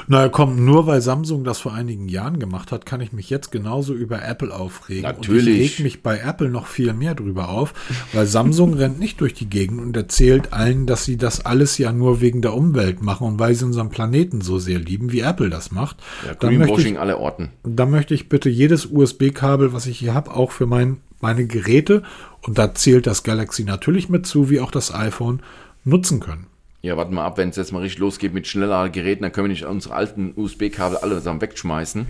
[0.07, 3.51] Naja, komm, nur weil Samsung das vor einigen Jahren gemacht hat, kann ich mich jetzt
[3.51, 5.05] genauso über Apple aufregen.
[5.05, 5.59] Und Natürlich.
[5.59, 7.73] ich reg mich bei Apple noch viel mehr drüber auf,
[8.13, 11.91] weil Samsung rennt nicht durch die Gegend und erzählt allen, dass sie das alles ja
[11.91, 15.49] nur wegen der Umwelt machen und weil sie unseren Planeten so sehr lieben, wie Apple
[15.49, 15.97] das macht.
[16.25, 17.49] ja, Greenwashing ich, aller Orten.
[17.63, 22.03] dann möchte ich bitte jedes USB-Kabel, was ich hier habe, auch für mein, meine Geräte,
[22.41, 25.41] und da zählt das Galaxy natürlich mit zu, wie auch das iPhone,
[25.85, 26.47] nutzen können.
[26.83, 29.53] Ja, warten mal ab, wenn es jetzt mal richtig losgeht mit Schnellladegeräten, dann können wir
[29.53, 32.05] nicht unsere alten USB-Kabel alle zusammen wegschmeißen.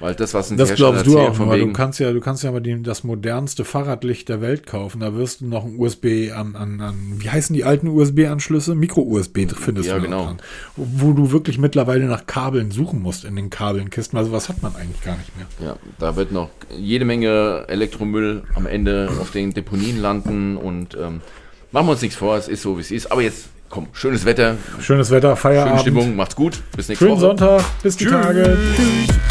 [0.00, 1.58] Weil das, was uns Das glaubst du auch nur.
[1.58, 5.00] Du kannst ja, du kannst ja mal die, das modernste Fahrradlicht der Welt kaufen.
[5.00, 8.74] Da wirst du noch ein USB an, an, an wie heißen die alten USB-Anschlüsse?
[8.74, 10.24] Micro-USB findest Ja, du noch genau.
[10.24, 10.36] dran.
[10.76, 14.16] Wo du wirklich mittlerweile nach Kabeln suchen musst in den Kabelnkisten.
[14.18, 15.46] Also was hat man eigentlich gar nicht mehr.
[15.60, 16.48] Ja, da wird noch
[16.78, 21.20] jede Menge Elektromüll am Ende auf den Deponien landen und ähm,
[21.72, 23.10] machen wir uns nichts vor, es ist so, wie es ist.
[23.10, 25.80] Aber jetzt, komm, schönes Wetter, Schönes Wetter, schöne Feierabend.
[25.80, 27.26] Stimmung, macht's gut, bis nächste Schönen Woche.
[27.26, 28.12] Sonntag, bis die Tschüss.
[28.12, 28.56] Tage.
[28.76, 29.27] Tschüss.